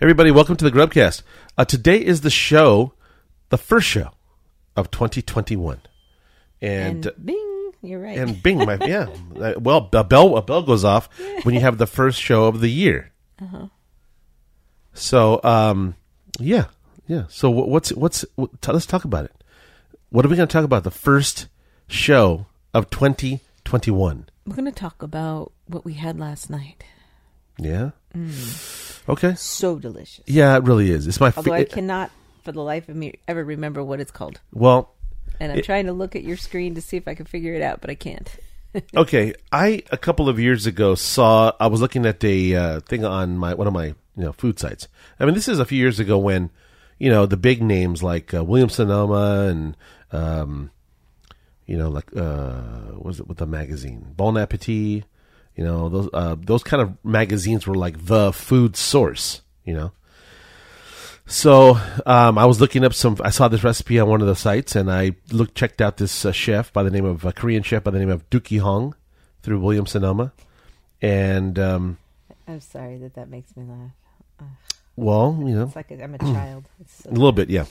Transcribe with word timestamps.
Everybody, 0.00 0.30
welcome 0.30 0.56
to 0.56 0.64
the 0.64 0.70
Grubcast. 0.70 1.22
Uh, 1.58 1.64
today 1.66 2.02
is 2.02 2.22
the 2.22 2.30
show, 2.30 2.94
the 3.50 3.58
first 3.58 3.86
show 3.86 4.10
of 4.74 4.90
2021, 4.90 5.80
and 6.62 7.04
And 7.06 7.26
bing, 7.26 7.72
you're 7.82 8.00
right. 8.00 8.16
and 8.16 8.42
Bing, 8.42 8.58
my 8.58 8.78
yeah. 8.80 9.08
Uh, 9.38 9.54
well, 9.58 9.90
a 9.92 10.04
bell 10.04 10.36
a 10.38 10.42
bell 10.42 10.62
goes 10.62 10.84
off 10.84 11.08
when 11.42 11.54
you 11.54 11.60
have 11.60 11.76
the 11.76 11.86
first 11.86 12.18
show 12.20 12.44
of 12.46 12.60
the 12.60 12.70
year. 12.70 13.12
Uh-huh. 13.42 13.66
So, 14.94 15.40
um, 15.44 15.96
yeah, 16.38 16.66
yeah. 17.06 17.24
So 17.28 17.50
what's 17.50 17.92
what's 17.92 18.24
what, 18.36 18.60
t- 18.62 18.72
let's 18.72 18.86
talk 18.86 19.04
about 19.04 19.26
it. 19.26 19.44
What 20.08 20.24
are 20.24 20.28
we 20.28 20.36
going 20.36 20.48
to 20.48 20.52
talk 20.52 20.64
about? 20.64 20.84
The 20.84 20.90
first 20.90 21.48
show 21.88 22.46
of 22.72 22.88
2021. 22.88 24.28
We're 24.46 24.56
going 24.56 24.64
to 24.64 24.72
talk 24.72 25.02
about 25.02 25.52
what 25.66 25.84
we 25.84 25.92
had 25.94 26.18
last 26.18 26.48
night. 26.48 26.84
Yeah. 27.58 27.90
Mm. 28.16 28.89
Okay. 29.10 29.34
So 29.34 29.78
delicious. 29.78 30.24
Yeah, 30.26 30.56
it 30.56 30.62
really 30.64 30.90
is. 30.90 31.06
It's 31.06 31.20
my 31.20 31.32
Although 31.36 31.52
I 31.52 31.64
cannot, 31.64 32.10
for 32.44 32.52
the 32.52 32.62
life 32.62 32.88
of 32.88 32.96
me, 32.96 33.14
ever 33.28 33.44
remember 33.44 33.82
what 33.82 34.00
it's 34.00 34.10
called. 34.10 34.40
well, 34.52 34.94
And 35.40 35.50
I'm 35.52 35.58
It- 35.58 35.64
trying 35.64 35.86
to 35.86 35.92
look 35.92 36.14
at 36.14 36.22
your 36.22 36.36
screen 36.36 36.74
to 36.76 36.80
see 36.80 36.96
if 36.96 37.08
I 37.08 37.14
can 37.14 37.26
figure 37.26 37.54
it 37.54 37.62
out, 37.62 37.80
but 37.80 37.90
I 37.90 37.94
can't. 37.94 38.28
okay. 38.96 39.34
I 39.50 39.82
a 39.90 39.96
couple 39.96 40.28
of 40.28 40.38
years 40.38 40.64
ago 40.66 40.94
saw 40.94 41.52
I 41.58 41.66
was 41.66 41.80
looking 41.80 42.06
at 42.06 42.22
a 42.22 42.54
uh, 42.54 42.80
thing 42.80 43.04
on 43.04 43.36
my 43.36 43.54
one 43.54 43.66
of 43.66 43.72
my 43.72 43.86
you 43.86 43.94
know 44.24 44.32
food 44.32 44.58
sites. 44.60 44.86
I 45.18 45.24
mean, 45.24 45.34
this 45.34 45.48
is 45.48 45.58
a 45.58 45.64
few 45.64 45.78
years 45.78 45.98
ago 45.98 46.18
when 46.18 46.50
you 46.98 47.10
know 47.10 47.26
the 47.26 47.36
big 47.38 47.62
names 47.62 48.02
like 48.02 48.32
uh, 48.32 48.44
Williams 48.44 48.74
Sonoma 48.74 49.46
and 49.48 49.76
um, 50.12 50.70
you 51.66 51.76
know 51.76 51.88
like 51.88 52.14
uh, 52.16 52.60
what 52.94 53.04
was 53.06 53.18
it 53.20 53.26
with 53.26 53.38
the 53.38 53.46
magazine 53.46 54.12
Bon 54.16 54.36
Appetit. 54.36 55.04
You 55.60 55.66
know 55.66 55.90
those 55.90 56.08
uh, 56.14 56.36
those 56.40 56.62
kind 56.62 56.80
of 56.80 56.96
magazines 57.04 57.66
were 57.66 57.74
like 57.74 58.06
the 58.06 58.32
food 58.32 58.76
source. 58.76 59.42
You 59.62 59.74
know. 59.74 59.92
So 61.26 61.78
um, 62.06 62.38
I 62.38 62.46
was 62.46 62.62
looking 62.62 62.82
up 62.82 62.94
some. 62.94 63.18
I 63.22 63.28
saw 63.28 63.46
this 63.48 63.62
recipe 63.62 64.00
on 64.00 64.08
one 64.08 64.22
of 64.22 64.26
the 64.26 64.34
sites, 64.34 64.74
and 64.74 64.90
I 64.90 65.16
looked 65.30 65.54
checked 65.54 65.82
out 65.82 65.98
this 65.98 66.24
uh, 66.24 66.32
chef 66.32 66.72
by 66.72 66.82
the 66.82 66.90
name 66.90 67.04
of 67.04 67.26
a 67.26 67.32
Korean 67.34 67.62
chef 67.62 67.84
by 67.84 67.90
the 67.90 67.98
name 67.98 68.08
of 68.08 68.28
Deuki 68.30 68.58
Hong 68.58 68.94
through 69.42 69.60
Williams 69.60 69.90
Sonoma, 69.90 70.32
and 71.02 71.58
um, 71.58 71.98
I'm 72.48 72.62
sorry 72.62 72.96
that 72.96 73.12
that 73.16 73.28
makes 73.28 73.54
me 73.54 73.64
laugh. 73.68 74.48
well, 74.96 75.36
you 75.40 75.54
know, 75.54 75.64
It's 75.64 75.76
like 75.76 75.92
I'm 75.92 76.14
a 76.14 76.18
child. 76.18 76.64
So 76.88 77.10
a 77.10 77.12
little 77.12 77.32
bit, 77.32 77.50
yeah. 77.50 77.66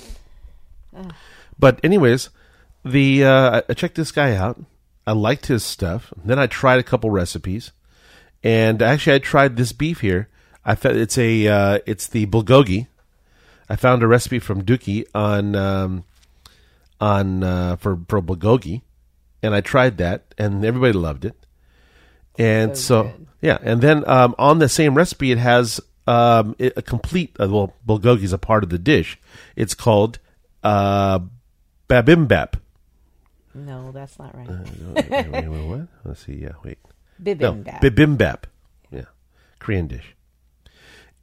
But 1.57 1.79
anyways, 1.83 2.29
the 2.85 3.23
uh, 3.25 3.61
I 3.67 3.73
checked 3.73 3.95
this 3.95 4.11
guy 4.11 4.35
out. 4.35 4.63
I 5.07 5.13
liked 5.13 5.47
his 5.47 5.63
stuff. 5.63 6.13
Then 6.23 6.37
I 6.37 6.45
tried 6.45 6.79
a 6.79 6.83
couple 6.83 7.09
recipes, 7.09 7.71
and 8.43 8.81
actually 8.81 9.15
I 9.15 9.19
tried 9.19 9.57
this 9.57 9.71
beef 9.71 10.01
here. 10.01 10.29
I 10.65 10.75
found 10.75 10.97
it's 10.97 11.17
a 11.17 11.47
uh, 11.47 11.79
it's 11.85 12.07
the 12.07 12.25
bulgogi. 12.25 12.87
I 13.69 13.75
found 13.75 14.01
a 14.03 14.07
recipe 14.07 14.39
from 14.39 14.63
Deuki 14.63 15.05
on 15.13 15.55
um, 15.55 16.03
on 16.99 17.43
uh, 17.43 17.75
for 17.77 17.99
for 18.07 18.21
bulgogi, 18.21 18.81
and 19.41 19.53
I 19.53 19.61
tried 19.61 19.97
that, 19.97 20.33
and 20.37 20.63
everybody 20.65 20.93
loved 20.93 21.25
it. 21.25 21.35
And 22.37 22.77
So 22.77 23.03
so, 23.03 23.13
yeah, 23.41 23.57
and 23.61 23.81
then 23.81 24.07
um, 24.07 24.35
on 24.37 24.59
the 24.59 24.69
same 24.69 24.95
recipe, 24.95 25.31
it 25.31 25.37
has 25.37 25.79
um, 26.07 26.55
it, 26.57 26.73
a 26.75 26.81
complete. 26.81 27.35
Uh, 27.39 27.47
well, 27.49 27.73
bulgogi 27.87 28.23
is 28.23 28.33
a 28.33 28.37
part 28.37 28.63
of 28.63 28.69
the 28.69 28.79
dish. 28.79 29.19
It's 29.55 29.73
called 29.75 30.19
uh, 30.63 31.19
babimbap. 31.89 32.55
no, 33.53 33.91
that's 33.91 34.17
not 34.19 34.35
right. 34.35 34.47
wait, 34.49 35.09
wait, 35.09 35.29
wait, 35.31 35.47
wait, 35.47 35.65
what? 35.67 35.87
Let's 36.03 36.25
see. 36.25 36.33
Yeah, 36.33 36.53
wait. 36.63 36.79
No, 37.19 37.35
Bibimbap. 37.35 37.81
bibimbap. 37.81 38.43
Yeah, 38.91 39.05
Korean 39.59 39.87
dish. 39.87 40.15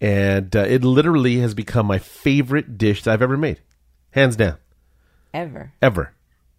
And 0.00 0.54
uh, 0.54 0.60
it 0.60 0.84
literally 0.84 1.38
has 1.38 1.54
become 1.54 1.86
my 1.86 1.98
favorite 1.98 2.76
dish 2.76 3.02
that 3.04 3.12
I've 3.14 3.22
ever 3.22 3.36
made, 3.38 3.60
hands 4.10 4.36
down, 4.36 4.58
Ever. 5.32 5.72
ever. 5.80 6.12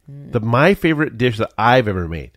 The 0.08 0.40
my 0.40 0.74
favorite 0.74 1.18
dish 1.18 1.38
that 1.38 1.52
I've 1.58 1.88
ever 1.88 2.08
made, 2.08 2.32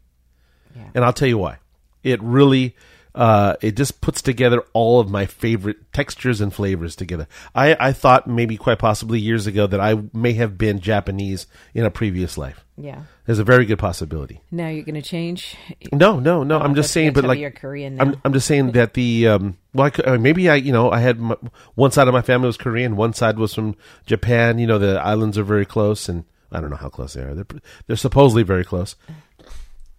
Yeah. 0.76 0.90
and 0.94 1.04
I'll 1.04 1.12
tell 1.12 1.28
you 1.28 1.38
why. 1.38 1.58
It 2.02 2.20
really, 2.22 2.74
uh, 3.14 3.56
it 3.60 3.76
just 3.76 4.00
puts 4.00 4.22
together 4.22 4.62
all 4.72 5.00
of 5.00 5.10
my 5.10 5.26
favorite 5.26 5.92
textures 5.92 6.40
and 6.40 6.54
flavors 6.54 6.94
together. 6.94 7.26
I, 7.54 7.76
I 7.88 7.92
thought 7.92 8.26
maybe 8.28 8.56
quite 8.56 8.78
possibly 8.78 9.18
years 9.18 9.46
ago 9.46 9.66
that 9.66 9.80
I 9.80 10.00
may 10.12 10.32
have 10.34 10.56
been 10.56 10.80
Japanese 10.80 11.46
in 11.74 11.84
a 11.84 11.90
previous 11.90 12.38
life. 12.38 12.64
Yeah. 12.76 13.02
There's 13.26 13.38
a 13.38 13.44
very 13.44 13.64
good 13.66 13.78
possibility. 13.78 14.40
Now 14.50 14.68
you're 14.68 14.84
going 14.84 14.94
to 14.94 15.02
change. 15.02 15.56
No, 15.92 16.18
no, 16.20 16.44
no. 16.44 16.58
I'm 16.58 16.70
Oh, 16.70 16.74
just 16.74 16.92
saying, 16.92 17.12
but 17.12 17.24
like 17.24 17.38
you're 17.38 17.50
Korean 17.50 17.96
now. 17.96 18.02
I'm, 18.04 18.20
I'm 18.24 18.32
just 18.32 18.46
saying 18.46 18.72
that 18.72 18.94
the 18.94 19.28
um, 19.28 19.58
well, 19.74 19.86
I 19.86 19.90
could, 19.90 20.06
uh, 20.08 20.18
maybe 20.18 20.48
I, 20.48 20.54
you 20.56 20.72
know, 20.72 20.90
I 20.90 21.00
had 21.00 21.18
my, 21.20 21.36
one 21.74 21.90
side 21.90 22.08
of 22.08 22.14
my 22.14 22.22
family 22.22 22.46
was 22.46 22.56
Korean, 22.56 22.96
one 22.96 23.12
side 23.12 23.38
was 23.38 23.52
from 23.54 23.76
Japan. 24.06 24.58
You 24.58 24.66
know, 24.66 24.78
the 24.78 25.00
islands 25.00 25.36
are 25.36 25.44
very 25.44 25.66
close, 25.66 26.08
and 26.08 26.24
I 26.50 26.60
don't 26.60 26.70
know 26.70 26.76
how 26.76 26.88
close 26.88 27.12
they 27.14 27.22
are. 27.22 27.34
They're 27.34 27.46
they're 27.86 27.96
supposedly 27.96 28.42
very 28.44 28.64
close, 28.64 28.96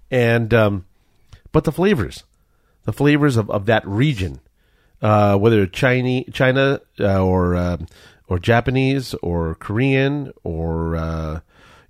and 0.09 0.53
um, 0.53 0.85
but 1.51 1.63
the 1.63 1.71
flavors, 1.71 2.23
the 2.85 2.93
flavors 2.93 3.37
of, 3.37 3.49
of 3.49 3.65
that 3.65 3.87
region, 3.87 4.39
uh, 5.01 5.37
whether 5.37 5.65
Chinese, 5.65 6.29
China, 6.33 6.81
uh, 6.99 7.23
or 7.23 7.55
um 7.55 7.87
or 8.27 8.39
Japanese, 8.39 9.13
or 9.15 9.55
Korean, 9.55 10.31
or 10.43 10.95
uh, 10.95 11.39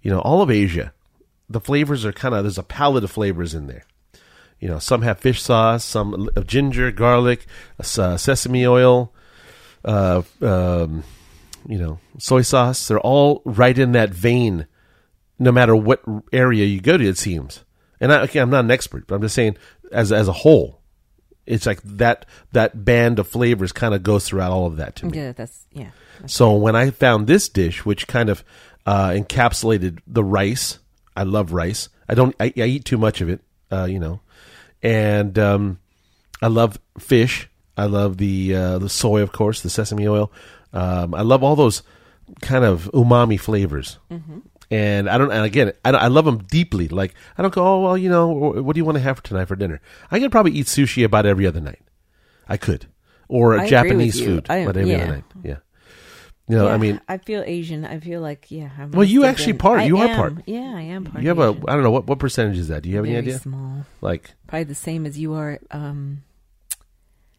you 0.01 0.09
know, 0.09 0.19
all 0.19 0.41
of 0.41 0.49
Asia, 0.49 0.93
the 1.49 1.59
flavors 1.59 2.05
are 2.05 2.11
kind 2.11 2.33
of 2.33 2.43
there's 2.43 2.57
a 2.57 2.63
palette 2.63 3.03
of 3.03 3.11
flavors 3.11 3.53
in 3.53 3.67
there. 3.67 3.85
You 4.59 4.67
know, 4.67 4.79
some 4.79 5.01
have 5.01 5.19
fish 5.19 5.41
sauce, 5.41 5.83
some 5.83 6.29
of 6.35 6.47
ginger, 6.47 6.91
garlic, 6.91 7.45
uh, 7.79 8.17
sesame 8.17 8.65
oil, 8.65 9.13
uh, 9.83 10.21
um, 10.41 11.03
you 11.67 11.79
know, 11.79 11.99
soy 12.19 12.41
sauce. 12.41 12.87
They're 12.87 12.99
all 12.99 13.41
right 13.45 13.77
in 13.77 13.93
that 13.93 14.11
vein, 14.11 14.67
no 15.39 15.51
matter 15.51 15.75
what 15.75 16.03
area 16.31 16.65
you 16.65 16.79
go 16.79 16.97
to. 16.97 17.03
It 17.03 17.17
seems, 17.17 17.63
and 17.99 18.13
I, 18.13 18.21
okay, 18.23 18.39
I'm 18.39 18.51
not 18.51 18.65
an 18.65 18.71
expert, 18.71 19.07
but 19.07 19.15
I'm 19.15 19.21
just 19.21 19.35
saying, 19.35 19.57
as 19.91 20.11
as 20.11 20.27
a 20.27 20.33
whole, 20.33 20.80
it's 21.51 21.65
like 21.65 21.81
that 21.83 22.25
that 22.53 22.85
band 22.85 23.19
of 23.19 23.27
flavors 23.27 23.71
kind 23.71 23.93
of 23.93 24.03
goes 24.03 24.25
throughout 24.25 24.51
all 24.51 24.65
of 24.65 24.77
that 24.77 24.95
to 24.97 25.05
me. 25.05 25.17
Yeah, 25.17 25.31
that's, 25.33 25.65
yeah. 25.73 25.91
So 26.25 26.55
when 26.55 26.75
I 26.75 26.91
found 26.91 27.27
this 27.27 27.49
dish, 27.49 27.85
which 27.85 28.07
kind 28.07 28.29
of 28.29 28.43
uh, 28.85 29.09
encapsulated 29.09 29.99
the 30.07 30.23
rice, 30.23 30.79
I 31.15 31.23
love 31.23 31.51
rice. 31.51 31.89
I 32.07 32.13
don't. 32.13 32.35
I, 32.39 32.53
I 32.55 32.63
eat 32.63 32.85
too 32.85 32.97
much 32.97 33.19
of 33.19 33.29
it, 33.29 33.41
uh, 33.69 33.85
you 33.85 33.99
know, 33.99 34.21
and 34.81 35.37
um, 35.37 35.79
I 36.41 36.47
love 36.47 36.79
fish. 36.97 37.49
I 37.77 37.85
love 37.85 38.17
the 38.17 38.55
uh, 38.55 38.77
the 38.79 38.89
soy, 38.89 39.21
of 39.21 39.31
course, 39.31 39.61
the 39.61 39.69
sesame 39.69 40.07
oil. 40.07 40.31
Um, 40.73 41.13
I 41.13 41.21
love 41.21 41.43
all 41.43 41.57
those 41.57 41.83
kind 42.41 42.63
of 42.63 42.89
umami 42.93 43.39
flavors. 43.39 43.99
And 44.71 45.09
I 45.09 45.17
don't. 45.17 45.31
And 45.31 45.43
again, 45.45 45.73
I, 45.85 45.91
I 45.91 46.07
love 46.07 46.23
them 46.25 46.39
deeply. 46.49 46.87
Like 46.87 47.13
I 47.37 47.41
don't 47.41 47.53
go. 47.53 47.63
Oh 47.67 47.81
well, 47.81 47.97
you 47.97 48.09
know, 48.09 48.29
what 48.29 48.73
do 48.73 48.79
you 48.79 48.85
want 48.85 48.95
to 48.95 49.01
have 49.01 49.17
for 49.17 49.23
tonight 49.23 49.45
for 49.45 49.55
dinner? 49.57 49.81
I 50.09 50.17
could 50.19 50.31
probably 50.31 50.53
eat 50.53 50.65
sushi 50.67 51.03
about 51.03 51.25
every 51.25 51.45
other 51.45 51.59
night. 51.59 51.81
I 52.47 52.55
could, 52.57 52.85
or 53.27 53.59
I 53.59 53.67
Japanese 53.67 54.19
food 54.19 54.45
I- 54.49 54.57
about 54.59 54.77
every 54.77 54.91
yeah. 54.91 54.97
other 55.03 55.11
night. 55.15 55.23
Yeah. 55.43 55.57
You 56.47 56.57
know, 56.57 56.67
I 56.67 56.77
mean, 56.77 56.99
I 57.07 57.17
feel 57.17 57.43
Asian. 57.45 57.85
I 57.85 57.99
feel 57.99 58.19
like, 58.19 58.47
yeah. 58.51 58.69
I'm 58.77 58.91
Well, 58.91 59.05
you 59.05 59.23
actually 59.23 59.53
part- 59.53 59.79
I 59.81 59.85
you 59.85 59.97
are 59.99 60.07
am. 60.07 60.15
part. 60.17 60.33
Yeah, 60.47 60.73
I 60.75 60.81
am 60.81 61.05
part. 61.05 61.21
you 61.23 61.29
have 61.29 61.39
a. 61.39 61.51
Asian. 61.51 61.63
I 61.69 61.73
don't 61.75 61.83
know 61.83 61.91
what 61.91 62.07
what 62.07 62.19
percentage 62.19 62.57
is 62.57 62.67
that. 62.69 62.83
Do 62.83 62.89
you 62.89 62.95
have 62.97 63.05
any 63.05 63.15
idea? 63.15 63.39
small. 63.39 63.85
Like 64.01 64.31
Probably 64.47 64.63
the 64.65 64.75
same 64.75 65.05
as 65.05 65.17
you 65.19 65.33
are. 65.33 65.59
Um, 65.69 66.23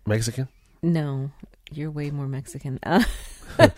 Mexican? 0.06 0.48
no, 0.82 1.30
you're 1.72 1.90
way 1.90 2.10
more 2.10 2.28
Mexican. 2.28 2.78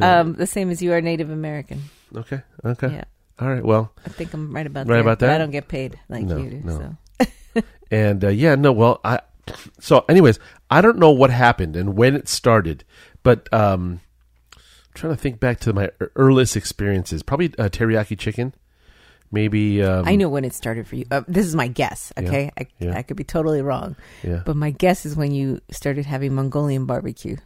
Um, 0.00 0.34
the 0.34 0.46
same 0.46 0.70
as 0.70 0.80
you 0.80 0.92
are 0.92 1.00
Native 1.00 1.28
American. 1.30 1.82
Okay. 2.16 2.42
Okay. 2.64 2.88
Yeah, 2.92 3.04
All 3.40 3.48
right. 3.48 3.64
Well, 3.64 3.92
I 4.04 4.08
think 4.08 4.32
I'm 4.34 4.54
right 4.54 4.66
about 4.66 4.86
Right 4.86 4.94
there, 4.94 5.00
about 5.00 5.18
that? 5.20 5.30
I 5.34 5.38
don't 5.38 5.50
get 5.50 5.68
paid 5.68 5.98
like 6.08 6.24
No, 6.24 6.36
you 6.38 6.50
do. 6.50 6.60
no. 6.64 6.96
So 7.20 7.62
and 7.90 8.24
uh, 8.24 8.28
yeah, 8.28 8.54
no. 8.54 8.72
Well, 8.72 9.00
I. 9.04 9.20
So, 9.80 10.04
anyways, 10.10 10.38
I 10.70 10.80
don't 10.82 10.98
know 10.98 11.10
what 11.10 11.30
happened 11.30 11.74
and 11.74 11.96
when 11.96 12.14
it 12.14 12.28
started, 12.28 12.84
but 13.22 13.48
um, 13.52 14.00
I'm 14.54 14.60
trying 14.94 15.14
to 15.14 15.16
think 15.20 15.40
back 15.40 15.58
to 15.60 15.72
my 15.72 15.90
earliest 16.16 16.54
experiences. 16.56 17.22
Probably 17.22 17.46
uh, 17.58 17.68
teriyaki 17.70 18.18
chicken. 18.18 18.54
Maybe. 19.32 19.82
Um, 19.82 20.06
I 20.06 20.16
know 20.16 20.28
when 20.28 20.44
it 20.44 20.54
started 20.54 20.86
for 20.86 20.96
you. 20.96 21.04
Uh, 21.10 21.22
this 21.28 21.46
is 21.46 21.54
my 21.54 21.68
guess. 21.68 22.12
Okay, 22.18 22.50
I, 22.58 22.66
yeah. 22.78 22.96
I 22.96 23.02
could 23.02 23.16
be 23.16 23.24
totally 23.24 23.60
wrong, 23.62 23.96
Yeah. 24.22 24.42
but 24.44 24.56
my 24.56 24.70
guess 24.70 25.04
is 25.06 25.16
when 25.16 25.32
you 25.32 25.60
started 25.70 26.04
having 26.06 26.34
Mongolian 26.34 26.84
barbecue, 26.86 27.36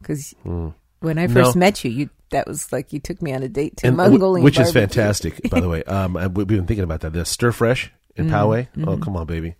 because 0.00 0.34
Mm. 0.44 0.74
when 1.00 1.18
I 1.18 1.26
No. 1.26 1.34
first 1.44 1.56
met 1.56 1.84
you, 1.84 1.90
you 1.90 2.10
that 2.30 2.46
was 2.46 2.72
like 2.72 2.92
you 2.92 3.00
took 3.00 3.22
me 3.22 3.32
on 3.32 3.42
a 3.42 3.48
date 3.48 3.78
to 3.78 3.86
And 3.86 3.96
Mongolian, 3.96 4.44
which 4.44 4.58
is 4.58 4.72
fantastic, 4.72 5.48
by 5.50 5.60
the 5.60 5.68
way. 5.68 5.82
Um, 5.88 6.14
we've 6.34 6.46
been 6.46 6.66
thinking 6.66 6.84
about 6.84 7.00
that. 7.00 7.12
The 7.12 7.24
stir 7.24 7.52
fresh 7.52 7.90
in 8.16 8.26
Mm-hmm. 8.26 8.34
Poway. 8.34 8.68
Oh, 8.86 8.98
come 8.98 9.16
on, 9.16 9.26
baby. 9.26 9.54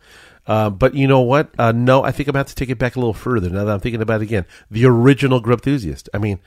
Uh, 0.47 0.71
but 0.71 0.95
you 0.95 1.07
know 1.07 1.21
what? 1.21 1.51
Uh, 1.59 1.73
no, 1.73 2.03
I 2.03 2.11
think 2.11 2.29
I'm 2.29 2.31
about 2.31 2.49
to 2.49 2.55
take 2.55 2.71
it 2.71 2.79
back 2.79 2.97
a 2.97 2.99
little 2.99 3.15
further. 3.15 3.51
Now 3.51 3.65
that 3.65 3.73
I'm 3.73 3.81
thinking 3.81 4.03
about 4.03 4.21
it 4.21 4.25
again, 4.25 4.47
the 4.71 4.87
original 4.87 5.41
grub 5.41 5.61
enthusiast. 5.61 6.09
I 6.13 6.19
mean, 6.19 6.41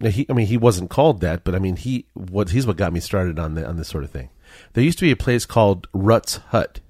he, 0.00 0.26
I 0.28 0.32
mean, 0.32 0.46
he 0.46 0.56
wasn't 0.56 0.90
called 0.90 1.20
that, 1.20 1.44
but 1.44 1.54
I 1.54 1.58
mean, 1.58 1.76
he 1.76 2.06
what 2.14 2.50
he's 2.50 2.66
what 2.66 2.76
got 2.76 2.92
me 2.92 3.00
started 3.00 3.38
on 3.38 3.54
the, 3.54 3.66
on 3.66 3.76
this 3.76 3.88
sort 3.88 4.04
of 4.04 4.10
thing. 4.10 4.30
There 4.72 4.82
used 4.82 4.98
to 4.98 5.04
be 5.04 5.10
a 5.10 5.16
place 5.16 5.44
called 5.46 5.88
Ruts 5.92 6.36
Hut. 6.48 6.80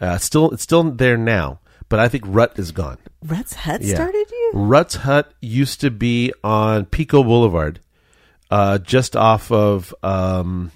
Uh, 0.00 0.18
still, 0.18 0.50
it's 0.50 0.64
still 0.64 0.82
there 0.82 1.16
now, 1.16 1.60
but 1.94 2.00
I 2.00 2.08
think 2.08 2.24
Rut 2.26 2.58
is 2.58 2.72
gone. 2.72 2.98
Rut's 3.22 3.54
Hut 3.54 3.80
Yeah. 3.82 3.94
started 3.94 4.26
you? 4.30 4.50
Rut's 4.54 4.96
Hut 4.96 5.32
used 5.40 5.80
to 5.82 5.90
be 5.92 6.32
on 6.42 6.86
Pico 6.86 7.22
Boulevard, 7.22 7.78
uh, 8.50 8.78
just 8.78 9.14
off 9.14 9.52
of 9.52 9.94
um, 10.02 10.72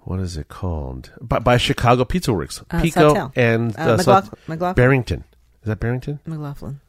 what 0.00 0.20
is 0.20 0.36
it 0.36 0.48
called? 0.48 1.10
By, 1.20 1.38
by 1.38 1.56
Chicago 1.56 2.04
Pizza 2.04 2.32
Works. 2.32 2.62
Uh, 2.70 2.80
Pico 2.82 3.32
and 3.36 3.76
Uh, 3.78 3.96
uh, 4.08 4.22
McLaughlin-. 4.48 4.74
Barrington. 4.74 5.24
Is 5.62 5.66
that 5.68 5.80
Barrington? 5.80 6.20
McLaughlin. 6.26 6.80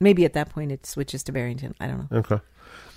Maybe 0.00 0.24
at 0.24 0.32
that 0.32 0.50
point 0.50 0.72
it 0.72 0.84
switches 0.86 1.22
to 1.24 1.32
Barrington. 1.32 1.74
I 1.80 1.86
don't 1.86 2.10
know. 2.10 2.18
Okay. 2.18 2.40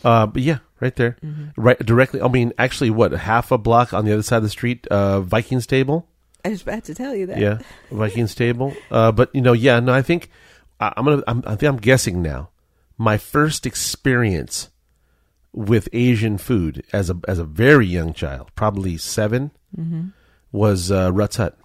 Uh, 0.03 0.25
but 0.27 0.41
yeah, 0.43 0.59
right 0.79 0.95
there, 0.95 1.17
Mm-hmm. 1.23 1.61
right 1.61 1.79
directly. 1.79 2.21
I 2.21 2.27
mean, 2.27 2.53
actually, 2.57 2.89
what 2.89 3.11
half 3.11 3.51
a 3.51 3.57
block 3.57 3.93
on 3.93 4.05
the 4.05 4.13
other 4.13 4.23
side 4.23 4.37
of 4.37 4.43
the 4.43 4.49
street, 4.49 4.87
uh, 4.87 5.21
Vikings 5.21 5.67
Table. 5.67 6.07
I 6.45 6.49
was 6.49 6.61
about 6.61 6.83
to 6.85 6.95
tell 6.95 7.15
you 7.15 7.25
that. 7.27 7.39
Yeah, 7.39 7.59
Vikings 7.91 8.35
Table. 8.35 8.73
Uh, 8.91 9.11
but 9.11 9.33
you 9.33 9.41
know, 9.41 9.53
yeah, 9.53 9.79
no, 9.79 9.93
I 9.93 10.01
think 10.01 10.29
I, 10.79 10.93
I'm 10.95 11.05
gonna. 11.05 11.23
I'm, 11.27 11.43
I 11.45 11.55
think 11.55 11.69
I'm 11.69 11.77
guessing 11.77 12.21
now. 12.21 12.49
My 12.97 13.17
first 13.17 13.65
experience 13.65 14.69
with 15.51 15.89
Asian 15.91 16.37
food 16.37 16.83
as 16.93 17.09
a 17.09 17.17
as 17.27 17.39
a 17.39 17.43
very 17.43 17.87
young 17.87 18.13
child, 18.13 18.51
probably 18.55 18.95
7 18.97 19.51
Mm-hmm. 19.77 20.07
was 20.53 20.89
uh, 20.91 21.11
Ruts 21.11 21.35
Hut, 21.35 21.57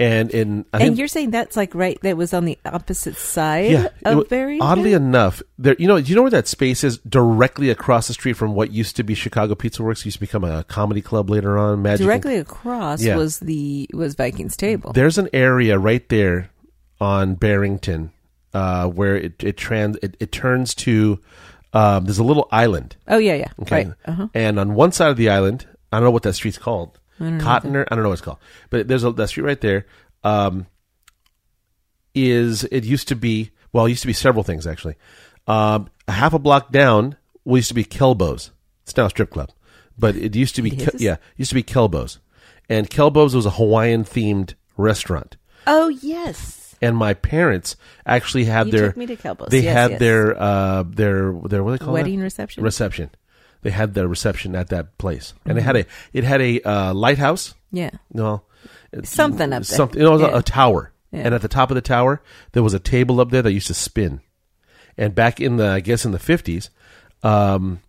and 0.00 0.30
in 0.32 0.64
I 0.72 0.78
And 0.78 0.86
think 0.88 0.98
you're 0.98 1.06
saying 1.08 1.30
that's 1.30 1.56
like 1.56 1.74
right 1.74 2.00
that 2.02 2.16
was 2.16 2.32
on 2.34 2.44
the 2.46 2.58
opposite 2.64 3.14
side 3.16 3.70
yeah, 3.70 3.88
of 4.04 4.28
Barrington? 4.28 4.66
oddly 4.66 4.92
enough, 4.94 5.42
there. 5.58 5.76
You 5.78 5.86
know, 5.86 6.00
do 6.00 6.08
you 6.08 6.16
know 6.16 6.22
where 6.22 6.30
that 6.32 6.48
space 6.48 6.82
is? 6.82 6.98
Directly 6.98 7.70
across 7.70 8.08
the 8.08 8.14
street 8.14 8.32
from 8.32 8.54
what 8.54 8.72
used 8.72 8.96
to 8.96 9.02
be 9.04 9.14
Chicago 9.14 9.54
Pizza 9.54 9.82
Works. 9.82 10.04
Used 10.04 10.16
to 10.16 10.20
become 10.20 10.42
a 10.42 10.64
comedy 10.64 11.02
club 11.02 11.30
later 11.30 11.56
on. 11.58 11.82
Magic. 11.82 12.00
and- 12.00 12.08
Directly 12.08 12.36
across 12.38 13.02
Yeah. 13.02 13.16
was 13.16 13.38
the 13.40 13.88
was 13.94 14.14
Vikings 14.16 14.56
table. 14.56 14.92
There's 14.92 15.18
an 15.18 15.28
area 15.32 15.78
right 15.78 16.08
there 16.08 16.50
on 17.00 17.34
Barrington 17.34 18.10
uh, 18.54 18.86
where 18.88 19.16
it 19.16 19.42
it 19.44 19.56
trans 19.56 19.96
it, 20.02 20.16
it 20.18 20.32
turns 20.32 20.74
to. 20.76 21.20
Um, 21.72 22.04
there's 22.04 22.18
a 22.18 22.24
little 22.24 22.48
island. 22.50 22.96
oh 23.06 23.18
yeah, 23.18 23.34
yeah. 23.34 23.48
Okay. 23.62 23.84
Right. 23.84 23.94
Uh-huh. 24.04 24.28
And 24.34 24.58
on 24.58 24.74
one 24.74 24.90
side 24.92 25.10
of 25.10 25.16
the 25.16 25.28
island, 25.30 25.66
I 25.92 25.96
don't 25.98 26.04
know 26.04 26.10
what 26.10 26.24
that 26.24 26.34
street's 26.34 26.58
called. 26.58 26.98
Cotner, 27.20 27.86
I 27.90 27.94
don't 27.94 28.02
know 28.02 28.08
what 28.10 28.14
it's 28.14 28.22
called. 28.22 28.38
But 28.70 28.88
there's 28.88 29.04
a 29.04 29.12
that 29.12 29.28
street 29.28 29.44
right 29.44 29.60
there. 29.60 29.86
Um, 30.24 30.66
is 32.14 32.64
it 32.64 32.84
used 32.84 33.08
to 33.08 33.16
be 33.16 33.50
well, 33.72 33.86
it 33.86 33.90
used 33.90 34.02
to 34.02 34.06
be 34.06 34.12
several 34.12 34.42
things 34.44 34.66
actually. 34.66 34.96
Um, 35.46 35.88
a 36.08 36.12
half 36.12 36.34
a 36.34 36.38
block 36.38 36.70
down 36.72 37.16
we 37.44 37.58
used 37.60 37.68
to 37.68 37.74
be 37.74 37.84
Kelbo's. 37.84 38.50
It's 38.82 38.96
now 38.96 39.06
a 39.06 39.10
strip 39.10 39.30
club. 39.30 39.50
But 39.98 40.16
it 40.16 40.34
used 40.36 40.56
to 40.56 40.62
be 40.62 40.70
Ke- 40.76 40.98
yeah, 40.98 41.16
used 41.36 41.50
to 41.50 41.54
be 41.54 41.62
Kelbo's. 41.62 42.18
And 42.68 42.88
Kelbo's 42.88 43.34
was 43.34 43.46
a 43.46 43.50
Hawaiian 43.50 44.04
themed 44.04 44.54
restaurant. 44.76 45.36
Oh 45.66 45.88
yes. 45.88 46.76
And 46.82 46.96
my 46.96 47.12
parents 47.14 47.76
actually 48.06 48.44
had 48.46 48.66
You 48.66 48.72
their 48.72 48.86
took 48.88 48.96
me 48.96 49.06
to 49.06 49.16
Kelbo's. 49.16 49.48
they 49.50 49.60
Yes, 49.60 49.74
had 49.76 49.90
yes. 49.92 50.00
their 50.00 50.40
uh 50.42 50.82
their 50.86 51.32
their 51.44 51.62
what 51.62 51.72
do 51.72 51.78
they 51.78 51.84
call 51.84 51.92
Wedding 51.94 52.20
reception? 52.20 52.62
reception. 52.64 53.10
They 53.62 53.70
had 53.70 53.94
their 53.94 54.08
reception 54.08 54.54
at 54.56 54.68
that 54.68 54.96
place, 54.98 55.34
and 55.44 55.58
Mm-hmm. 55.58 55.58
it 55.58 55.62
had 55.62 55.76
a 55.76 55.86
it 56.12 56.24
had 56.24 56.40
a 56.40 56.60
uh, 56.62 56.94
lighthouse. 56.94 57.54
Yeah. 57.72 57.90
No, 58.12 58.42
it- 58.92 59.06
Something 59.06 59.52
up 59.52 59.62
there. 59.64 59.76
Something. 59.76 60.00
It 60.02 60.08
was 60.10 60.22
a, 60.22 60.26
Yeah. 60.28 60.38
a 60.38 60.42
tower, 60.42 60.92
Yeah. 61.12 61.20
and 61.26 61.34
at 61.34 61.42
the 61.42 61.48
top 61.48 61.70
of 61.70 61.74
the 61.74 61.80
tower 61.82 62.22
there 62.52 62.62
was 62.62 62.74
a 62.74 62.78
table 62.80 63.20
up 63.20 63.30
there 63.30 63.42
that 63.42 63.52
used 63.52 63.66
to 63.68 63.74
spin. 63.74 64.20
And 64.96 65.14
back 65.14 65.40
in 65.40 65.56
the 65.56 65.68
I 65.68 65.80
guess 65.80 66.04
in 66.04 66.12
the 66.12 66.18
fifties, 66.18 66.70
um, 67.22 67.80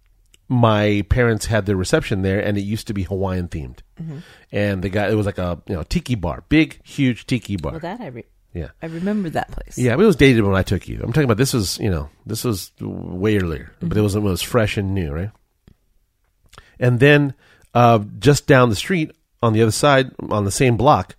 my 0.47 1.05
parents 1.09 1.45
had 1.45 1.65
their 1.65 1.75
reception 1.77 2.21
there, 2.23 2.39
and 2.39 2.57
it 2.57 2.61
used 2.61 2.87
to 2.87 2.93
be 2.93 3.03
Hawaiian 3.03 3.47
themed. 3.47 3.79
Mm-hmm. 4.01 4.17
And 4.51 4.81
the 4.83 4.89
guy 4.89 5.09
it 5.09 5.15
was 5.15 5.25
like 5.25 5.37
a 5.37 5.61
you 5.67 5.75
know 5.75 5.83
tiki 5.83 6.15
bar, 6.15 6.43
big 6.49 6.79
huge 6.85 7.25
tiki 7.27 7.55
bar. 7.57 7.71
Well, 7.73 7.79
that 7.81 8.01
I 8.01 8.07
re- 8.07 8.25
yeah. 8.53 8.69
I 8.81 8.87
remember 8.87 9.29
that 9.29 9.49
place. 9.51 9.77
Yeah, 9.77 9.95
but 9.95 10.03
it 10.03 10.07
was 10.07 10.17
dated 10.17 10.43
when 10.43 10.55
I 10.55 10.63
took 10.63 10.87
you. 10.89 10.99
I'm 11.01 11.13
talking 11.13 11.23
about 11.23 11.37
this 11.37 11.53
was, 11.53 11.79
you 11.79 11.89
know, 11.89 12.09
this 12.25 12.43
was 12.43 12.71
way 12.81 13.37
earlier, 13.37 13.71
but 13.79 13.97
it 13.97 14.01
was 14.01 14.15
it 14.15 14.19
was 14.21 14.41
fresh 14.41 14.75
and 14.77 14.93
new, 14.93 15.11
right? 15.13 15.31
And 16.81 16.99
then 16.99 17.33
uh, 17.73 17.99
just 18.19 18.45
down 18.47 18.69
the 18.69 18.75
street 18.75 19.11
on 19.41 19.53
the 19.53 19.61
other 19.61 19.71
side, 19.71 20.11
on 20.29 20.43
the 20.43 20.51
same 20.51 20.75
block, 20.75 21.15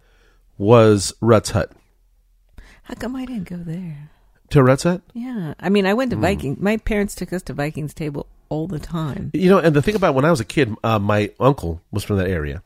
was 0.59 1.15
Ruts 1.23 1.51
Hut. 1.53 1.73
How 2.85 2.95
come 2.95 3.17
I 3.17 3.25
didn't 3.25 3.49
go 3.49 3.57
there? 3.57 4.11
To 4.51 4.63
Ruts 4.63 4.83
Hut, 4.83 5.01
Yeah. 5.15 5.55
I 5.59 5.71
mean, 5.71 5.87
I 5.87 5.95
went 5.95 6.11
to 6.11 6.17
Hmm. 6.17 6.23
Viking. 6.23 6.57
My 6.61 6.77
parents 6.77 7.15
took 7.15 7.33
us 7.33 7.43
to 7.45 7.55
Vikings 7.55 7.95
table 7.95 8.27
all 8.51 8.67
the 8.67 8.79
time. 8.79 9.31
you 9.33 9.49
know, 9.49 9.59
and 9.59 9.75
the 9.75 9.81
thing 9.81 9.95
about 9.95 10.15
when 10.15 10.27
I 10.27 10.31
was 10.31 10.41
a 10.41 10.45
kid, 10.45 10.75
uh, 10.85 10.99
my 10.99 11.31
uncle 11.41 11.81
was 11.91 12.05
from 12.05 12.19
that 12.19 12.29
area, 12.29 12.63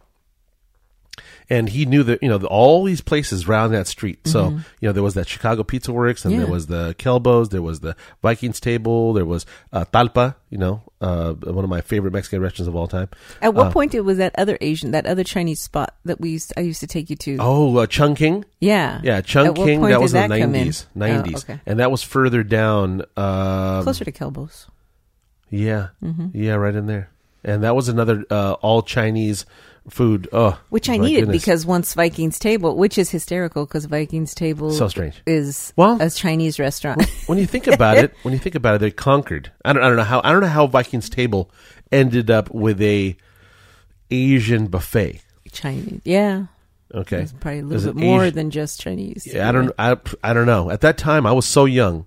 and 1.48 1.68
he 1.68 1.86
knew 1.86 2.02
that 2.02 2.22
you 2.22 2.28
know 2.28 2.38
the, 2.38 2.46
all 2.48 2.84
these 2.84 3.00
places 3.00 3.48
around 3.48 3.72
that 3.72 3.86
street. 3.86 4.26
So 4.26 4.50
you 4.80 4.88
know 4.88 4.92
there 4.92 5.02
was 5.02 5.14
that 5.14 5.28
Chicago 5.28 5.62
Pizza 5.62 5.92
Works, 5.92 6.24
and 6.24 6.34
there 6.34 6.42
Mm-hmm. 6.42 6.52
Was 6.52 6.66
the 6.66 6.94
Kelbo's, 6.98 7.48
there 7.50 7.62
was 7.62 7.80
the 7.80 7.96
Vikings 8.22 8.60
Table, 8.60 9.12
there 9.12 9.24
was 9.24 9.46
uh, 9.72 9.84
Talpa. 9.92 10.34
You 10.50 10.58
know, 10.58 10.82
uh, 11.00 11.32
one 11.34 11.64
of 11.64 11.70
my 11.70 11.80
favorite 11.80 12.12
Mexican 12.12 12.40
restaurants 12.40 12.68
of 12.68 12.76
all 12.76 12.86
time. 12.88 13.08
At 13.42 13.52
what 13.54 13.66
Uh, 13.66 13.70
point 13.72 13.94
it 13.94 14.02
was 14.02 14.18
that 14.18 14.32
other 14.38 14.56
Asian, 14.60 14.92
that 14.92 15.06
other 15.06 15.24
Chinese 15.24 15.60
spot 15.60 15.94
that 16.04 16.20
we 16.20 16.30
used, 16.30 16.52
I 16.56 16.60
used 16.60 16.80
to 16.80 16.86
take 16.86 17.10
you 17.10 17.16
to? 17.16 17.36
Oh, 17.40 17.76
uh, 17.78 17.86
Chung 17.86 18.14
King. 18.14 18.44
yeah, 18.60 19.00
Yeah, 19.02 19.20
Chung 19.22 19.54
King. 19.54 19.82
That 19.82 20.00
was 20.00 20.14
in 20.14 20.22
the 20.22 20.28
that 20.28 20.40
come 20.40 20.54
in? 20.54 20.60
nineties. 20.60 20.86
Nineties, 20.94 21.44
Oh, 21.48 21.52
okay. 21.52 21.60
and 21.66 21.80
that 21.80 21.90
was 21.90 22.02
further 22.04 22.42
down. 22.44 23.02
Um, 23.16 23.82
closer 23.82 24.04
to 24.04 24.12
Kelbo's. 24.12 24.68
Yeah, 25.50 25.88
Mm-hmm. 26.02 26.28
yeah, 26.32 26.54
right 26.54 26.74
in 26.74 26.86
there. 26.86 27.10
And 27.44 27.62
that 27.62 27.76
was 27.76 27.88
another 27.88 28.24
uh, 28.30 28.52
all 28.54 28.82
Chinese 28.82 29.46
food. 29.88 30.28
Oh, 30.32 30.58
Which 30.70 30.88
I 30.88 30.96
needed 30.96 31.26
goodness. 31.26 31.42
because 31.44 31.64
once 31.66 31.94
Vikings 31.94 32.38
table, 32.38 32.76
which 32.76 32.98
is 32.98 33.10
hysterical 33.10 33.66
because 33.66 33.84
Vikings 33.86 34.34
table 34.34 34.72
So 34.72 34.88
strange. 34.88 35.22
is 35.26 35.72
Well- 35.76 36.00
a 36.00 36.10
Chinese 36.10 36.58
restaurant. 36.58 37.04
when 37.26 37.38
you 37.38 37.46
think 37.46 37.66
about 37.66 37.98
it, 37.98 38.12
when 38.22 38.32
you 38.34 38.40
think 38.40 38.54
about 38.56 38.74
it, 38.76 38.78
they 38.78 38.90
conquered. 38.90 39.52
I 39.64 39.72
don't, 39.72 39.82
I 39.82 39.88
don't 39.88 39.96
know 39.96 40.02
how. 40.04 40.20
I 40.24 40.32
don't 40.32 40.40
know 40.40 40.48
how 40.48 40.66
Vikings 40.66 41.08
Table 41.08 41.50
ended 41.92 42.30
up 42.30 42.50
with 42.52 42.80
a 42.82 43.16
Asian 44.10 44.66
buffet. 44.66 45.22
Chinese, 45.52 46.00
yeah, 46.04 46.46
Okay, 46.94 47.22
it's 47.22 47.32
probably 47.32 47.60
a 47.60 47.64
little 47.64 47.92
bit 47.94 48.04
more 48.04 48.24
Asian- 48.24 48.34
than 48.34 48.50
just 48.50 48.80
Chinese. 48.80 49.26
Yeah, 49.26 49.48
I 49.48 49.52
don't. 49.52 49.72
I, 49.78 49.96
I 50.22 50.32
don't 50.32 50.46
know. 50.46 50.70
At 50.70 50.82
that 50.82 50.98
time, 50.98 51.26
I 51.26 51.32
was 51.32 51.46
so 51.46 51.64
young, 51.64 52.06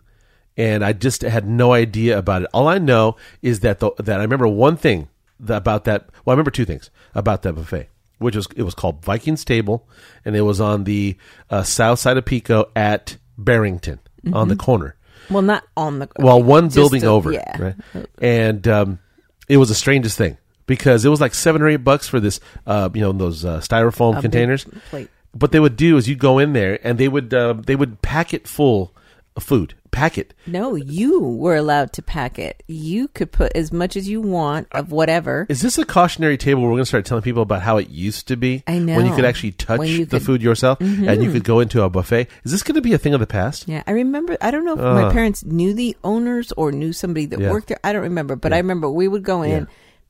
and 0.56 0.84
I 0.86 0.94
just 0.94 1.22
had 1.24 1.48
no 1.48 1.74
idea 1.74 2.18
about 2.18 2.44
it. 2.44 2.50
All 2.54 2.68
I 2.68 2.78
know 2.78 3.16
is 3.42 3.62
that 3.62 3.80
the, 3.80 3.92
that 3.98 4.20
I 4.20 4.24
remember 4.24 4.48
one 4.48 4.78
thing 4.78 5.08
that, 5.42 5.58
about 5.58 5.86
that. 5.86 6.10
Well, 6.26 6.32
I 6.32 6.34
remember 6.34 6.52
two 6.52 6.66
things 6.66 6.90
about 7.16 7.42
that 7.44 7.54
buffet, 7.54 7.88
which 8.20 8.36
was 8.36 8.48
it 8.56 8.64
was 8.64 8.76
called 8.76 9.04
Vikings 9.04 9.44
Table, 9.46 9.88
and 10.26 10.36
it 10.36 10.42
was 10.42 10.60
on 10.62 10.84
the 10.86 11.18
uh, 11.50 11.64
south 11.64 12.00
side 12.00 12.18
of 12.18 12.26
Pico 12.26 12.70
at 12.76 13.18
Barrington 13.38 14.00
on 14.34 14.48
the 14.50 14.56
corner. 14.56 14.96
Well, 15.30 15.42
not 15.44 15.64
on 15.78 16.00
the 16.00 16.10
Well, 16.18 16.42
one 16.42 16.70
building 16.70 17.04
a- 17.04 17.08
over, 17.08 17.32
Yeah, 17.32 17.62
right? 17.94 18.06
And 18.22 18.68
um, 18.68 19.00
it 19.48 19.58
was 19.58 19.70
the 19.70 19.76
strangest 19.76 20.18
thing 20.18 20.38
because 20.66 21.06
it 21.06 21.10
was 21.10 21.22
like 21.22 21.34
seven 21.36 21.62
or 21.62 21.70
eight 21.70 21.78
bucks 21.84 22.08
for 22.08 22.20
this, 22.20 22.40
uh, 22.66 22.90
you 22.94 23.02
know, 23.02 23.12
those 23.12 23.46
uh, 23.46 23.60
styrofoam 23.60 24.18
A 24.18 24.22
containers. 24.22 24.66
plate. 24.90 25.10
What 25.34 25.52
they 25.52 25.60
would 25.60 25.76
do 25.76 25.98
is 25.98 26.10
you'd 26.10 26.18
go 26.20 26.40
in 26.40 26.54
there 26.54 26.80
and 26.86 26.98
they 26.98 27.08
would 27.08 27.32
uh, 27.34 27.54
they 27.54 27.76
would 27.76 28.02
pack 28.02 28.34
it 28.34 28.48
full 28.48 28.94
of 29.40 29.44
food, 29.44 29.74
pack 29.92 30.18
it. 30.18 30.34
No, 30.46 30.76
you 30.76 31.20
were 31.20 31.56
allowed 31.56 31.94
to 31.94 32.02
pack 32.02 32.38
it. 32.38 32.62
You 32.68 33.08
could 33.08 33.32
put 33.32 33.52
as 33.56 33.72
much 33.72 33.96
as 33.96 34.08
you 34.08 34.22
want 34.22 34.68
of 34.72 34.92
whatever. 34.92 35.46
Is 35.50 35.62
this 35.62 35.78
a 35.78 35.86
cautionary 35.86 36.38
table 36.38 36.62
where 36.62 36.70
we're 36.70 36.76
going 36.78 36.84
to 36.84 36.94
start 36.94 37.06
telling 37.06 37.24
people 37.24 37.42
about 37.42 37.62
how 37.64 37.78
it 37.78 37.90
used 37.90 38.28
to 38.28 38.36
be? 38.38 38.64
I 38.68 38.78
know. 38.80 38.96
when 38.98 39.06
you 39.08 39.16
could 39.16 39.26
actually 39.26 39.54
touch 39.54 39.80
the 39.80 40.06
could- 40.06 40.10
Mm-hmm. 40.10 40.26
food 40.26 40.42
yourself 40.44 40.80
and 40.82 41.24
you 41.24 41.32
could 41.32 41.44
go 41.44 41.60
into 41.60 41.82
a 41.82 41.90
buffet. 41.90 42.28
Is 42.44 42.52
this 42.52 42.62
going 42.64 42.76
to 42.76 42.82
be 42.82 42.94
a 42.94 42.98
thing 42.98 43.14
of 43.14 43.20
the 43.20 43.28
past? 43.28 43.68
Yeah, 43.68 43.82
I 43.88 43.92
remember. 43.92 44.38
I 44.42 44.52
don't 44.52 44.66
know 44.66 44.74
if 44.74 44.80
my 44.80 45.12
parents 45.12 45.44
knew 45.44 45.74
the 45.74 45.96
owners 46.04 46.52
or 46.54 46.72
knew 46.72 46.94
somebody 46.94 47.26
that 47.28 47.40
Yeah. 47.40 47.52
worked 47.52 47.68
there. 47.70 47.80
I 47.84 47.94
don't 47.94 48.04
remember, 48.04 48.36
but 48.36 48.54
I 48.54 48.58
remember 48.58 48.90
we 48.92 49.08
would 49.08 49.24
go 49.24 49.42
in, 49.42 49.62
Yeah. 49.62 49.66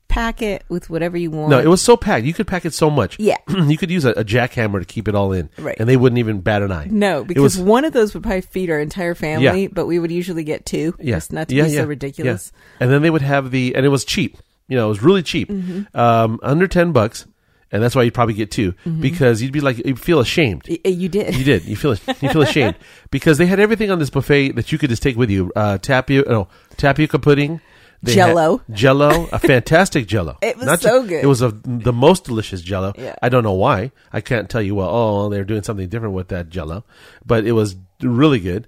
Pack 0.09 0.41
it 0.41 0.63
with 0.67 0.89
whatever 0.89 1.15
you 1.17 1.31
want. 1.31 1.51
No, 1.51 1.59
it 1.59 1.67
was 1.67 1.81
so 1.81 1.95
packed. 1.95 2.25
You 2.25 2.33
could 2.33 2.47
pack 2.47 2.65
it 2.65 2.73
so 2.73 2.89
much. 2.89 3.17
Yeah. 3.19 3.37
you 3.47 3.77
could 3.77 3.89
use 3.89 4.03
a, 4.03 4.09
a 4.11 4.23
jackhammer 4.25 4.79
to 4.79 4.85
keep 4.85 5.07
it 5.07 5.15
all 5.15 5.31
in, 5.31 5.49
Right. 5.57 5.77
And 5.79 5.87
they 5.87 5.95
wouldn't 5.95 6.19
even 6.19 6.41
bat 6.41 6.61
an 6.61 6.71
eye. 6.71 6.87
no 6.89 7.23
because 7.23 7.43
was- 7.43 7.59
one 7.59 7.85
of 7.85 7.93
those 7.93 8.13
would 8.13 8.23
probably 8.23 8.41
feed 8.41 8.69
our 8.69 8.79
entire 8.79 9.15
family, 9.15 9.63
Yeah. 9.63 9.69
but 9.71 9.85
we 9.85 9.99
would 9.99 10.11
usually 10.11 10.43
get 10.43 10.65
two. 10.65 10.95
yeah, 10.99 11.15
just 11.15 11.31
not 11.31 11.47
to 11.47 11.55
yeah, 11.55 11.63
be 11.65 11.69
yeah, 11.71 11.81
so 11.81 11.85
ridiculous. 11.87 12.51
yeah. 12.53 12.77
And 12.81 12.91
then 12.91 13.01
they 13.01 13.09
would 13.09 13.21
have 13.21 13.51
the, 13.51 13.75
and 13.75 13.85
it 13.85 13.89
was 13.89 14.03
cheap. 14.03 14.37
You 14.67 14.75
know, 14.77 14.85
it 14.87 14.89
was 14.89 15.01
really 15.01 15.23
cheap, 15.23 15.49
Mm-hmm. 15.49 15.97
um, 15.97 16.39
under 16.43 16.67
ten 16.67 16.91
bucks, 16.91 17.25
and 17.71 17.81
that's 17.83 17.95
why 17.95 18.01
you'd 18.03 18.13
probably 18.15 18.33
get 18.33 18.49
2 18.49 18.73
because 18.99 19.41
you'd 19.43 19.51
be 19.51 19.61
like, 19.61 19.77
you'd 19.85 19.99
feel 19.99 20.19
ashamed. 20.19 20.63
Y- 20.67 20.79
You 20.85 21.07
did. 21.07 21.35
You 21.35 21.43
did. 21.43 21.65
You 21.65 21.75
feel 21.75 21.91
you 21.91 22.29
feel 22.29 22.41
ashamed 22.49 22.75
because 23.11 23.37
they 23.37 23.45
had 23.45 23.59
everything 23.59 23.91
on 23.91 23.99
this 23.99 24.09
buffet 24.09 24.53
that 24.55 24.71
you 24.71 24.79
could 24.79 24.89
just 24.89 25.03
take 25.03 25.15
with 25.17 25.29
you. 25.29 25.51
Uh, 25.55 25.77
tapioca, 25.77 26.29
no, 26.29 26.47
tapioca 26.77 27.19
pudding, 27.19 27.61
They 28.01 28.13
Jell-O. 28.15 28.61
Jello, 28.71 29.27
a 29.31 29.39
fantastic 29.39 30.07
Jello. 30.07 30.37
It 30.41 30.57
was 30.57 30.65
Not 30.65 30.79
so 30.79 31.01
ju- 31.01 31.09
good. 31.09 31.23
It 31.23 31.27
was 31.27 31.41
a, 31.41 31.51
the 31.51 31.91
most 31.91 32.23
delicious 32.23 32.61
Jello. 32.61 32.93
Yeah. 32.97 33.15
I 33.21 33.29
don't 33.29 33.43
know 33.43 33.53
why. 33.53 33.91
I 34.13 34.21
can't 34.21 34.49
tell 34.49 34.61
you. 34.61 34.75
Well, 34.75 34.89
oh, 34.89 35.29
they're 35.29 35.43
doing 35.43 35.63
something 35.63 35.89
different 35.89 36.13
with 36.13 36.29
that 36.29 36.49
Jello, 36.49 36.85
but 37.25 37.45
it 37.45 37.51
was 37.51 37.75
really 38.01 38.39
good. 38.39 38.67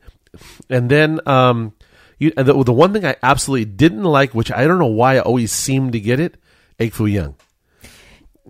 And 0.70 0.90
then, 0.90 1.20
um, 1.26 1.74
you 2.20 2.32
and 2.36 2.48
the, 2.48 2.64
the 2.64 2.74
one 2.74 2.94
thing 2.94 3.06
I 3.06 3.16
absolutely 3.24 3.66
didn't 3.66 4.04
like, 4.04 4.34
which 4.34 4.52
I 4.52 4.68
don't 4.68 4.80
know 4.80 4.86
why 4.86 5.16
I 5.16 5.22
always 5.22 5.52
seem 5.52 5.92
to 5.92 6.00
get 6.00 6.20
it, 6.20 6.36
egg 6.80 6.94
foo 6.94 7.06
young. 7.06 7.36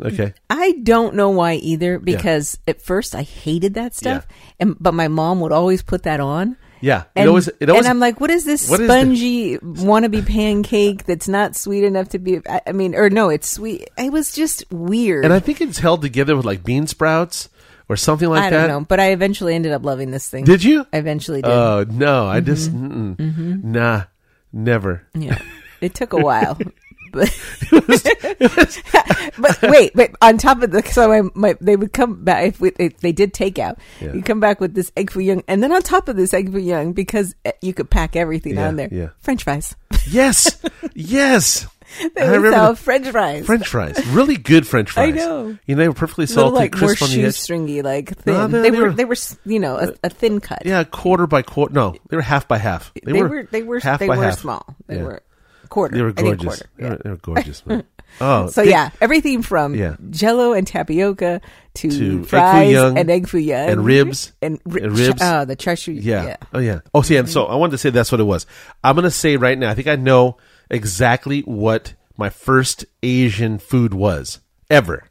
Okay. 0.01 0.33
I 0.49 0.71
don't 0.83 1.15
know 1.15 1.29
why 1.29 1.55
either 1.55 1.99
because 1.99 2.57
at 2.67 2.81
first 2.81 3.13
I 3.13 3.21
hated 3.21 3.75
that 3.75 3.93
stuff, 3.93 4.27
and 4.59 4.75
but 4.79 4.93
my 4.93 5.07
mom 5.07 5.41
would 5.41 5.51
always 5.51 5.83
put 5.83 6.03
that 6.03 6.19
on. 6.19 6.57
Yeah. 6.81 7.03
And, 7.15 7.25
it 7.25 7.27
always, 7.29 7.47
it 7.47 7.69
always, 7.69 7.85
and 7.85 7.89
I'm 7.91 7.99
like, 7.99 8.19
what 8.19 8.29
is 8.31 8.43
this 8.43 8.69
What 8.69 8.81
is 8.81 8.87
spongy 8.89 9.57
wannabe 9.59 10.25
pancake 10.27 11.05
that's 11.05 11.27
not 11.27 11.55
sweet 11.55 11.83
enough 11.83 12.09
to 12.09 12.19
be? 12.19 12.41
I, 12.47 12.61
I 12.67 12.71
mean, 12.71 12.95
or 12.95 13.09
no, 13.09 13.29
it's 13.29 13.47
sweet. 13.49 13.89
It 13.97 14.11
was 14.11 14.33
just 14.33 14.65
weird. 14.71 15.23
and 15.25 15.33
I 15.33 15.39
think 15.39 15.61
it's 15.61 15.77
held 15.79 16.01
together 16.01 16.35
with 16.35 16.45
like 16.45 16.63
bean 16.63 16.87
sprouts 16.87 17.49
or 17.87 17.95
something 17.95 18.29
like 18.29 18.49
that. 18.49 18.53
I 18.53 18.67
don't 18.67 18.81
know, 18.81 18.85
but 18.85 18.99
I 18.99 19.11
eventually 19.11 19.53
ended 19.55 19.71
up 19.73 19.83
loving 19.85 20.11
this 20.11 20.27
thing. 20.29 20.43
Did 20.45 20.63
you? 20.63 20.85
I 20.91 20.97
eventually 20.97 21.41
did. 21.41 21.51
Oh 21.51 21.85
no, 21.89 22.25
I 22.25 22.39
just 22.39 22.71
Mm-hmm. 22.71 23.71
nah, 23.71 24.03
never. 24.51 25.05
yeah, 25.13 25.41
it 25.81 25.93
took 25.93 26.13
a 26.13 26.17
while. 26.17 26.57
But, 27.11 27.29
but 29.37 29.61
wait, 29.63 29.91
but 29.93 30.11
on 30.21 30.37
top 30.37 30.61
of 30.61 30.71
the 30.71 30.81
so 30.83 31.07
my, 31.09 31.29
my 31.33 31.55
they 31.61 31.75
would 31.75 31.93
come 31.93 32.23
back 32.23 32.45
if, 32.47 32.61
we, 32.61 32.71
if 32.79 32.97
they 32.99 33.11
did 33.11 33.33
takeout, 33.33 33.77
Yeah. 33.99 34.13
you 34.13 34.21
come 34.23 34.39
back 34.39 34.59
with 34.59 34.73
this 34.73 34.91
egg 34.97 35.11
foo 35.11 35.19
young, 35.19 35.43
and 35.47 35.61
then 35.63 35.71
on 35.71 35.81
top 35.81 36.07
of 36.09 36.15
this 36.15 36.33
egg 36.33 36.51
foo 36.51 36.59
young 36.59 36.93
because 36.93 37.35
uh, 37.45 37.51
you 37.61 37.73
could 37.73 37.89
pack 37.89 38.15
everything 38.15 38.55
Yeah, 38.55 38.67
on 38.67 38.75
there. 38.75 38.89
yeah. 38.91 39.09
French 39.19 39.43
fries. 39.43 39.75
Yes, 40.09 40.59
yes. 40.95 41.67
They 42.15 42.21
I 42.21 42.31
would 42.31 42.37
remember 42.37 42.51
sell 42.57 42.75
French 42.75 43.07
fries. 43.09 43.45
French 43.45 43.67
fries, 43.67 44.03
really 44.07 44.35
good 44.35 44.65
French 44.65 44.89
fries. 44.89 45.13
I 45.13 45.17
know. 45.17 45.57
You 45.67 45.75
know, 45.75 45.81
they 45.83 45.87
were 45.89 45.93
perfectly 45.93 46.25
little 46.25 46.43
salty, 46.45 46.55
like 46.55 46.73
more 46.75 46.87
crisp 46.89 47.03
on 47.03 47.09
the 47.11 47.25
edge. 47.25 47.33
shoestringy, 47.35 47.83
like 47.83 48.17
thin. 48.17 48.33
No, 48.33 48.47
they- 48.47 48.61
they, 48.61 48.69
they 48.71 48.77
were 48.79 48.83
were- 48.85 48.93
they 48.93 49.05
were 49.05 49.15
you 49.45 49.59
know 49.59 49.77
a, 49.77 49.93
a 50.05 50.09
thin 50.09 50.39
cut. 50.39 50.63
Yeah, 50.65 50.83
quarter 50.85 51.27
by 51.27 51.43
quarter. 51.43 51.73
No, 51.75 51.93
they 52.09 52.15
were 52.15 52.23
half 52.23 52.47
by 52.47 52.57
half. 52.57 52.91
they, 53.03 53.21
were, 53.21 53.43
they 53.51 53.61
were 53.61 53.79
half 53.79 53.99
they 53.99 54.07
by 54.07 54.17
were 54.17 54.23
half. 54.23 54.39
small. 54.39 54.65
They 54.87 54.95
Yeah. 54.97 55.03
were 55.03 55.23
quarter. 55.71 55.95
They 55.97 56.03
were 56.03 56.11
gorgeous. 56.11 56.43
quarter. 56.45 56.65
They, 56.77 56.83
yeah. 56.83 56.89
were, 56.91 56.97
they 57.03 57.09
were 57.09 57.17
gorgeous. 57.17 57.65
man. 57.65 57.83
Oh, 58.19 58.47
So 58.47 58.63
they- 58.65 58.71
yeah, 58.71 58.89
everything 58.99 59.41
from 59.41 59.73
Yeah. 59.73 59.95
Jello 60.09 60.51
and 60.51 60.67
tapioca 60.67 61.39
to, 61.75 61.89
To 61.89 62.19
egg 62.19 62.25
fries 62.27 62.71
young 62.73 62.97
and 62.97 63.09
egg 63.09 63.27
foo 63.29 63.37
young 63.39 63.69
and 63.69 63.85
ribs 63.85 64.33
and, 64.41 64.59
ri- 64.65 64.83
and 64.83 64.97
ribs. 64.97 65.21
Oh, 65.23 65.45
the 65.45 65.55
char 65.55 65.77
siu. 65.77 65.93
Yeah. 65.93 66.25
Yeah. 66.25 66.37
Oh 66.53 66.59
yeah. 66.59 66.79
Oh 66.93 67.01
see, 67.03 67.15
and 67.15 67.29
so 67.29 67.45
I 67.45 67.55
wanted 67.55 67.71
to 67.71 67.77
say 67.77 67.89
that's 67.89 68.11
what 68.11 68.19
it 68.19 68.25
was. 68.25 68.45
I'm 68.83 68.95
gonna 68.95 69.09
say 69.11 69.37
right 69.37 69.57
now. 69.57 69.69
I 69.71 69.75
think 69.75 69.87
I 69.87 69.95
know 69.95 70.35
exactly 70.69 71.39
what 71.43 71.93
my 72.17 72.29
first 72.29 72.83
Asian 73.01 73.57
food 73.59 73.93
was 73.93 74.41
ever. 74.69 75.07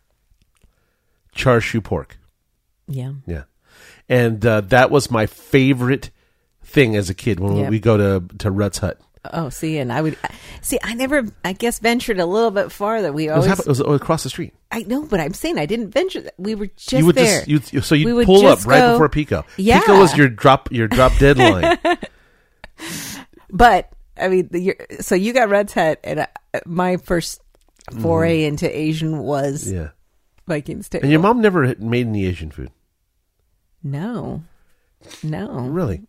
Char 1.35 1.62
siu 1.62 1.81
pork. 1.81 2.19
Yeah. 2.87 3.12
Yeah, 3.26 3.45
and 4.11 4.45
uh, 4.45 4.61
that 4.62 4.90
was 4.90 5.11
my 5.11 5.25
favorite 5.25 6.11
thing 6.62 6.97
as 6.97 7.09
a 7.09 7.14
kid 7.14 7.40
when 7.40 7.57
Yep. 7.57 7.71
we 7.71 7.81
go 7.81 7.97
to 7.97 8.37
to 8.38 8.50
Rutt's 8.50 8.79
Hut. 8.79 9.00
Oh, 9.25 9.50
see, 9.50 9.77
and 9.79 9.93
I 9.93 10.00
would 10.00 10.17
see. 10.62 10.79
I 10.83 10.95
never, 10.95 11.27
I 11.45 11.53
guess, 11.53 11.79
ventured 11.79 12.19
a 12.19 12.27
little 12.27 12.50
bit 12.50 12.73
farther. 12.73 13.12
We 13.12 13.29
It 13.29 13.37
was, 13.37 13.47
always, 13.47 13.81
it 13.81 13.87
was 13.87 14.00
across 14.00 14.23
the 14.23 14.31
street. 14.31 14.55
I 14.73 14.83
know, 14.85 15.05
but 15.05 15.21
I'm 15.21 15.35
saying 15.35 15.59
I 15.59 15.67
didn't 15.67 15.91
venture. 15.91 16.23
that. 16.23 16.35
We 16.39 16.55
were 16.55 16.69
just 16.69 16.93
you 16.93 17.07
would 17.07 17.17
there. 17.17 17.45
just 17.45 17.73
you 17.73 17.81
so 17.83 17.95
you 17.95 18.07
We 18.07 18.12
would 18.15 18.27
would 18.29 18.41
pull 18.41 18.47
up 18.47 18.59
just 18.59 18.67
right 18.67 18.93
before 18.93 19.11
Pico. 19.11 19.45
Yeah. 19.59 19.81
Pico 19.81 19.99
was 19.99 20.17
your 20.17 20.29
drop 20.29 20.73
your 20.73 20.89
drop 20.89 21.17
deadline. 21.19 21.79
but 23.50 23.93
I 24.17 24.29
mean, 24.29 24.49
the, 24.50 24.77
so 25.00 25.15
you 25.15 25.33
got 25.35 25.50
Red's 25.50 25.75
Hut, 25.75 26.00
and 26.03 26.21
I, 26.21 26.29
my 26.65 26.97
first 26.97 27.43
foray 28.00 28.41
mm-hmm. 28.41 28.49
into 28.49 28.79
Asian 28.79 29.19
was 29.19 29.71
yeah. 29.71 29.91
Vikings 30.47 30.89
table. 30.89 31.05
And 31.05 31.12
your 31.12 31.21
mom 31.21 31.43
never 31.43 31.75
made 31.79 32.07
any 32.07 32.27
Asian 32.27 32.50
food, 32.50 32.71
No, 33.83 34.45
no, 35.23 35.49
really. 35.61 36.03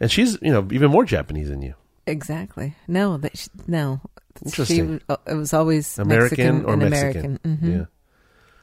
And 0.00 0.10
she's 0.10 0.38
you 0.40 0.52
know 0.52 0.66
even 0.70 0.90
more 0.90 1.04
Japanese 1.04 1.48
than 1.48 1.60
you. 1.60 1.74
Exactly. 2.06 2.74
No, 2.88 3.16
that 3.18 3.36
she, 3.36 3.48
no. 3.66 4.00
She, 4.38 4.44
Interesting. 4.46 4.88
was- 4.92 5.00
uh, 5.08 5.16
it 5.30 5.34
was 5.34 5.52
always 5.54 5.98
American 5.98 6.60
Mexican 6.60 6.64
or 6.64 6.72
and 6.72 6.90
Mexican. 6.90 7.38
American. 7.44 7.56
hmm 7.56 7.70
Yeah. 7.70 7.84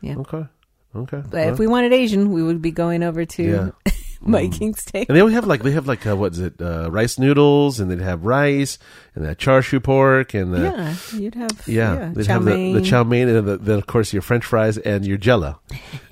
Yeah. 0.02 0.18
Okay. 0.20 0.46
Okay. 0.96 1.22
But 1.24 1.32
Well, 1.34 1.54
if 1.54 1.60
we 1.60 1.68
wanted 1.68 1.94
Asian, 1.94 2.32
we 2.32 2.44
would 2.44 2.62
be 2.62 2.72
going 2.72 3.04
over 3.04 3.24
to 3.26 3.44
Yeah. 3.44 3.70
Vikings 4.24 4.86
table. 4.86 5.08
and 5.10 5.18
they 5.18 5.24
would 5.24 5.34
have 5.34 5.48
like 5.48 5.64
they 5.64 5.72
have 5.72 5.88
like 5.88 6.06
uh, 6.06 6.16
what 6.16 6.34
is 6.34 6.40
it 6.40 6.62
uh, 6.62 6.92
rice 6.92 7.18
noodles 7.18 7.80
and 7.80 7.90
they'd 7.90 8.00
have 8.02 8.24
rice 8.24 8.78
and 9.16 9.26
that 9.26 9.40
char 9.40 9.64
siu 9.64 9.80
pork 9.80 10.36
and 10.36 10.54
the 10.54 10.62
yeah, 10.62 10.96
you'd 11.20 11.34
have 11.34 11.68
yeah, 11.68 11.94
yeah, 11.96 12.12
they'd 12.14 12.28
chow 12.28 12.34
have 12.34 12.46
the, 12.46 12.74
the 12.74 12.82
chow 12.82 13.04
mein 13.04 13.28
and 13.30 13.48
the, 13.48 13.58
then 13.58 13.80
of 13.80 13.88
course 13.88 14.14
your 14.14 14.22
French 14.22 14.46
fries 14.46 14.78
and 14.78 15.08
your 15.08 15.18
Jello 15.18 15.60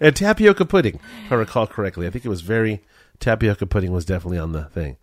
and 0.00 0.16
tapioca 0.16 0.64
pudding. 0.64 0.98
If 1.26 1.32
I 1.32 1.36
recall 1.36 1.68
correctly, 1.68 2.08
I 2.08 2.10
think 2.10 2.24
it 2.24 2.28
was 2.28 2.40
very 2.40 2.82
tapioca 3.20 3.66
pudding 3.66 3.92
was 3.92 4.04
definitely 4.04 4.38
on 4.38 4.50
the 4.50 4.64
thing. 4.64 4.96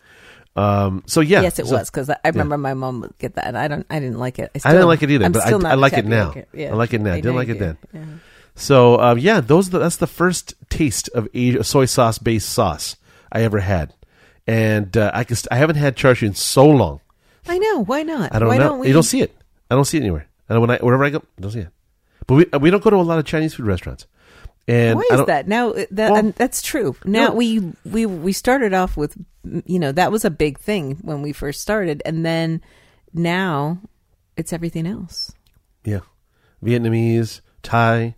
Um, 0.55 1.03
so 1.07 1.21
yeah, 1.21 1.41
Yes, 1.41 1.59
it 1.59 1.67
so- 1.67 1.77
was 1.77 1.89
because 1.89 2.09
I 2.09 2.17
I 2.25 2.29
remember 2.29 2.57
my 2.57 2.73
mom 2.73 3.01
would 3.01 3.17
get 3.19 3.35
that, 3.35 3.45
and 3.47 3.57
I 3.57 3.67
don't, 3.69 3.85
I 3.89 3.99
didn't 3.99 4.19
like 4.19 4.37
it. 4.37 4.51
I 4.53 4.57
still- 4.59 4.71
didn't 4.73 4.87
like 4.87 5.01
it 5.03 5.09
either, 5.11 5.25
I'm 5.25 5.31
but 5.31 5.43
I, 5.43 5.45
still 5.45 5.65
I 5.65 5.69
not 5.69 5.77
like 5.79 5.93
it 5.93 6.05
now. 6.05 6.27
tapioca. 6.31 6.47
Yeah. 6.57 6.71
I 6.71 6.73
like 6.75 6.93
it 6.93 7.01
now. 7.01 7.13
I, 7.13 7.21
didn't 7.21 7.35
like 7.35 7.47
it 7.49 7.53
do. 7.53 7.59
then. 7.59 7.77
Yeah. 7.93 8.05
So 8.55 8.99
um, 8.99 9.17
yeah, 9.17 9.39
those 9.39 9.69
that's 9.69 9.95
the 9.97 10.07
first 10.07 10.55
taste 10.69 11.09
of 11.15 11.27
Asia, 11.33 11.63
soy 11.63 11.85
sauce 11.85 12.17
based 12.17 12.49
sauce 12.49 12.97
I 13.31 13.43
ever 13.43 13.59
had, 13.59 13.93
and 14.45 14.95
uh, 14.97 15.11
I 15.13 15.23
can 15.23 15.37
I 15.49 15.55
haven't 15.55 15.77
had 15.77 15.95
char 15.95 16.15
siu 16.15 16.27
in 16.27 16.33
so 16.35 16.67
long. 16.67 16.99
I 17.47 17.57
know. 17.57 17.83
Why 17.85 18.03
not? 18.03 18.35
I 18.35 18.39
don't 18.39 18.49
why 18.49 18.57
know. 18.57 18.69
Don't 18.69 18.79
we, 18.79 18.87
you 18.87 18.93
don't 18.93 19.03
see 19.03 19.21
it. 19.21 19.33
I 19.69 19.75
don't 19.75 19.85
see 19.85 19.97
it 19.97 20.01
anywhere. 20.01 20.27
And 20.49 20.59
when 20.59 20.69
I 20.69 20.77
wherever 20.77 21.03
I 21.05 21.09
go, 21.11 21.23
I 21.37 21.41
don't 21.41 21.51
see 21.51 21.59
it. 21.61 21.69
But 22.27 22.35
we 22.35 22.45
we 22.59 22.69
don't 22.69 22.83
go 22.83 22.89
to 22.89 22.97
a 22.97 23.07
lot 23.07 23.19
of 23.19 23.25
Chinese 23.25 23.53
food 23.53 23.65
restaurants. 23.67 24.05
And 24.67 24.97
Why 24.97 25.07
is 25.11 25.25
that? 25.25 25.47
Now 25.47 25.71
uh, 25.71 25.85
that 25.91 26.11
Well, 26.11 26.19
and 26.19 26.35
that's 26.35 26.61
true. 26.61 26.95
Now 27.03 27.29
no. 27.29 27.33
we 27.33 27.73
we 27.83 28.05
we 28.05 28.31
started 28.31 28.73
off 28.73 28.95
with 28.95 29.17
you 29.65 29.79
know 29.79 29.91
that 29.91 30.11
was 30.11 30.23
a 30.23 30.29
big 30.29 30.59
thing 30.59 30.97
when 31.01 31.21
we 31.21 31.33
first 31.33 31.61
started, 31.61 32.01
and 32.05 32.25
then 32.25 32.61
now 33.13 33.81
it's 34.37 34.53
everything 34.53 34.85
else. 34.85 35.31
Yeah, 35.83 36.01
Vietnamese, 36.63 37.41
Thai, 37.63 38.15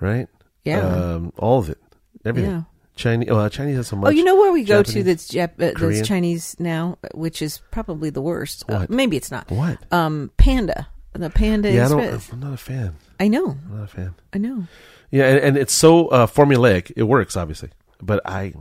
right? 0.00 0.28
Yeah. 0.64 0.80
um, 0.80 1.32
all 1.38 1.58
of 1.58 1.68
it, 1.68 1.78
everything. 2.24 2.50
Yeah. 2.50 2.62
Chinese. 2.96 3.28
Oh, 3.30 3.48
Chinese 3.48 3.76
has 3.76 3.88
so 3.88 3.96
much. 3.96 4.08
Oh, 4.08 4.10
you 4.10 4.24
know 4.24 4.36
where 4.36 4.52
we 4.52 4.62
go 4.62 4.82
to 4.82 5.02
that's 5.02 5.28
Jap- 5.28 5.60
uh, 5.60 5.72
that's 5.78 6.06
Chinese 6.06 6.54
now, 6.58 6.98
which 7.14 7.40
is 7.40 7.60
probably 7.70 8.10
the 8.10 8.20
worst. 8.20 8.64
Uh, 8.68 8.86
maybe 8.88 9.16
it's 9.16 9.30
not. 9.30 9.50
What? 9.50 9.78
Um, 9.92 10.30
Panda. 10.36 10.88
The 11.12 11.30
Panda 11.30 11.72
Yeah, 11.72 11.86
I 11.86 11.88
don't, 11.88 12.32
I'm 12.32 12.40
not 12.40 12.52
a 12.52 12.56
fan. 12.56 12.96
I 13.18 13.28
know. 13.28 13.50
I'm 13.50 13.76
not 13.78 13.84
a 13.84 13.88
fan. 13.88 14.14
I 14.32 14.38
know. 14.38 14.66
Yeah, 15.10 15.24
and, 15.24 15.38
and 15.38 15.56
it's 15.56 15.72
so 15.72 16.06
uh, 16.08 16.26
formulaic. 16.26 16.92
It 16.96 17.02
works, 17.02 17.36
obviously, 17.36 17.70
but 18.00 18.20
I. 18.24 18.54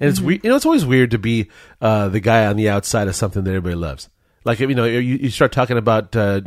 And 0.00 0.10
it's 0.10 0.20
weird. 0.20 0.44
You 0.44 0.50
know, 0.50 0.56
it's 0.56 0.66
always 0.66 0.86
weird 0.86 1.10
to 1.12 1.18
be 1.18 1.48
uh, 1.80 2.08
the 2.08 2.20
guy 2.20 2.46
on 2.46 2.56
the 2.56 2.68
outside 2.68 3.08
of 3.08 3.16
something 3.16 3.44
that 3.44 3.50
everybody 3.50 3.74
loves. 3.74 4.08
Like 4.44 4.60
you 4.60 4.74
know, 4.74 4.84
you, 4.84 4.98
you 5.00 5.30
start 5.30 5.52
talking 5.52 5.78
about, 5.78 6.14
uh, 6.14 6.42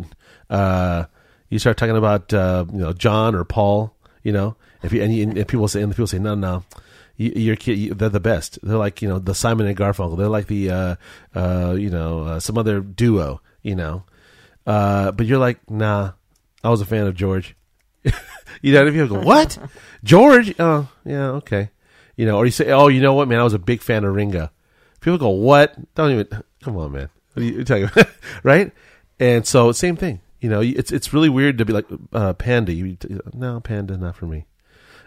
uh, 0.50 1.06
you 1.50 1.60
start 1.60 1.78
talking 1.78 1.98
about, 1.98 2.34
uh, 2.34 2.66
you 2.72 2.80
know, 2.80 2.94
John 2.94 3.36
or 3.36 3.44
Paul. 3.44 3.94
You 4.24 4.34
know, 4.34 4.56
if 4.84 4.94
you, 4.94 5.02
and, 5.02 5.14
you, 5.14 5.24
and 5.24 5.48
people 5.48 5.68
say, 5.68 5.82
and 5.82 5.92
people 5.92 6.08
say, 6.08 6.20
no, 6.20 6.36
no, 6.36 6.64
you, 7.16 7.32
your 7.32 7.56
kid, 7.56 7.98
they're 7.98 8.10
the 8.10 8.20
best. 8.20 8.60
They're 8.62 8.78
like 8.78 9.02
you 9.02 9.10
know 9.10 9.20
the 9.20 9.34
Simon 9.34 9.68
and 9.68 9.76
Garfunkel. 9.76 10.18
They're 10.18 10.30
like 10.30 10.48
the, 10.48 10.70
uh, 10.70 10.96
uh, 11.36 11.76
you 11.78 11.90
know, 11.90 12.22
uh, 12.22 12.40
some 12.40 12.58
other 12.58 12.80
duo. 12.82 13.42
You 13.64 13.76
know, 13.76 14.04
uh, 14.68 15.12
but 15.14 15.26
you're 15.26 15.40
like, 15.40 15.72
nah, 15.72 16.12
I 16.64 16.70
was 16.70 16.82
a 16.82 16.86
fan 16.86 17.08
of 17.08 17.16
George. 17.16 17.56
you 18.62 18.74
know, 18.74 18.86
if 18.86 18.94
you 18.94 19.08
go, 19.08 19.20
what? 19.22 19.58
George? 20.04 20.54
Oh, 20.60 20.90
yeah, 21.06 21.30
okay. 21.30 21.70
You 22.18 22.26
know, 22.26 22.38
or 22.38 22.46
you 22.46 22.52
say, 22.52 22.72
oh, 22.72 22.90
you 22.90 23.02
know 23.02 23.14
what, 23.14 23.28
man? 23.28 23.40
I 23.40 23.44
was 23.44 23.54
a 23.54 23.60
big 23.60 23.82
fan 23.82 24.04
of 24.04 24.14
Ringo. 24.14 24.50
People 25.00 25.18
go, 25.18 25.30
what? 25.30 25.76
Don't 25.96 26.12
even. 26.12 26.44
Come 26.62 26.78
on, 26.78 26.92
man. 26.92 27.10
What 27.34 27.44
are 27.44 27.46
you 27.46 27.64
talking 27.64 27.86
about? 27.86 28.10
right? 28.44 28.72
And 29.20 29.48
so, 29.48 29.72
same 29.72 29.96
thing. 29.96 30.20
You 30.42 30.50
know, 30.50 30.62
it's 30.62 30.92
it's 30.92 31.14
really 31.14 31.30
weird 31.30 31.58
to 31.58 31.66
be 31.66 31.74
like 31.74 31.86
uh, 32.14 32.34
panda. 32.34 32.74
You 32.74 32.98
no 33.34 33.60
panda, 33.60 33.98
not 33.98 34.16
for 34.16 34.26
me. 34.26 34.46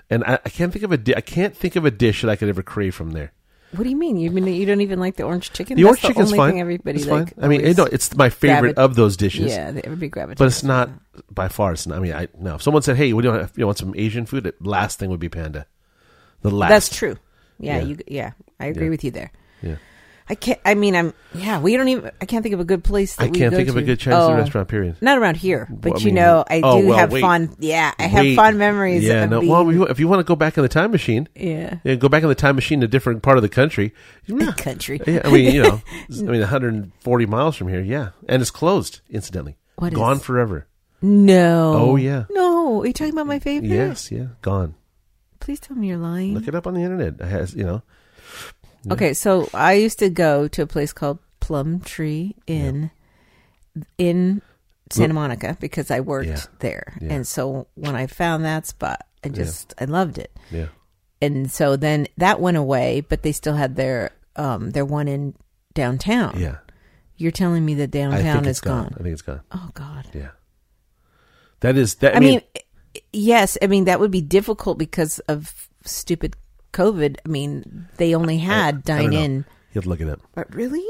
And 0.09 0.25
I, 0.25 0.35
I 0.45 0.49
can't 0.49 0.73
think 0.73 0.85
of 0.85 0.91
a 0.91 0.97
di- 0.97 1.15
I 1.15 1.21
can't 1.21 1.57
think 1.57 1.77
of 1.77 1.85
a 1.85 1.91
dish 1.91 2.23
that 2.23 2.31
I 2.31 2.37
could 2.37 2.49
ever 2.49 2.63
crave 2.63 2.95
from 2.95 3.13
there. 3.13 3.33
What 3.73 3.85
do 3.85 3.89
you 3.91 3.97
mean? 3.97 4.17
You 4.17 4.31
mean 4.33 4.47
you 4.47 4.67
don't 4.67 4.81
even 4.81 4.99
like 4.99 5.15
the 5.17 5.23
orange 5.23 5.53
chicken? 5.53 5.77
The 5.77 5.85
That's 5.85 5.91
orange 5.91 6.01
chicken's 6.03 6.27
only 6.33 6.39
fine. 6.39 6.51
Thing 6.53 6.61
everybody 6.61 6.99
it's 6.99 7.07
like. 7.07 7.35
fine. 7.37 7.45
I 7.45 7.49
mean, 7.49 7.75
no, 7.77 7.85
it's 7.85 8.15
my 8.17 8.29
favorite 8.29 8.75
gravi- 8.75 8.85
of 8.85 8.97
those 8.97 9.17
dishes. 9.17 9.53
Yeah, 9.53 9.71
they- 9.71 9.83
everybody 9.83 10.09
gravitates. 10.09 10.39
But 10.39 10.47
it's 10.49 10.65
not 10.65 10.91
by 11.33 11.47
far. 11.49 11.73
It's 11.73 11.87
not. 11.87 11.99
I 11.99 12.01
mean, 12.01 12.13
I 12.13 12.27
no. 12.39 12.57
If 12.57 12.63
someone 12.63 12.83
said, 12.83 12.97
"Hey, 12.97 13.13
what 13.13 13.23
do 13.23 13.29
you 13.29 13.35
want? 13.39 13.51
You 13.57 13.67
want 13.67 13.79
some 13.79 13.95
Asian 13.97 14.27
food?" 14.27 14.43
The 14.45 14.55
last 14.61 14.99
thing 14.99 15.09
would 15.11 15.21
be 15.21 15.29
panda. 15.29 15.67
The 16.43 16.51
last. 16.51 16.71
That's 16.71 16.89
true. 16.97 17.17
Yeah, 17.61 17.79
Yeah. 17.79 17.85
you. 17.85 17.97
Yeah, 18.09 18.31
I 18.59 18.67
agree 18.67 18.85
Yeah. 18.87 18.91
with 18.91 19.05
you 19.05 19.11
there. 19.13 19.31
Yeah. 19.63 19.77
I 20.31 20.37
can't. 20.37 20.61
I 20.65 20.75
mean, 20.75 20.95
I'm. 20.95 21.13
Yeah, 21.35 21.59
we 21.61 21.77
don't 21.77 21.89
even. 21.89 22.13
I 22.21 22.25
can't 22.25 22.43
think 22.45 22.53
of 22.55 22.61
a 22.61 22.65
good 22.65 22.85
place. 22.85 23.17
That 23.17 23.25
I 23.25 23.31
can't 23.31 23.53
think 23.53 23.69
of 23.69 23.77
a 23.77 23.83
good 23.83 23.99
Chinese 23.99 24.21
Oh, 24.21 24.33
restaurant. 24.35 24.69
Period. 24.69 24.97
Not 25.01 25.19
around 25.19 25.37
here, 25.39 25.67
but 25.69 25.91
Well, 25.91 25.99
I 25.99 26.03
you 26.03 26.07
mean, 26.07 26.15
know, 26.15 26.45
I 26.49 26.61
oh, 26.63 26.81
do 26.81 26.87
well, 26.89 26.99
have 26.99 27.11
wait. 27.13 27.21
fond. 27.21 27.57
Yeah, 27.59 27.93
I 27.99 28.03
have 28.05 28.23
Wait. 28.23 28.37
fond 28.37 28.57
memories. 28.57 29.03
Yeah. 29.03 29.25
of 29.25 29.31
No. 29.31 29.41
being, 29.41 29.51
Well, 29.53 29.69
if 29.69 29.75
you, 29.75 29.87
if 29.89 29.99
you 29.99 30.07
want 30.07 30.21
to 30.21 30.25
go 30.25 30.37
back 30.37 30.57
in 30.57 30.63
the 30.63 30.69
time 30.69 30.93
machine, 30.93 31.29
yeah. 31.35 31.79
yeah, 31.83 31.97
go 31.97 32.09
back 32.09 32.23
in 32.23 32.29
the 32.29 32.35
time 32.37 32.55
machine 32.55 32.79
to 32.81 32.85
a 32.85 32.89
different 32.89 33.23
part 33.23 33.37
of 33.39 33.43
the 33.43 33.49
country. 33.49 33.93
Yeah. 34.27 34.53
Country. 34.53 35.01
Yeah, 35.05 35.23
I 35.25 35.33
mean, 35.33 35.53
you 35.53 35.63
know, 35.65 35.83
I 36.11 36.23
mean, 36.23 36.41
140 36.41 37.27
miles 37.27 37.57
from 37.57 37.67
here. 37.69 37.81
Yeah, 37.81 38.11
and 38.29 38.41
it's 38.41 38.53
closed. 38.53 39.01
Incidentally, 39.11 39.57
What 39.77 39.93
gone 39.93 40.19
is- 40.19 40.23
forever. 40.23 40.69
No. 41.03 41.75
Oh, 41.75 41.97
yeah. 41.97 42.27
No. 42.31 42.83
Are 42.83 42.87
you 42.87 42.93
talking 42.93 43.15
about 43.15 43.27
my 43.27 43.39
favorite? 43.41 43.69
Yes. 43.69 44.13
Yeah. 44.13 44.27
Gone. 44.43 44.75
Please 45.41 45.59
tell 45.59 45.77
me 45.77 45.89
you're 45.89 45.97
lying. 45.97 46.35
Look 46.35 46.47
it 46.47 46.55
up 46.55 46.67
on 46.67 46.75
the 46.75 46.83
internet. 46.83 47.15
It 47.19 47.25
has 47.27 47.55
you 47.55 47.65
know. 47.65 47.83
Yeah. 48.85 48.95
Okay, 48.95 49.15
so 49.15 49.49
I 49.53 49.75
used 49.75 49.99
to 49.99 50.09
go 50.11 50.49
to 50.49 50.63
a 50.63 50.67
place 50.67 50.93
called 50.93 51.19
Plum 51.41 51.81
Tree 51.81 52.35
Inn 52.47 52.91
in 53.99 54.43
Santa 54.91 55.15
Monica 55.15 55.57
because 55.61 55.91
I 55.91 56.01
worked 56.01 56.29
Yeah. 56.29 56.43
there, 56.61 56.97
and 57.01 57.27
so 57.27 57.67
when 57.75 57.95
I 57.95 58.07
found 58.07 58.45
that 58.45 58.67
spot, 58.67 59.07
I 59.23 59.29
just 59.29 59.75
I 59.79 59.85
loved 59.85 60.19
it. 60.19 60.35
Yeah. 60.51 60.67
And 61.23 61.51
so 61.51 61.77
then 61.77 62.07
that 62.17 62.41
went 62.41 62.57
away, 62.57 63.03
but 63.03 63.23
they 63.23 63.33
still 63.33 63.55
had 63.55 63.77
their 63.77 64.11
um 64.37 64.71
their 64.71 64.85
one 64.85 65.07
in 65.09 65.35
downtown. 65.75 66.39
Yeah. 66.39 66.57
You're 67.17 67.31
telling 67.33 67.65
me 67.65 67.75
that 67.75 67.91
downtown 67.91 68.47
is 68.47 68.61
gone. 68.61 68.85
gone. 68.85 68.97
I 68.99 69.03
think 69.03 69.13
it's 69.13 69.23
gone. 69.23 69.43
Oh 69.53 69.69
God. 69.75 70.07
Yeah. 70.15 70.31
That 71.61 71.77
is 71.77 71.97
that. 71.97 72.15
I, 72.15 72.17
I, 72.17 72.21
mean, 72.21 72.41
yes. 73.13 73.59
I 73.61 73.67
mean 73.67 73.85
that 73.85 74.01
would 74.01 74.11
be 74.11 74.23
difficult 74.23 74.79
because 74.79 75.19
of 75.29 75.69
stupid 75.85 76.35
COVID. 76.73 77.17
I 77.25 77.29
mean, 77.29 77.87
they 77.97 78.15
only 78.15 78.39
had 78.39 78.77
I 78.77 78.81
dine 78.81 79.11
know. 79.11 79.19
in. 79.21 79.33
you 79.37 79.45
have 79.75 79.85
to 79.85 79.91
look 79.91 80.01
it 80.01 80.09
up. 80.09 80.21
But 80.35 80.55
really? 80.55 80.85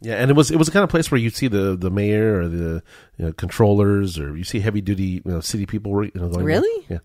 Yeah, 0.00 0.14
and 0.14 0.30
it 0.30 0.34
was 0.34 0.50
it 0.50 0.56
was 0.56 0.68
the 0.68 0.72
kind 0.72 0.84
of 0.84 0.90
place 0.90 1.10
where 1.10 1.18
you'd 1.20 1.34
see 1.34 1.48
the 1.48 1.76
the 1.76 1.90
mayor 1.90 2.40
or 2.40 2.48
the 2.48 2.82
you 3.16 3.24
know, 3.26 3.32
controllers 3.32 4.18
or 4.18 4.36
you 4.36 4.44
see 4.44 4.60
heavy 4.60 4.80
duty 4.80 5.22
you 5.24 5.30
know 5.32 5.40
city 5.40 5.66
people 5.66 6.04
you 6.04 6.12
know 6.14 6.28
going 6.28 6.32
there. 6.38 6.44
Really? 6.44 6.86
yeah 6.88 6.98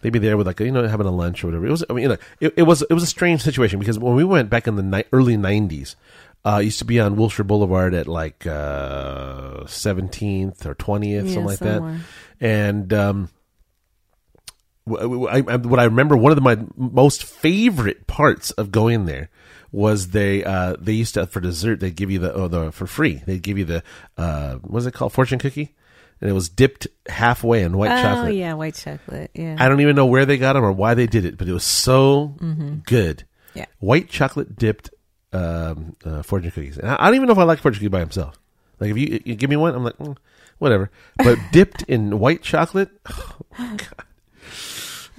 they'd 0.00 0.10
be 0.10 0.18
there 0.18 0.36
with 0.36 0.46
like 0.46 0.58
you 0.58 0.72
know 0.72 0.88
having 0.88 1.06
a 1.06 1.10
lunch 1.12 1.44
or 1.44 1.46
whatever 1.48 1.66
it 1.66 1.70
was 1.70 1.84
I 1.88 1.92
mean 1.92 2.02
you 2.02 2.08
know 2.08 2.16
it, 2.40 2.54
it 2.56 2.62
was 2.64 2.82
it 2.82 2.92
was 2.94 3.04
a 3.04 3.06
strange 3.06 3.42
situation 3.42 3.78
because 3.78 3.96
when 3.98 4.16
we 4.16 4.24
went 4.24 4.50
back 4.50 4.66
in 4.66 4.74
the 4.74 4.82
ni- 4.82 5.04
early 5.12 5.36
nineties 5.36 5.94
uh 6.44 6.58
it 6.60 6.64
used 6.64 6.80
to 6.80 6.84
be 6.84 6.98
on 6.98 7.14
Wilshire 7.14 7.44
Boulevard 7.44 7.94
at 7.94 8.08
like 8.08 8.44
uh 8.44 9.64
seventeenth 9.66 10.66
or 10.66 10.74
twentieth 10.74 11.26
Yeah, 11.26 11.34
something 11.34 11.46
like 11.46 11.58
somewhere. 11.58 12.00
that 12.40 12.44
and 12.44 12.92
um 12.92 13.24
wh- 13.24 13.28
wh- 13.28 13.39
I, 14.96 15.38
I, 15.38 15.56
what 15.56 15.80
I 15.80 15.84
remember, 15.84 16.16
one 16.16 16.32
of 16.32 16.42
my 16.42 16.58
most 16.76 17.24
favorite 17.24 18.06
parts 18.06 18.50
of 18.52 18.70
going 18.70 19.06
there 19.06 19.30
was 19.72 20.08
they 20.08 20.44
uh, 20.44 20.76
they 20.78 20.92
used 20.92 21.14
to 21.14 21.26
for 21.26 21.40
dessert 21.40 21.78
they'd 21.80 21.94
give 21.94 22.10
you 22.10 22.18
the 22.18 22.32
oh, 22.32 22.48
the 22.48 22.72
for 22.72 22.88
free 22.88 23.22
they'd 23.26 23.42
give 23.42 23.56
you 23.56 23.64
the 23.64 23.82
uh, 24.16 24.54
what 24.54 24.72
was 24.72 24.86
it 24.86 24.92
called 24.92 25.12
fortune 25.12 25.38
cookie 25.38 25.76
and 26.20 26.28
it 26.28 26.32
was 26.32 26.48
dipped 26.48 26.86
halfway 27.08 27.62
in 27.62 27.76
white 27.76 27.98
oh 27.98 28.02
chocolate. 28.02 28.34
yeah, 28.34 28.52
white 28.54 28.74
chocolate. 28.74 29.30
Yeah. 29.34 29.56
I 29.58 29.68
don't 29.68 29.80
even 29.80 29.96
know 29.96 30.06
where 30.06 30.26
they 30.26 30.36
got 30.36 30.52
them 30.52 30.64
or 30.64 30.72
why 30.72 30.94
they 30.94 31.06
did 31.06 31.24
it, 31.24 31.38
but 31.38 31.48
it 31.48 31.52
was 31.52 31.64
so 31.64 32.34
good. 32.84 33.18
Mm-hmm. 33.18 33.58
Yeah. 33.58 33.66
white 33.78 34.08
chocolate 34.08 34.56
dipped 34.56 34.90
um, 35.32 35.96
uh, 36.04 36.22
fortune 36.22 36.50
cookies. 36.50 36.78
And 36.78 36.90
I, 36.90 36.96
I 36.98 37.06
don't 37.06 37.16
even 37.16 37.26
know 37.26 37.32
if 37.32 37.38
I 37.38 37.44
like 37.44 37.60
fortune 37.60 37.80
cookie 37.80 37.88
by 37.88 38.00
himself. 38.00 38.38
Like 38.78 38.90
if 38.90 38.98
you, 38.98 39.20
you 39.24 39.34
give 39.34 39.50
me 39.50 39.56
one, 39.56 39.74
I'm 39.74 39.84
like 39.84 39.96
mm, 39.96 40.16
whatever. 40.58 40.90
But 41.16 41.38
dipped 41.52 41.82
in 41.82 42.18
white 42.18 42.42
chocolate, 42.42 42.90
oh, 43.08 43.36
God. 43.58 44.04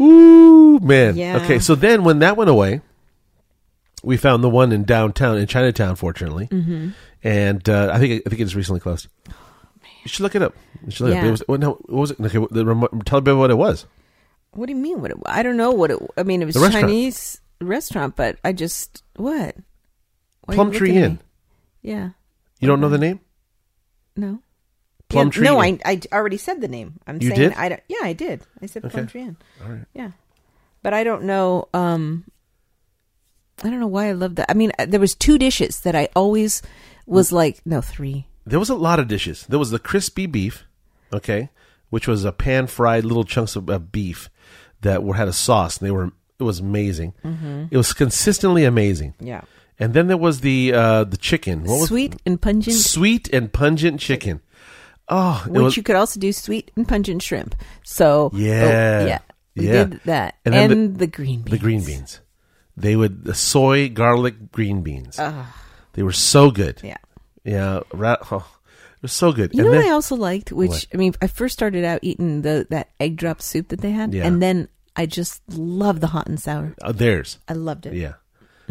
Ooh 0.01 0.79
man. 0.79 1.15
Yeah. 1.15 1.37
Okay, 1.43 1.59
so 1.59 1.75
then 1.75 2.03
when 2.03 2.19
that 2.19 2.35
went 2.37 2.49
away, 2.49 2.81
we 4.03 4.17
found 4.17 4.43
the 4.43 4.49
one 4.49 4.71
in 4.71 4.83
downtown 4.83 5.37
in 5.37 5.45
Chinatown, 5.47 5.95
fortunately, 5.95 6.47
Mm-hmm. 6.47 6.89
and 7.23 7.69
uh, 7.69 7.91
I 7.93 7.99
think 7.99 8.23
I 8.25 8.29
think 8.29 8.41
it's 8.41 8.55
recently 8.55 8.79
closed. 8.79 9.07
You 9.27 10.07
should 10.07 10.21
look 10.23 10.33
it 10.35 10.41
up. 10.41 10.55
You 10.83 10.91
should 10.91 11.05
look 11.07 11.13
it 11.15 11.17
up. 11.19 11.23
Yeah. 11.23 11.27
It 11.27 11.31
was, 11.31 11.43
well, 11.47 11.59
no, 11.59 11.71
what 11.85 11.99
was 12.01 12.11
it? 12.11 12.19
Okay, 12.19 12.39
the, 12.49 13.01
tell 13.05 13.21
me 13.21 13.33
what 13.33 13.51
it 13.51 13.57
was. 13.57 13.85
What 14.53 14.65
do 14.65 14.73
you 14.73 14.79
mean? 14.79 14.99
What? 15.01 15.11
It, 15.11 15.17
I 15.27 15.43
don't 15.43 15.57
know 15.57 15.71
what 15.71 15.91
it. 15.91 15.99
I 16.17 16.23
mean, 16.23 16.41
it 16.41 16.45
was 16.45 16.55
restaurant. 16.57 16.85
Chinese 16.85 17.39
restaurant, 17.61 18.15
but 18.15 18.37
I 18.43 18.51
just 18.53 19.03
what? 19.15 19.55
Why 20.45 20.55
Plum 20.55 20.71
Tree 20.71 20.97
Inn. 20.97 21.19
Yeah. 21.83 22.09
You 22.59 22.67
don't 22.67 22.81
know 22.81 22.89
the 22.89 22.97
name? 22.97 23.19
No. 24.15 24.41
Plum 25.11 25.27
Yeah, 25.27 25.31
Tree 25.31 25.43
No, 25.43 25.61
I, 25.61 25.77
I 25.85 26.01
already 26.11 26.37
said 26.37 26.61
the 26.61 26.67
name. 26.67 26.99
I'm 27.05 27.21
You 27.21 27.29
saying 27.29 27.39
did? 27.39 27.53
I 27.53 27.69
don't. 27.69 27.81
Yeah, 27.87 27.99
I 28.03 28.13
did. 28.13 28.41
I 28.61 28.65
said 28.65 28.83
Plum. 28.89 29.07
Tree 29.07 29.21
Inn. 29.21 29.37
All 29.63 29.71
right. 29.71 29.85
Yeah, 29.93 30.11
but 30.81 30.93
I 30.93 31.03
don't 31.03 31.23
know. 31.23 31.67
Um, 31.73 32.25
I 33.63 33.69
don't 33.69 33.79
know 33.79 33.87
why 33.87 34.07
I 34.07 34.13
love 34.13 34.35
that. 34.35 34.49
I 34.49 34.53
mean, 34.53 34.71
uh, 34.79 34.85
there 34.85 34.99
was 34.99 35.15
two 35.15 35.37
dishes 35.37 35.81
that 35.81 35.95
I 35.95 36.09
always 36.15 36.61
was 37.05 37.31
like, 37.31 37.61
no, 37.65 37.81
three. 37.81 38.27
There 38.45 38.59
was 38.59 38.69
a 38.69 38.75
lot 38.75 38.99
of 38.99 39.07
dishes. 39.07 39.45
There 39.47 39.59
was 39.59 39.69
the 39.69 39.79
crispy 39.79 40.25
beef, 40.25 40.65
okay, 41.13 41.49
which 41.89 42.07
was 42.07 42.25
a 42.25 42.31
pan 42.31 42.67
fried 42.67 43.05
little 43.05 43.23
chunks 43.23 43.55
of, 43.55 43.69
of 43.69 43.91
beef 43.91 44.29
that 44.81 45.03
were 45.03 45.15
had 45.15 45.27
a 45.27 45.33
sauce, 45.33 45.77
and 45.77 45.87
they 45.87 45.91
were 45.91 46.11
it 46.39 46.43
was 46.43 46.59
amazing. 46.59 47.13
Mm-hmm. 47.23 47.65
It 47.69 47.77
was 47.77 47.93
consistently 47.93 48.65
amazing. 48.65 49.13
Yeah. 49.19 49.41
And 49.77 49.93
then 49.93 50.07
there 50.07 50.17
was 50.17 50.41
the 50.41 50.73
uh, 50.73 51.03
the 51.03 51.17
chicken. 51.17 51.63
What 51.63 51.81
was 51.81 51.89
Sweet 51.89 52.15
and 52.25 52.41
pungent, 52.41 52.77
sweet 52.77 53.29
and 53.33 53.51
pungent 53.51 53.99
chicken. 53.99 54.41
Oh, 55.11 55.43
which 55.47 55.61
was 55.61 55.77
you 55.77 55.83
could 55.83 55.95
also 55.97 56.19
do 56.19 56.31
sweet 56.31 56.71
and 56.75 56.87
pungent 56.87 57.21
shrimp. 57.21 57.53
So 57.83 58.31
oh, 58.33 58.37
Yeah. 58.37 59.05
yeah, 59.05 59.19
we 59.55 59.67
Yeah. 59.67 59.71
did 59.83 59.99
that, 60.05 60.35
And 60.45 60.55
and, 60.55 60.71
then 60.71 60.93
the, 60.97 61.07
green 61.07 61.41
beans. 61.41 61.51
the 61.51 61.57
green 61.59 61.83
beans. 61.83 62.19
They 62.77 62.95
would 62.95 63.25
the 63.25 63.35
soy 63.35 63.89
garlic 63.89 64.51
green 64.51 64.81
beans. 64.81 65.19
They 65.93 66.03
were 66.03 66.13
so 66.13 66.49
good. 66.51 66.79
Yeah. 66.83 66.97
Yeah, 67.43 67.81
oh, 67.93 68.37
it 68.95 69.01
was 69.01 69.11
so 69.11 69.31
good. 69.33 69.51
You 69.53 69.59
and 69.59 69.65
know 69.67 69.71
then, 69.71 69.81
what 69.85 69.89
I 69.91 69.93
also 69.93 70.15
liked, 70.15 70.51
which 70.53 70.69
What? 70.69 70.85
I 70.93 70.97
mean, 70.97 71.13
I 71.21 71.27
first 71.27 71.53
started 71.53 71.83
out 71.83 71.99
eating 72.03 72.43
the 72.43 72.65
that 72.69 72.89
egg 72.99 73.17
drop 73.17 73.41
soup 73.41 73.67
that 73.69 73.81
they 73.81 73.91
had, 73.91 74.13
Yeah. 74.13 74.25
and 74.27 74.41
then 74.41 74.69
I 74.95 75.05
just 75.07 75.41
loved 75.49 75.99
the 76.01 76.07
hot 76.07 76.27
and 76.27 76.39
sour. 76.39 76.75
uh, 76.81 76.91
theirs. 76.93 77.39
I 77.49 77.53
loved 77.53 77.85
it. 77.87 77.93
Yeah, 77.95 78.13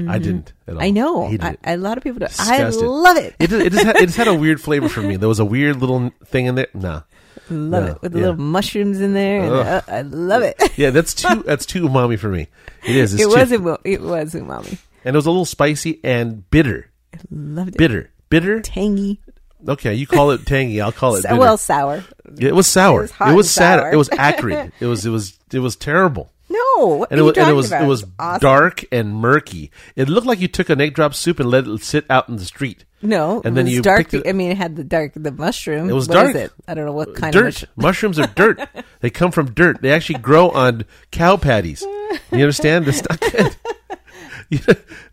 I 0.08 0.18
didn't 0.18 0.52
at 0.66 0.74
all. 0.76 0.82
I 0.82 0.90
know. 0.90 1.26
I, 1.40 1.56
a 1.64 1.76
lot 1.76 1.98
of 1.98 2.04
people 2.04 2.20
do. 2.20 2.26
I 2.38 2.62
love 2.68 3.16
it. 3.16 3.34
It 3.38 3.50
just, 3.50 3.66
it, 3.66 3.72
just 3.72 3.84
had, 3.84 3.96
it 3.96 4.06
just 4.06 4.16
had 4.18 4.28
a 4.28 4.34
weird 4.34 4.60
flavor 4.66 4.88
for 4.88 5.02
me. 5.02 5.16
There 5.16 5.28
was 5.28 5.40
a 5.40 5.44
weird 5.44 5.76
little 5.76 6.10
thing 6.26 6.46
in 6.46 6.54
there. 6.54 6.68
No. 6.74 7.02
love 7.50 7.84
No, 7.84 7.86
it 7.92 8.02
with 8.02 8.14
yeah. 8.14 8.20
little 8.20 8.36
mushrooms 8.36 9.00
in 9.00 9.12
there. 9.14 9.42
And, 9.42 9.52
uh, 9.52 9.80
I 9.88 10.02
love 10.02 10.42
it. 10.42 10.56
Yeah, 10.78 10.90
that's 10.90 11.14
too 11.14 11.42
that's 11.46 11.66
too 11.66 11.88
umami 11.88 12.18
for 12.18 12.28
me. 12.28 12.46
It 12.84 12.96
is. 12.96 13.14
It 13.14 13.18
too, 13.24 13.28
was 13.28 13.50
umo- 13.50 13.80
it 13.84 14.00
was 14.00 14.34
umami. 14.34 14.78
and 15.04 15.14
it 15.14 15.18
was 15.18 15.26
a 15.26 15.30
little 15.30 15.44
spicy 15.44 16.00
and 16.04 16.48
bitter. 16.50 16.90
I 17.14 17.18
Loved 17.30 17.70
it. 17.70 17.78
Bitter. 17.78 18.10
Bitter. 18.28 18.60
tangy. 18.60 19.20
Okay, 19.68 19.92
you 19.94 20.06
call 20.06 20.30
it 20.30 20.46
tangy. 20.46 20.80
I'll 20.80 20.92
call 20.92 21.16
it 21.16 21.22
bitter. 21.24 21.36
well, 21.36 21.58
sour. 21.58 22.02
it 22.38 22.54
was 22.54 22.66
sour. 22.66 23.04
it 23.04 23.10
was 23.20 23.30
It 23.32 23.34
was, 23.36 23.50
sad. 23.50 23.80
sour. 23.80 23.92
It 23.92 23.96
was 23.96 24.08
acrid. 24.10 24.72
it 24.80 24.86
was 24.86 25.04
it 25.04 25.10
was 25.10 25.38
it 25.52 25.58
was 25.58 25.76
terrible. 25.76 26.30
No, 26.52 27.06
And 27.08 27.20
it 27.20 27.22
was 27.22 27.36
and 27.38 27.48
it 27.48 27.52
was 27.52 27.70
it 27.70 27.86
was 27.86 28.04
awesome. 28.18 28.40
dark 28.40 28.84
and 28.90 29.14
murky. 29.14 29.70
It 29.94 30.08
looked 30.08 30.26
like 30.26 30.40
you 30.40 30.48
took 30.48 30.68
an 30.68 30.80
egg 30.80 30.94
drop 30.94 31.14
soup 31.14 31.38
and 31.38 31.48
let 31.48 31.66
it 31.68 31.80
sit 31.84 32.04
out 32.10 32.28
in 32.28 32.36
the 32.36 32.44
street. 32.44 32.84
No, 33.02 33.36
and 33.44 33.52
it 33.52 33.54
then 33.54 33.64
was 33.66 33.74
you 33.74 33.82
dark. 33.82 34.12
it- 34.12 34.26
I 34.26 34.32
mean, 34.32 34.50
it 34.50 34.56
had 34.56 34.74
the 34.74 34.82
dark, 34.84 35.12
the 35.14 35.30
mushroom. 35.30 35.88
It 35.88 35.92
was 35.92 36.08
What 36.08 36.14
dark. 36.16 36.30
is 36.30 36.34
it? 36.36 36.52
I 36.66 36.74
don't 36.74 36.86
know 36.86 36.92
what 36.92 37.10
uh, 37.10 37.12
kind 37.12 37.32
dirt. 37.32 37.62
of 37.62 37.68
mushroom. 37.76 38.16
Mushrooms 38.16 38.18
are 38.18 38.26
dirt. 38.26 38.68
they 39.00 39.10
come 39.10 39.30
from 39.30 39.52
dirt. 39.52 39.80
They 39.80 39.92
actually 39.92 40.18
grow 40.18 40.50
on 40.50 40.84
cow 41.12 41.36
patties. 41.36 41.82
You 41.82 42.40
understand? 42.40 42.84
That's 42.86 43.08
not 43.08 43.20
good. 43.20 43.56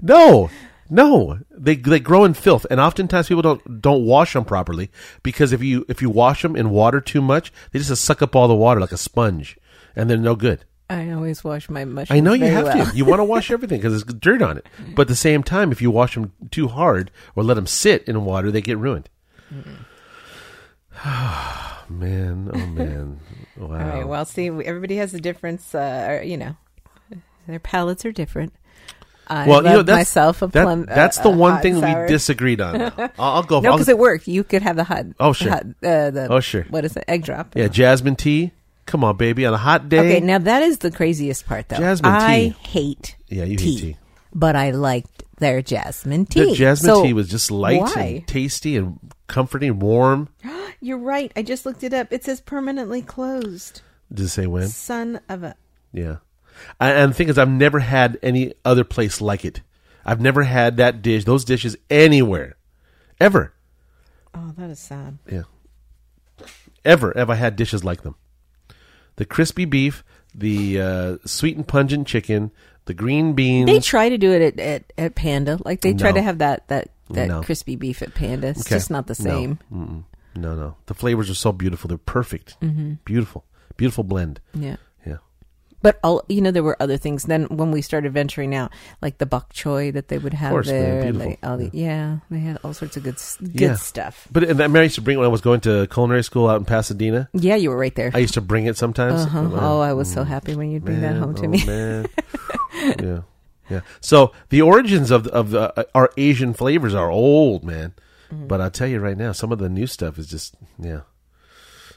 No, 0.01 0.49
no. 0.89 1.39
They 1.51 1.75
they 1.75 1.99
grow 1.99 2.23
in 2.25 2.33
filth, 2.33 2.65
and 2.71 2.79
oftentimes 2.79 3.27
people 3.27 3.41
don't 3.43 3.81
don't 3.81 4.05
wash 4.05 4.33
them 4.33 4.45
properly 4.45 4.89
because 5.23 5.53
if 5.53 5.61
you 5.61 5.85
if 5.87 6.01
you 6.01 6.09
wash 6.09 6.41
them 6.41 6.55
in 6.55 6.69
water 6.71 6.99
too 7.01 7.21
much, 7.21 7.51
they 7.71 7.79
just 7.79 8.03
suck 8.03 8.21
up 8.21 8.35
all 8.35 8.47
the 8.47 8.55
water 8.55 8.79
like 8.79 8.91
a 8.91 8.97
sponge, 8.97 9.57
and 9.95 10.09
they're 10.09 10.17
no 10.17 10.35
good. 10.35 10.65
I 10.89 11.11
always 11.11 11.43
wash 11.43 11.69
my 11.69 11.83
mushrooms. 11.83 12.17
I 12.17 12.21
know 12.21 12.33
you 12.33 12.45
have 12.45 12.65
well. 12.65 12.85
to. 12.85 12.95
You 12.95 13.03
want 13.03 13.19
to 13.19 13.25
wash 13.25 13.51
everything 13.51 13.79
because 13.79 13.91
there's 13.91 14.15
dirt 14.19 14.41
on 14.41 14.57
it. 14.57 14.65
But 14.95 15.03
at 15.03 15.07
the 15.09 15.15
same 15.15 15.43
time, 15.43 15.71
if 15.71 15.81
you 15.81 15.91
wash 15.91 16.15
them 16.15 16.31
too 16.49 16.67
hard 16.69 17.11
or 17.35 17.43
let 17.43 17.55
them 17.55 17.67
sit 17.67 18.03
in 18.05 18.23
water, 18.23 18.51
they 18.51 18.61
get 18.61 18.77
ruined. 18.77 19.09
Oh 21.05 21.83
man, 21.89 22.49
oh 22.53 22.57
man, 22.67 23.19
wow. 23.57 23.67
All 23.67 23.69
right. 23.97 24.07
Well, 24.07 24.25
see, 24.25 24.47
everybody 24.47 24.97
has 24.97 25.13
a 25.13 25.19
difference. 25.19 25.75
Uh, 25.75 26.07
or, 26.09 26.23
you 26.23 26.37
know, 26.37 26.55
their 27.47 27.59
palates 27.59 28.05
are 28.05 28.11
different. 28.11 28.53
I 29.29 29.45
well, 29.45 29.57
you 29.57 29.69
know, 29.71 29.81
that's, 29.81 29.97
myself 29.97 30.41
a 30.41 30.47
that- 30.47 30.63
plum. 30.63 30.85
that's 30.85 31.17
uh, 31.19 31.23
the 31.23 31.31
uh, 31.31 31.35
one 31.35 31.61
thing 31.61 31.83
and 31.83 32.01
we 32.03 32.07
disagreed 32.07 32.61
on. 32.61 32.81
I'll, 32.97 33.11
I'll 33.19 33.43
go. 33.43 33.59
No, 33.59 33.73
because 33.73 33.89
it 33.89 33.97
worked. 33.97 34.25
You 34.25 34.45
could 34.45 34.61
have 34.61 34.77
the 34.77 34.85
hot. 34.85 35.05
Oh, 35.19 35.33
sure. 35.33 35.51
hot, 35.51 35.63
uh, 35.83 36.11
the, 36.11 36.27
Oh, 36.29 36.39
sure. 36.39 36.63
What 36.69 36.85
is 36.85 36.95
it? 36.95 37.03
Egg 37.09 37.25
drop. 37.25 37.53
yeah, 37.53 37.67
jasmine 37.67 38.15
tea. 38.15 38.53
Come 38.87 39.03
on, 39.03 39.17
baby, 39.17 39.45
on 39.45 39.53
a 39.53 39.57
hot 39.57 39.89
day. 39.89 39.99
Okay, 39.99 40.19
now 40.21 40.39
that 40.39 40.63
is 40.63 40.79
the 40.79 40.89
craziest 40.91 41.45
part, 41.45 41.69
though. 41.69 41.77
Jasmine 41.77 42.11
tea. 42.11 42.17
I 42.17 42.37
tea. 42.37 42.49
hate 42.69 43.15
Yeah, 43.27 43.43
you 43.43 43.51
hate 43.51 43.59
tea, 43.59 43.79
tea. 43.81 43.97
but 44.33 44.55
I 44.55 44.71
liked 44.71 45.23
their 45.37 45.61
jasmine 45.61 46.25
tea. 46.25 46.45
the 46.51 46.55
jasmine 46.55 46.95
So, 46.95 47.03
tea 47.03 47.13
was 47.13 47.29
just 47.29 47.51
light 47.51 47.81
why? 47.81 48.01
and 48.01 48.27
tasty 48.27 48.75
and 48.77 48.97
comforting, 49.27 49.77
warm. 49.79 50.29
You're 50.81 50.97
right. 50.97 51.31
I 51.35 51.43
just 51.43 51.65
looked 51.65 51.83
it 51.83 51.93
up. 51.93 52.11
It 52.11 52.23
says 52.23 52.41
permanently 52.41 53.01
closed. 53.03 53.81
Does 54.11 54.27
it 54.27 54.29
say 54.29 54.47
when? 54.47 54.67
Son 54.69 55.19
of 55.29 55.43
a. 55.43 55.55
Yeah. 55.93 56.17
I- 56.79 56.91
And 56.93 57.11
the 57.11 57.15
thing 57.15 57.29
is, 57.29 57.37
I've 57.37 57.49
never 57.49 57.79
had 57.79 58.17
any 58.23 58.53
other 58.65 58.83
place 58.83 59.19
like 59.21 59.43
it. 59.45 59.61
I've 60.05 60.21
never 60.21 60.43
had 60.43 60.77
that 60.77 61.01
dish, 61.01 61.25
those 61.25 61.43
dishes 61.43 61.75
anywhere, 61.89 62.55
ever. 63.19 63.53
Oh, 64.33 64.53
that 64.57 64.69
is 64.69 64.79
sad. 64.79 65.17
Yeah. 65.29 65.43
Ever 66.85 67.11
have 67.17 67.29
I 67.29 67.35
had 67.35 67.55
dishes 67.57 67.83
like 67.83 68.03
them? 68.03 68.15
The 69.17 69.25
crispy 69.25 69.65
beef, 69.65 70.03
the 70.33 70.81
uh, 70.81 71.17
sweet 71.25 71.55
and 71.57 71.67
pungent 71.67 72.07
chicken, 72.07 72.51
the 72.85 72.93
green 72.93 73.33
beans. 73.33 73.67
They 73.67 73.79
try 73.79 74.09
to 74.09 74.17
do 74.17 74.31
it 74.31 74.41
at, 74.41 74.59
at, 74.59 74.93
at 74.97 75.15
Panda. 75.15 75.59
Like 75.65 75.81
they 75.81 75.93
try 75.93 76.09
No. 76.09 76.15
to 76.15 76.21
have 76.21 76.37
that 76.39 76.67
that 76.69 76.89
that 77.09 77.27
No. 77.27 77.41
crispy 77.43 77.75
beef 77.75 78.01
at 78.01 78.13
Panda. 78.15 78.47
It's 78.47 78.61
Okay. 78.65 78.75
just 78.75 78.89
not 78.89 79.07
the 79.07 79.15
No. 79.23 79.29
same. 79.29 79.59
Mm-mm. 79.73 80.03
No, 80.35 80.55
no. 80.55 80.75
The 80.85 80.93
flavors 80.93 81.29
are 81.29 81.33
so 81.35 81.51
beautiful. 81.51 81.87
They're 81.87 81.97
perfect. 81.97 82.59
Mm-hmm. 82.61 82.93
Beautiful. 83.05 83.43
Beautiful 83.75 84.03
blend. 84.03 84.39
Yeah. 84.53 84.77
But 85.81 85.99
all 86.03 86.23
you 86.27 86.41
know, 86.41 86.49
there 86.51 86.63
were 86.63 86.75
other 86.81 86.97
things. 86.97 87.23
Then 87.23 87.45
when 87.45 87.69
we 87.71 87.81
started 87.83 88.11
venturing 88.11 88.55
out, 88.55 88.71
like 89.01 89.19
the 89.19 89.25
bok 89.27 89.53
choy 89.53 89.93
that 89.93 90.07
they 90.07 90.17
would 90.17 90.33
have 90.33 90.51
course, 90.51 90.67
there, 90.67 91.01
and 91.01 91.21
they, 91.21 91.37
all 91.43 91.57
the, 91.57 91.69
yeah, 91.71 92.17
they 92.31 92.39
had 92.39 92.57
all 92.63 92.73
sorts 92.73 92.97
of 92.97 93.03
good 93.03 93.17
good 93.41 93.61
Yeah. 93.61 93.75
stuff. 93.75 94.27
But 94.31 94.43
and 94.45 94.59
that 94.59 94.75
I 94.75 94.83
used 94.83 94.95
to 94.95 95.01
bring 95.01 95.17
when 95.17 95.25
I 95.25 95.29
was 95.29 95.41
going 95.41 95.61
to 95.61 95.85
culinary 95.87 96.23
school 96.23 96.47
out 96.49 96.57
in 96.57 96.65
Pasadena. 96.65 97.29
Yeah, 97.33 97.55
you 97.55 97.69
were 97.69 97.77
right 97.77 97.93
there. 97.93 98.09
I 98.13 98.17
used 98.19 98.33
to 98.33 98.41
bring 98.41 98.65
it 98.65 98.75
sometimes. 98.75 99.21
Uh-huh. 99.21 99.39
Uh, 99.39 99.59
Oh, 99.61 99.79
I 99.79 99.93
was 99.93 100.11
so 100.11 100.23
happy 100.23 100.55
when 100.55 100.71
you'd 100.71 100.83
bring 100.83 101.01
that 101.01 101.15
home 101.15 101.35
to 101.35 101.45
oh, 101.45 101.49
me. 101.49 101.63
man. 101.65 102.07
yeah, 102.99 103.21
yeah. 103.69 103.81
So 104.01 104.31
the 104.49 104.61
origins 104.63 105.11
of 105.11 105.27
of 105.27 105.51
the, 105.51 105.77
uh, 105.79 105.83
our 105.93 106.09
Asian 106.17 106.53
flavors 106.53 106.95
are 106.95 107.11
old, 107.11 107.63
man. 107.63 107.93
Mm-hmm. 108.31 108.47
But 108.47 108.61
I'll 108.61 108.71
tell 108.71 108.87
you 108.87 108.99
right 108.99 109.17
now, 109.17 109.31
some 109.31 109.51
of 109.51 109.59
the 109.59 109.69
new 109.69 109.85
stuff 109.87 110.17
is 110.17 110.27
just 110.27 110.55
yeah. 110.79 111.01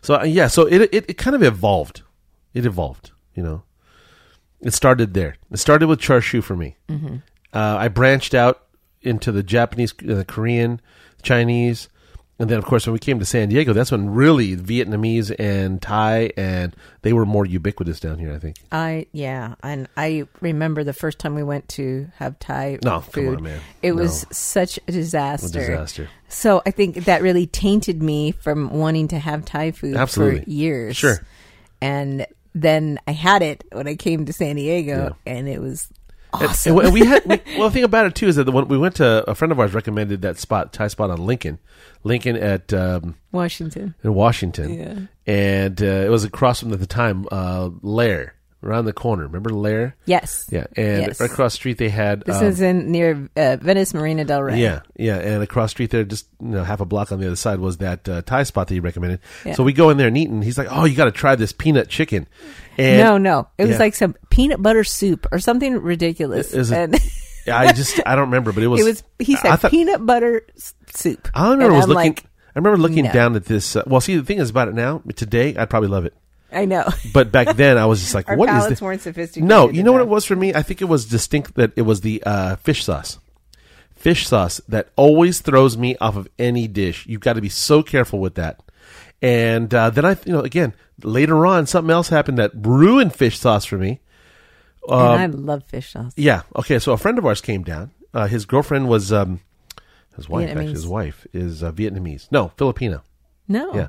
So 0.03 0.21
uh, 0.21 0.25
yeah, 0.25 0.49
so 0.49 0.67
it, 0.67 0.83
it 0.93 1.05
it 1.09 1.15
kind 1.19 1.35
of 1.35 1.43
evolved. 1.43 2.03
It 2.53 2.67
evolved, 2.67 3.13
you 3.35 3.43
know. 3.43 3.63
It 4.63 4.75
started 4.75 5.15
there. 5.15 5.37
It 5.51 5.57
started 5.59 5.87
with 5.89 6.01
char 6.01 6.21
siu 6.21 6.43
for 6.43 6.57
me. 6.57 6.77
Mm-hmm. 6.89 7.17
Uh, 7.53 7.77
I 7.79 7.89
branched 7.89 8.35
out 8.35 8.63
into 9.03 9.33
the 9.33 9.43
Japanese, 9.43 9.93
uh, 10.09 10.15
the 10.15 10.25
Korean, 10.25 10.81
Chinese, 11.23 11.89
and 12.39 12.49
then 12.49 12.59
of 12.59 12.65
course 12.65 12.87
when 12.87 12.93
we 12.95 12.99
came 12.99 13.19
to 13.19 13.25
San 13.27 13.49
Diego, 13.51 13.73
that's 13.75 13.91
when 13.91 14.09
really 14.11 14.57
Vietnamese 14.57 15.35
and 15.39 15.81
Thai 15.83 16.31
and 16.39 16.75
they 17.03 17.13
were 17.13 17.27
more 17.27 17.45
ubiquitous 17.45 18.01
down 18.01 18.19
here. 18.19 18.33
I 18.33 18.39
think. 18.39 18.57
I 18.73 19.07
yeah, 19.13 19.55
and 19.63 19.89
I 19.97 20.27
remember 20.41 20.85
the 20.85 20.93
first 20.95 21.19
time 21.19 21.35
we 21.35 21.43
went 21.43 21.69
to 21.71 22.09
have 22.17 22.39
Thai 22.39 22.79
No, 22.85 23.01
food. 23.01 23.39
on, 23.39 23.43
man. 23.43 23.61
It 23.83 23.95
No. 23.95 24.03
was 24.03 24.27
such 24.31 24.79
a 24.79 24.83
A 24.89 24.93
disaster. 24.93 25.59
disaster. 25.59 26.09
So 26.29 26.63
I 26.65 26.71
think 26.71 27.05
that 27.07 27.21
really 27.23 27.47
tainted 27.47 28.03
me 28.03 28.33
from 28.33 28.71
wanting 28.71 29.09
to 29.09 29.19
have 29.19 29.45
Thai 29.45 29.73
food 29.73 29.97
Absolutely. 29.97 30.45
for 30.45 30.51
years. 30.51 30.97
Sure. 30.97 31.17
And 31.83 32.27
then 32.55 32.99
I 33.07 33.13
had 33.13 33.43
it 33.43 33.65
when 33.73 33.87
I 33.87 33.95
came 33.95 34.27
to 34.27 34.33
San 34.33 34.57
Diego, 34.57 35.17
and 35.27 35.49
it 35.49 35.61
was 35.61 35.89
And- 36.33 36.45
awesome. 36.49 36.79
And, 36.79 36.93
we 36.93 37.05
had 37.05 37.25
we, 37.27 37.41
well, 37.59 37.69
the 37.69 37.75
thing 37.75 37.85
about 37.85 38.07
it 38.07 38.15
too 38.15 38.27
is 38.29 38.37
that 38.37 38.45
the 38.45 38.53
one 38.53 38.69
we 38.69 38.79
went 38.79 38.97
to 38.97 39.29
a 39.29 39.35
friend 39.35 39.51
of 39.53 39.59
ours 39.61 39.75
recommended 39.75 40.23
that 40.23 40.39
spot 40.39 40.73
Thai 40.73 40.89
spot 40.89 41.11
on 41.11 41.19
Lincoln, 41.27 41.59
Lincoln 42.05 42.37
at 42.37 42.73
um, 42.73 43.17
Washington. 43.33 43.95
in 44.03 44.15
Washington, 44.15 44.75
Yeah. 44.79 45.33
and 45.33 45.83
uh, 45.83 45.87
it 45.87 46.11
was 46.11 46.25
across 46.25 46.61
from 46.61 46.73
at 46.73 46.81
the 46.81 46.87
time 46.87 47.27
uh, 47.33 47.71
Lair 47.83 48.35
around 48.63 48.85
the 48.85 48.93
corner. 48.93 49.25
Remember 49.25 49.51
Lair? 49.51 49.97
Yes. 50.07 50.47
Yeah, 50.51 50.67
and 50.77 51.03
Yes. 51.03 51.21
right 51.21 51.31
across 51.31 51.53
the 51.53 51.57
street 51.57 51.79
they 51.79 51.89
had 51.89 52.23
This 52.27 52.37
um, 52.37 52.45
is 52.45 52.61
in 52.61 52.91
near 52.93 53.29
uh, 53.37 53.57
Venice 53.61 53.95
Marina 53.95 54.25
del 54.25 54.43
Rey. 54.43 54.61
Yeah, 54.61 54.81
yeah, 54.97 55.17
and 55.17 55.43
across 55.43 55.71
the 55.71 55.77
street 55.77 55.91
there, 55.91 56.05
just 56.05 56.27
you 56.41 56.49
know, 56.49 56.65
half 56.65 56.81
a 56.81 56.85
block 56.85 57.13
on 57.13 57.21
the 57.21 57.27
other 57.27 57.37
side 57.37 57.59
was 57.61 57.79
that 57.79 58.09
uh, 58.09 58.23
Thai 58.23 58.43
spot 58.43 58.69
that 58.69 58.75
you 58.75 58.83
recommended. 58.83 59.21
Yeah. 59.45 59.55
So 59.55 59.63
we 59.65 59.73
go 59.73 59.91
in 59.91 59.97
there 59.97 60.09
and 60.09 60.17
eat, 60.19 60.29
and 60.29 60.43
he's 60.45 60.59
like, 60.59 60.69
"Oh, 60.71 60.85
you 60.85 60.97
got 60.97 61.07
to 61.07 61.13
try 61.13 61.35
this 61.37 61.53
peanut 61.53 61.89
chicken." 61.89 62.27
And 62.79 62.99
no, 63.01 63.19
no. 63.19 63.49
It 63.59 63.65
was 63.65 63.73
Yeah. 63.73 63.79
like 63.79 63.95
some 63.95 64.15
peanut 64.31 64.63
butter 64.63 64.85
soup 64.85 65.27
or 65.33 65.39
something 65.39 65.77
ridiculous. 65.79 66.53
It- 66.55 66.71
and 66.73 66.97
I 67.53 67.73
just 67.73 68.01
I 68.07 68.15
don't 68.15 68.27
remember, 68.29 68.53
but 68.53 68.63
it 68.63 68.67
was 68.69 68.81
it 68.81 68.85
was 68.85 69.03
he 69.19 69.37
said 69.37 69.57
thought- 69.57 69.71
peanut 69.71 70.05
butter 70.05 70.43
soup. 70.95 71.29
I 71.35 71.51
remember 71.51 71.75
was 71.75 71.85
I'm 71.85 71.89
looking. 71.91 72.11
like, 72.13 72.25
I 72.55 72.59
remember 72.59 72.79
looking 72.79 73.05
no. 73.05 73.13
down 73.13 73.37
at 73.37 73.45
this. 73.47 73.77
Uh, 73.77 73.83
well, 73.87 74.01
see, 74.01 74.17
the 74.17 74.25
thing 74.25 74.39
is 74.39 74.51
about 74.51 74.69
it 74.69 74.75
now. 74.75 75.03
Today, 75.17 75.57
I'd 75.57 75.71
probably 75.71 75.89
love 75.89 76.05
it, 76.05 76.15
I 76.53 76.65
know. 76.65 76.89
but 77.13 77.31
back 77.33 77.57
then, 77.57 77.79
I 77.79 77.87
was 77.87 78.01
just 78.01 78.15
like, 78.15 78.29
Our 78.29 78.37
"What 78.37 78.49
is 78.49 78.69
this?" 78.69 78.81
weren't 78.83 79.03
sophisticated. 79.03 79.49
No, 79.49 79.69
you 79.69 79.83
know 79.83 79.93
what 79.93 80.01
it 80.01 80.05
enough. 80.05 80.13
was 80.13 80.25
for 80.25 80.37
me? 80.37 80.55
I 80.55 80.63
think 80.63 80.81
it 80.83 80.87
was 80.87 81.07
distinct 81.07 81.55
that 81.55 81.73
it 81.77 81.83
was 81.83 82.01
the 82.01 82.23
uh, 82.25 82.57
fish 82.57 82.85
sauce. 82.85 83.19
Fish 83.95 84.27
sauce 84.27 84.61
that 84.69 84.89
always 84.97 85.41
throws 85.41 85.77
me 85.77 85.97
off 86.01 86.17
of 86.17 86.27
any 86.39 86.67
dish. 86.67 87.07
You've 87.07 87.21
got 87.21 87.35
to 87.35 87.41
be 87.43 87.51
so 87.51 87.83
careful 87.83 88.19
with 88.19 88.35
that. 88.37 88.61
And 89.23 89.73
uh, 89.75 89.91
then 89.91 90.05
I, 90.07 90.17
you 90.25 90.33
know, 90.33 90.41
again 90.41 90.75
later 91.05 91.45
on, 91.47 91.67
something 91.67 91.91
else 91.91 92.09
happened 92.09 92.39
that 92.39 92.53
ruined 92.55 93.15
fish 93.15 93.39
sauce 93.39 93.65
for 93.67 93.77
me. 93.77 94.01
and 94.89 94.99
I 94.99 95.27
love 95.27 95.65
fish 95.65 95.93
sauce. 95.93 96.13
Yeah. 96.17 96.43
Okay. 96.57 96.79
So 96.79 96.93
a 96.93 96.97
friend 96.97 97.19
of 97.19 97.27
ours 97.27 97.41
came 97.41 97.63
down. 97.63 97.91
Uh, 98.15 98.27
his 98.27 98.47
girlfriend 98.47 98.89
was 98.89 99.13
um, 99.13 99.41
his 100.17 100.29
wife. 100.29 100.49
Actually, 100.49 100.69
his 100.69 100.87
wife 100.87 101.27
is 101.33 101.63
uh, 101.63 101.71
Vietnamese. 101.71 102.29
No, 102.33 102.49
Filipino. 102.57 103.03
No. 103.47 103.75
Yeah. 103.75 103.89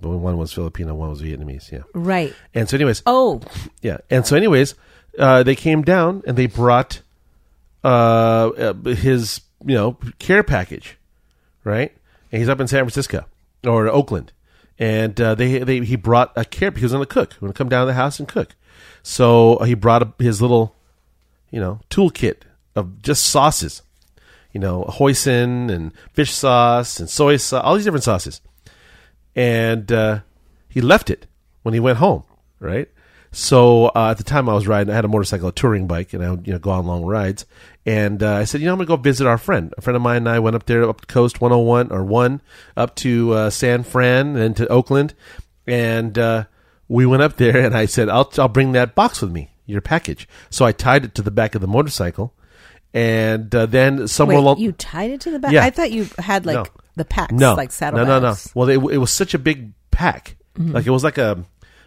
One 0.00 0.38
was 0.38 0.52
Filipino. 0.52 0.94
One 0.94 1.10
was 1.10 1.22
Vietnamese. 1.22 1.72
Yeah. 1.72 1.82
Right. 1.92 2.34
And 2.54 2.68
so, 2.68 2.76
anyways, 2.76 3.02
Oh, 3.06 3.40
yeah. 3.82 3.98
And 4.08 4.26
so, 4.26 4.36
anyways, 4.36 4.74
uh, 5.18 5.42
they 5.42 5.56
came 5.56 5.82
down 5.82 6.22
and 6.26 6.36
they 6.36 6.46
brought 6.46 7.02
uh, 7.82 8.48
uh, 8.48 8.72
his, 8.84 9.40
you 9.64 9.74
know, 9.74 9.96
care 10.18 10.42
package, 10.42 10.96
right? 11.64 11.92
And 12.30 12.40
he's 12.40 12.48
up 12.48 12.60
in 12.60 12.68
San 12.68 12.84
Francisco 12.84 13.24
or 13.66 13.88
Oakland, 13.88 14.32
and 14.78 15.20
uh, 15.20 15.34
they 15.34 15.58
they 15.58 15.80
he 15.80 15.96
brought 15.96 16.32
a 16.36 16.44
care 16.44 16.70
because 16.70 16.82
he 16.82 16.84
was 16.84 16.92
going 16.92 17.04
to 17.04 17.12
cook, 17.12 17.40
going 17.40 17.52
to 17.52 17.56
come 17.56 17.68
down 17.68 17.82
to 17.82 17.86
the 17.86 17.94
house 17.94 18.18
and 18.18 18.28
cook. 18.28 18.54
So 19.02 19.56
uh, 19.56 19.64
he 19.64 19.74
brought 19.74 20.02
a, 20.02 20.12
his 20.22 20.40
little, 20.42 20.76
you 21.50 21.60
know, 21.60 21.80
toolkit 21.90 22.42
of 22.76 23.02
just 23.02 23.24
sauces, 23.24 23.82
you 24.52 24.60
know, 24.60 24.84
hoisin 24.84 25.70
and 25.70 25.92
fish 26.12 26.32
sauce 26.32 27.00
and 27.00 27.08
soy 27.10 27.38
sauce, 27.38 27.62
all 27.64 27.74
these 27.74 27.84
different 27.84 28.04
sauces 28.04 28.40
and 29.38 29.92
uh, 29.92 30.18
he 30.68 30.80
left 30.80 31.10
it 31.10 31.26
when 31.62 31.72
he 31.72 31.78
went 31.80 31.98
home. 31.98 32.24
Right. 32.58 32.88
So 33.30 33.86
uh, 33.94 34.10
at 34.10 34.18
the 34.18 34.24
time 34.24 34.48
I 34.48 34.54
was 34.54 34.66
riding, 34.66 34.90
I 34.90 34.96
had 34.96 35.04
a 35.04 35.08
motorcycle, 35.08 35.48
a 35.48 35.52
touring 35.52 35.86
bike, 35.86 36.12
and 36.12 36.24
I 36.24 36.30
would 36.30 36.46
you 36.46 36.52
know 36.52 36.58
go 36.58 36.70
on 36.70 36.86
long 36.86 37.04
rides. 37.04 37.46
And 37.86 38.22
uh, 38.22 38.34
I 38.34 38.44
said, 38.44 38.60
you 38.60 38.66
know, 38.66 38.72
I'm 38.72 38.78
gonna 38.78 38.88
go 38.88 38.96
visit 38.96 39.26
our 39.26 39.38
friend. 39.38 39.72
A 39.78 39.80
friend 39.80 39.96
of 39.96 40.02
mine 40.02 40.18
and 40.18 40.28
I 40.28 40.40
went 40.40 40.56
up 40.56 40.66
there, 40.66 40.88
up 40.88 41.00
the 41.00 41.06
Coast 41.06 41.40
101 41.40 41.92
or 41.92 42.04
one, 42.04 42.40
up 42.76 42.96
to 42.96 43.32
uh, 43.32 43.50
San 43.50 43.84
Fran 43.84 44.36
and 44.36 44.56
to 44.56 44.66
Oakland, 44.68 45.14
and 45.66 46.18
uh, 46.18 46.44
we 46.88 47.06
went 47.06 47.22
up 47.22 47.36
there. 47.36 47.58
And 47.58 47.76
I 47.76 47.86
said, 47.86 48.08
I'll 48.08 48.30
I'll 48.38 48.48
bring 48.48 48.72
that 48.72 48.96
box 48.96 49.22
with 49.22 49.30
me, 49.30 49.52
your 49.66 49.82
package. 49.82 50.26
So 50.50 50.64
I 50.64 50.72
tied 50.72 51.04
it 51.04 51.14
to 51.14 51.22
the 51.22 51.30
back 51.30 51.54
of 51.54 51.60
the 51.60 51.68
motorcycle, 51.68 52.34
and 52.92 53.54
uh, 53.54 53.66
then 53.66 54.08
somewhere 54.08 54.38
wait, 54.38 54.42
along 54.42 54.58
you 54.58 54.72
tied 54.72 55.12
it 55.12 55.20
to 55.20 55.30
the 55.30 55.38
back? 55.38 55.52
Yeah. 55.52 55.64
I 55.64 55.70
thought 55.70 55.92
you 55.92 56.08
had 56.18 56.44
like 56.44 56.56
No. 56.56 56.66
The 56.98 57.04
packs, 57.06 57.32
no, 57.32 57.54
like 57.54 57.72
saddle 57.72 57.98
no, 58.00 58.04
no, 58.04 58.20
no. 58.20 58.34
Well, 58.54 58.68
it, 58.68 58.76
it 58.94 58.98
was 58.98 59.10
such 59.10 59.32
a 59.34 59.38
big 59.38 59.72
pack. 59.90 60.36
Mm-hmm. 60.58 60.72
Like 60.72 60.86
it 60.86 60.90
was 60.90 61.02
like 61.04 61.16
a, 61.18 61.42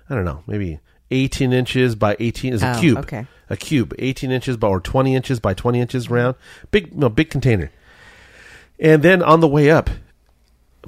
I 0.09 0.15
don't 0.15 0.25
know, 0.25 0.43
maybe 0.47 0.79
eighteen 1.11 1.53
inches 1.53 1.93
by 1.95 2.15
eighteen 2.19 2.53
is 2.53 2.63
a 2.63 2.75
Oh, 2.75 2.79
cube. 2.79 2.97
okay. 2.99 3.27
a 3.49 3.57
cube, 3.57 3.93
eighteen 3.99 4.31
inches 4.31 4.57
by 4.57 4.67
or 4.67 4.79
twenty 4.79 5.13
inches 5.15 5.39
by 5.39 5.53
twenty 5.53 5.79
inches 5.81 6.09
round. 6.09 6.35
Big, 6.71 6.95
no, 6.97 7.09
big 7.09 7.29
container. 7.29 7.69
And 8.79 9.03
then 9.03 9.21
on 9.21 9.41
the 9.41 9.47
way 9.47 9.69
up, 9.69 9.89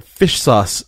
fish 0.00 0.40
sauce 0.40 0.84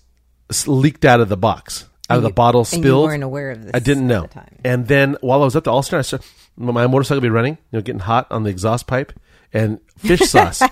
leaked 0.67 1.05
out 1.05 1.21
of 1.21 1.29
the 1.29 1.37
box, 1.37 1.87
out 2.11 2.17
of 2.19 2.23
the 2.23 2.29
you- 2.31 2.35
bottle, 2.35 2.61
and 2.63 2.73
you 2.73 2.79
spilled. 2.83 3.05
weren't 3.05 3.23
aware 3.23 3.51
of 3.53 3.63
this 3.63 3.71
I 3.75 3.79
didn't 3.79 4.07
know. 4.09 4.23
the. 4.33 4.43
And 4.65 4.89
then 4.89 5.17
while 5.21 5.43
I 5.43 5.45
was 5.45 5.55
up 5.57 5.65
to 5.65 5.71
All-Star, 5.71 5.99
I 6.01 6.03
saw 6.03 6.19
my 6.57 6.87
motorcycle 6.87 7.17
would 7.19 7.23
be 7.23 7.29
running, 7.31 7.59
you 7.71 7.79
know, 7.79 7.83
getting 7.83 8.01
hot 8.01 8.27
on 8.31 8.43
the 8.43 8.51
exhaust 8.51 8.87
pipe, 8.87 9.13
and 9.53 9.79
fish 9.99 10.21
sauce, 10.31 10.63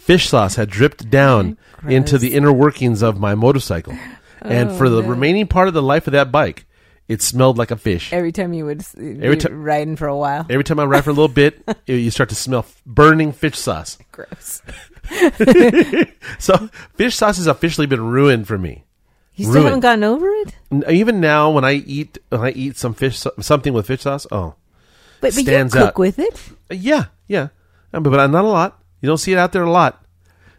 fish 0.00 0.28
sauce 0.28 0.56
had 0.56 0.68
dripped 0.70 1.08
down 1.10 1.56
into 1.86 2.18
the 2.18 2.34
inner 2.34 2.52
workings 2.52 3.02
of 3.02 3.18
my 3.20 3.34
motorcycle. 3.34 3.96
And 4.42 4.70
Oh, 4.70 4.74
for 4.78 4.88
the 4.88 5.02
no. 5.02 5.08
remaining 5.08 5.46
part 5.46 5.68
of 5.68 5.74
the 5.74 5.82
life 5.82 6.06
of 6.06 6.12
that 6.12 6.32
bike, 6.32 6.64
it 7.08 7.20
smelled 7.20 7.58
like 7.58 7.70
a 7.70 7.76
fish. 7.76 8.10
Every 8.10 8.32
time 8.32 8.54
you 8.54 8.64
would 8.64 8.80
Every 8.96 9.22
every 9.22 9.36
ti- 9.36 9.48
time 9.48 9.62
riding 9.62 9.96
for 9.96 10.08
a 10.08 10.16
while. 10.16 10.46
Every 10.48 10.64
time 10.64 10.80
I 10.80 10.84
ride 10.86 11.04
for 11.04 11.10
a 11.10 11.12
little 11.12 11.28
bit, 11.28 11.60
you- 11.86 11.96
you 11.96 12.10
start 12.10 12.30
to 12.30 12.34
smell 12.34 12.64
burning 12.86 13.32
fish 13.32 13.58
sauce. 13.58 13.98
Gross. 14.12 14.62
So 16.38 16.70
fish 16.96 17.16
sauce 17.16 17.36
has 17.36 17.46
officially 17.46 17.86
been 17.86 18.00
ruined 18.02 18.46
for 18.48 18.56
me. 18.56 18.84
You 19.34 19.44
still 19.44 19.54
Ruined. 19.56 19.66
haven't 19.66 19.80
gotten 19.80 20.04
over 20.04 20.26
it? 20.28 20.54
Even 20.88 21.20
now, 21.20 21.50
when 21.50 21.64
I 21.64 21.72
eat 21.74 22.16
when 22.30 22.40
I 22.40 22.50
eat 22.52 22.78
some 22.78 22.94
fish 22.94 23.18
something 23.40 23.72
with 23.74 23.86
fish 23.88 24.00
sauce, 24.02 24.26
oh 24.32 24.54
But, 25.20 25.34
but 25.34 25.44
you 25.44 25.44
cook 25.68 25.76
out. 25.76 25.98
with 25.98 26.18
it. 26.18 26.40
yeah, 26.70 27.06
yeah, 27.28 27.48
Uh, 27.92 28.00
but, 28.00 28.08
but 28.10 28.26
not 28.28 28.44
a 28.44 28.48
lot. 28.48 28.79
You 29.00 29.06
don't 29.06 29.18
see 29.18 29.32
it 29.32 29.38
out 29.38 29.52
there 29.52 29.62
a 29.62 29.70
lot. 29.70 30.04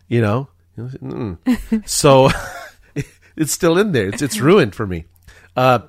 You 0.08 0.22
know, 0.22 0.48
Mm-mm. 0.78 1.38
so 1.90 2.30
it's 3.36 3.52
still 3.52 3.78
in 3.78 3.92
there. 3.92 4.08
It's 4.08 4.22
it's 4.22 4.40
ruined 4.40 4.76
for 4.76 4.86
me. 4.88 5.06
Uh, 5.56 5.80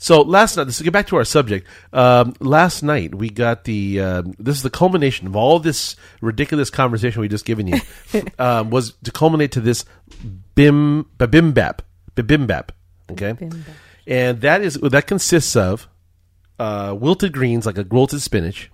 so 0.00 0.22
last 0.22 0.56
night, 0.56 0.64
let's 0.66 0.80
get 0.80 0.92
back 0.92 1.08
to 1.08 1.16
our 1.16 1.24
subject. 1.24 1.66
Um, 1.92 2.34
last 2.40 2.82
night 2.82 3.14
we 3.14 3.30
got 3.30 3.64
the 3.64 4.00
um 4.00 4.34
this 4.38 4.56
is 4.56 4.62
the 4.62 4.70
culmination 4.70 5.26
of 5.26 5.34
all 5.36 5.58
this 5.58 5.96
ridiculous 6.20 6.70
conversation 6.70 7.20
we 7.20 7.28
just 7.28 7.44
given 7.44 7.66
you 7.66 7.80
um, 8.38 8.70
was 8.70 8.92
to 9.04 9.10
culminate 9.10 9.52
to 9.52 9.60
this 9.60 9.84
bim 10.54 11.06
bibimbap 11.18 11.80
bibimbap. 12.14 12.70
Okay, 13.10 13.32
Bibimbap. 13.32 13.64
and 14.06 14.40
that 14.42 14.62
is 14.62 14.74
that 14.74 15.06
consists 15.06 15.56
of 15.56 15.88
uh, 16.58 16.94
wilted 16.98 17.32
greens 17.32 17.66
like 17.66 17.78
a 17.78 17.82
wilted 17.88 18.22
spinach, 18.22 18.70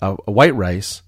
uh, 0.00 0.16
a 0.26 0.30
white 0.30 0.54
rice, 0.54 1.02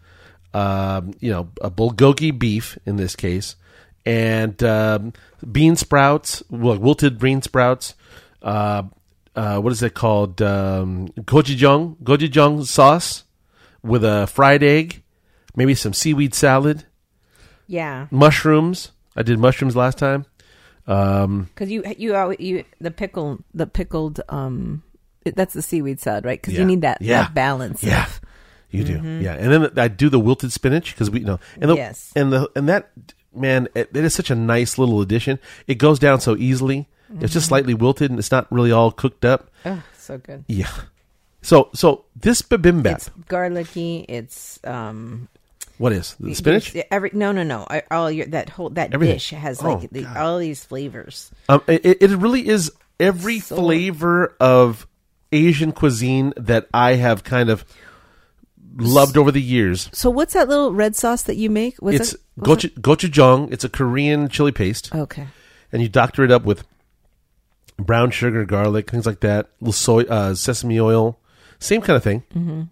um, 0.56 1.12
you 1.20 1.30
know, 1.30 1.48
a 1.60 1.70
bulgogi 1.70 2.30
beef 2.36 2.78
in 2.86 2.96
this 2.96 3.14
case, 3.16 3.56
and 4.04 4.62
um, 4.62 5.12
bean 5.50 5.76
sprouts, 5.76 6.42
well, 6.50 6.78
wilted 6.78 7.18
bean 7.18 7.42
sprouts. 7.42 7.94
Uh, 8.42 8.82
uh, 9.34 9.58
what 9.60 9.72
is 9.72 9.82
it 9.82 9.94
called? 9.94 10.40
Um, 10.40 11.08
gochujang, 11.30 11.96
gochujang 12.02 12.64
sauce 12.64 13.24
with 13.82 14.02
a 14.04 14.26
fried 14.26 14.62
egg, 14.62 15.02
maybe 15.54 15.74
some 15.74 15.92
seaweed 15.92 16.34
salad, 16.34 16.84
Yeah, 17.66 18.06
mushrooms. 18.10 18.92
I 19.16 19.22
did 19.22 19.38
mushrooms 19.38 19.74
last 19.76 19.98
time. 19.98 20.24
Um, 20.86 21.48
because 21.54 21.70
you 21.70 21.82
you 21.98 22.36
you 22.38 22.64
the 22.80 22.90
pickle 22.92 23.38
the 23.52 23.66
pickled 23.66 24.20
um 24.28 24.82
that's 25.34 25.54
the 25.54 25.62
seaweed 25.62 25.98
salad, 26.00 26.24
right? 26.24 26.40
Because 26.40 26.54
Yeah. 26.54 26.60
you 26.60 26.66
need 26.66 26.82
that, 26.82 27.02
Yeah. 27.02 27.22
that 27.22 27.34
balance. 27.34 27.82
Yeah, 27.82 28.04
of- 28.06 28.20
you 28.70 28.84
do. 28.84 28.94
Yeah, 29.20 29.34
and 29.34 29.52
then 29.52 29.78
I 29.78 29.88
do 29.88 30.08
the 30.08 30.18
wilted 30.20 30.52
spinach 30.52 30.92
because 30.92 31.10
we 31.10 31.20
you 31.20 31.26
know 31.26 31.40
and 31.60 31.70
the, 31.70 31.76
Yes. 31.76 32.12
and 32.16 32.32
the 32.32 32.50
and 32.56 32.68
that 32.68 32.90
man 33.34 33.68
it, 33.74 33.90
it 33.94 34.04
is 34.04 34.14
such 34.14 34.30
a 34.30 34.34
nice 34.34 34.78
little 34.78 35.00
addition. 35.00 35.38
It 35.66 35.76
goes 35.76 35.98
down 35.98 36.20
so 36.20 36.36
easily. 36.36 36.88
It's 37.20 37.32
just 37.32 37.46
slightly 37.46 37.72
wilted 37.74 38.10
and 38.10 38.18
it's 38.18 38.32
not 38.32 38.50
really 38.50 38.72
all 38.72 38.90
cooked 38.90 39.24
up. 39.24 39.48
oh, 39.64 39.82
so 39.96 40.18
good. 40.18 40.44
Yeah. 40.48 40.70
So 41.42 41.68
so 41.74 42.04
this 42.16 42.42
bibimbap, 42.42 42.96
It's 42.96 43.10
garlicky. 43.28 44.04
It's 44.08 44.58
um 44.64 45.28
what 45.78 45.92
is 45.92 46.16
the 46.18 46.34
spinach? 46.34 46.74
Every 46.90 47.10
no, 47.12 47.30
no, 47.32 47.42
no. 47.44 47.66
All 47.90 48.10
your 48.10 48.26
that 48.28 48.48
whole 48.48 48.70
that 48.70 48.92
Everything. 48.94 49.16
dish 49.16 49.30
has 49.30 49.62
Oh, 49.62 49.74
like 49.74 49.90
the, 49.90 50.06
all 50.18 50.38
these 50.38 50.64
flavors. 50.64 51.30
Um, 51.48 51.62
it, 51.68 52.02
it 52.02 52.10
really 52.10 52.48
is 52.48 52.72
every 52.98 53.38
So- 53.40 53.56
flavor 53.56 54.34
of 54.40 54.86
Asian 55.30 55.72
cuisine 55.72 56.32
that 56.36 56.66
I 56.72 56.94
have 56.94 57.22
kind 57.24 57.50
of 57.50 57.64
loved 58.76 59.16
over 59.16 59.32
the 59.32 59.42
years. 59.42 59.88
So 59.92 60.10
what's 60.10 60.34
that 60.34 60.48
little 60.48 60.72
red 60.72 60.96
sauce 60.96 61.22
that 61.22 61.36
you 61.36 61.50
make? 61.50 61.80
Was 61.80 61.94
it's 61.96 62.16
gochu, 62.38 62.70
gochujang. 62.80 63.52
It's 63.52 63.64
a 63.64 63.68
Korean 63.68 64.28
chili 64.28 64.52
paste, 64.52 64.94
okay. 64.94 65.28
and 65.72 65.82
you 65.82 65.88
doctor 65.88 66.24
it 66.24 66.30
up 66.30 66.44
with 66.44 66.64
brown 67.78 68.10
sugar, 68.10 68.44
garlic, 68.44 68.90
things 68.90 69.06
like 69.06 69.20
that. 69.20 69.50
Little 69.60 69.72
soy, 69.72 70.02
uh, 70.02 70.34
sesame 70.34 70.80
oil, 70.80 71.18
same 71.58 71.80
kind 71.80 71.96
of 71.96 72.04
thing. 72.04 72.22
Mm-hmm. 72.34 72.62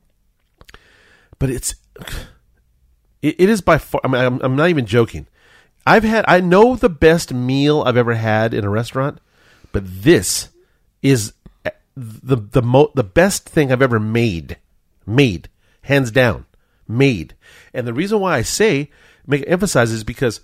But 1.39 1.51
it's 1.51 1.75
it, 3.23 3.37
it 3.39 3.49
is 3.49 3.61
by 3.61 3.79
far. 3.79 4.01
I 4.05 4.09
mean, 4.09 4.23
I'm, 4.23 4.41
I'm 4.43 4.57
not 4.57 4.71
even 4.71 4.87
joking. 4.87 5.27
I've 5.87 6.05
had 6.05 6.25
I 6.29 6.41
know 6.41 6.77
the 6.77 6.89
best 6.89 7.33
meal 7.33 7.83
I've 7.83 7.97
ever 7.97 8.15
had 8.15 8.55
in 8.55 8.65
a 8.65 8.71
restaurant, 8.71 9.19
but 9.73 9.83
this 9.85 10.49
is 11.03 11.35
uh, 11.65 11.71
the 11.97 12.37
the 12.37 12.63
mo- 12.63 12.93
the 12.95 13.05
best 13.05 13.49
thing 13.49 13.73
I've 13.73 13.83
ever 13.83 14.01
made. 14.01 14.59
Made 15.07 15.51
hands 15.85 16.11
down, 16.11 16.45
made. 16.89 17.35
And 17.73 17.87
the 17.87 17.95
reason 17.95 18.21
why 18.21 18.37
I 18.37 18.43
say 18.43 18.91
make 19.27 19.45
emphasize 19.47 19.91
is 19.93 20.05
because 20.05 20.41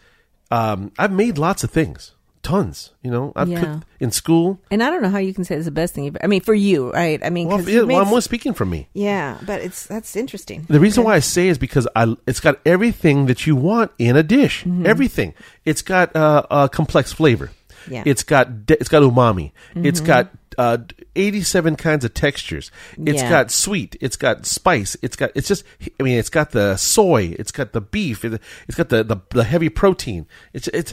um, 0.50 0.90
I've 0.98 1.12
made 1.12 1.38
lots 1.38 1.62
of 1.64 1.70
things, 1.70 2.12
tons. 2.42 2.90
You 3.02 3.10
know, 3.10 3.32
I've 3.36 3.48
Yeah. 3.48 3.60
cooked 3.60 3.84
in 4.00 4.10
school. 4.10 4.60
And 4.70 4.82
I 4.82 4.90
don't 4.90 5.02
know 5.02 5.10
how 5.10 5.18
you 5.18 5.32
can 5.34 5.44
say 5.44 5.54
it's 5.56 5.66
the 5.66 5.70
best 5.70 5.94
thing. 5.94 6.04
You've, 6.04 6.16
I 6.22 6.26
mean, 6.26 6.40
for 6.40 6.54
you, 6.54 6.90
right? 6.92 7.20
I 7.24 7.30
mean, 7.30 7.48
Well, 7.48 7.60
yeah, 7.68 7.82
well, 7.82 8.00
I'm 8.00 8.08
only 8.08 8.20
speaking 8.22 8.54
for 8.54 8.64
me. 8.64 8.88
yeah, 8.94 9.38
but 9.46 9.60
it's 9.60 9.86
that's 9.86 10.16
interesting. 10.16 10.64
The 10.68 10.80
reason 10.80 11.04
why 11.04 11.14
I 11.14 11.20
say 11.20 11.48
is 11.48 11.58
because 11.58 11.86
I, 11.94 12.14
it's 12.26 12.40
got 12.40 12.58
everything 12.66 13.26
that 13.26 13.46
you 13.46 13.54
want 13.56 13.92
in 13.98 14.16
a 14.16 14.22
dish. 14.22 14.64
Everything. 14.84 15.34
It's 15.64 15.82
got 15.82 16.14
uh, 16.16 16.42
a 16.50 16.68
complex 16.68 17.12
flavor. 17.12 17.50
Yeah. 17.88 18.02
It's 18.04 18.22
got 18.24 18.66
de- 18.66 18.78
it's 18.80 18.88
got 18.90 19.02
umami. 19.02 19.52
It's 19.74 20.00
got 20.00 20.30
uh, 20.60 20.78
87 21.16 21.76
kinds 21.76 22.04
of 22.04 22.12
textures. 22.12 22.70
It's 23.06 23.22
Yeah. 23.22 23.30
got 23.30 23.50
sweet. 23.50 23.96
It's 24.00 24.16
got 24.16 24.44
spice. 24.46 24.96
It's 25.02 25.16
got 25.16 25.30
it's 25.34 25.48
just 25.48 25.64
I 25.98 26.02
mean 26.02 26.18
it's 26.18 26.28
got 26.28 26.50
the 26.50 26.76
soy. 26.76 27.34
It's 27.38 27.52
got 27.52 27.72
the 27.72 27.80
beef. 27.80 28.24
it- 28.24 28.42
It's 28.68 28.76
got 28.76 28.88
the 28.90 29.02
the, 29.02 29.16
the 29.30 29.44
heavy 29.44 29.68
protein. 29.70 30.26
It's 30.52 30.68
it's 30.68 30.92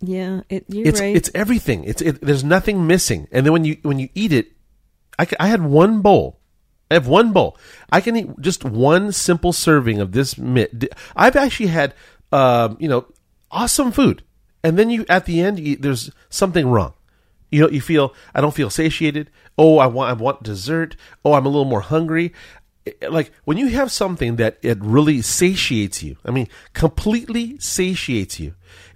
Yeah, 0.00 0.42
it, 0.50 0.66
it's 0.68 1.00
right. 1.00 1.16
it's 1.16 1.30
everything. 1.34 1.84
It's 1.84 2.02
it, 2.02 2.20
there's 2.20 2.44
nothing 2.44 2.86
missing. 2.86 3.26
And 3.32 3.46
then 3.46 3.52
when 3.52 3.64
you 3.64 3.76
when 3.82 3.98
you 3.98 4.08
eat 4.14 4.32
it, 4.32 4.52
I, 5.18 5.26
I 5.40 5.48
had 5.48 5.62
one 5.64 6.02
bowl. 6.02 6.38
I 6.90 6.94
have 6.94 7.08
one 7.08 7.32
bowl. 7.32 7.56
I 7.90 8.00
can 8.00 8.14
eat 8.16 8.28
just 8.40 8.64
one 8.64 9.10
simple 9.12 9.52
serving 9.52 9.98
of 10.00 10.12
this. 10.12 10.36
I've 11.16 11.36
actually 11.36 11.68
had 11.72 11.94
um, 12.32 12.76
you 12.78 12.88
know 12.88 13.06
awesome 13.50 13.90
food, 13.92 14.22
and 14.62 14.78
then 14.78 14.90
you 14.90 15.06
at 15.08 15.24
the 15.24 15.40
end 15.40 15.58
you, 15.58 15.76
there's 15.76 16.10
something 16.28 16.68
wrong. 16.68 16.92
You 17.50 17.62
know 17.62 17.68
you 17.68 17.80
feel 17.80 18.14
I 18.34 18.40
don't 18.40 18.54
feel 18.54 18.70
satiated. 18.70 19.30
Oh, 19.58 19.78
I 19.78 19.86
want 19.86 20.10
I 20.10 20.12
want 20.14 20.42
dessert. 20.42 20.96
Oh, 21.24 21.32
I'm 21.34 21.46
a 21.46 21.48
little 21.48 21.64
more 21.64 21.80
hungry. 21.80 22.32
Like 23.08 23.32
when 23.44 23.56
you 23.56 23.68
have 23.68 23.90
something 23.90 24.36
that 24.36 24.58
it 24.62 24.78
really 24.80 25.22
satiates 25.22 26.02
you. 26.02 26.16
I 26.24 26.30
mean, 26.30 26.48
completely 26.72 27.58
satiates 27.58 28.38
you, 28.38 28.54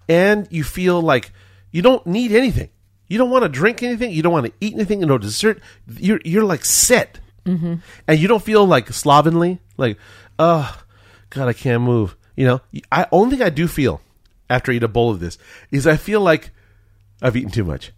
and 0.08 0.46
you 0.50 0.64
feel 0.64 1.00
like 1.00 1.32
you 1.70 1.82
don't 1.82 2.06
need 2.06 2.32
anything. 2.32 2.70
You 3.08 3.18
don't 3.18 3.30
want 3.30 3.42
to 3.42 3.48
drink 3.48 3.82
anything. 3.82 4.12
You 4.12 4.22
don't 4.22 4.32
want 4.32 4.46
to 4.46 4.52
eat 4.60 4.74
anything. 4.74 5.00
No 5.00 5.18
dessert. 5.18 5.60
You're 5.88 6.20
you're 6.24 6.44
like 6.44 6.64
set, 6.64 7.18
mm-hmm. 7.44 7.74
and 8.06 8.18
you 8.18 8.28
don't 8.28 8.42
feel 8.42 8.64
like 8.64 8.92
slovenly. 8.92 9.58
Like, 9.76 9.98
oh, 10.38 10.80
God, 11.30 11.48
I 11.48 11.52
can't 11.52 11.82
move. 11.82 12.16
You 12.36 12.46
know, 12.46 12.60
I 12.92 13.06
only 13.10 13.36
thing 13.36 13.44
I 13.44 13.50
do 13.50 13.66
feel 13.66 14.00
after 14.48 14.70
I 14.70 14.76
eat 14.76 14.82
a 14.82 14.88
bowl 14.88 15.10
of 15.10 15.20
this 15.20 15.38
is 15.70 15.86
I 15.86 15.96
feel 15.96 16.20
like 16.20 16.52
I've 17.20 17.36
eaten 17.36 17.50
too 17.50 17.64
much. 17.64 17.92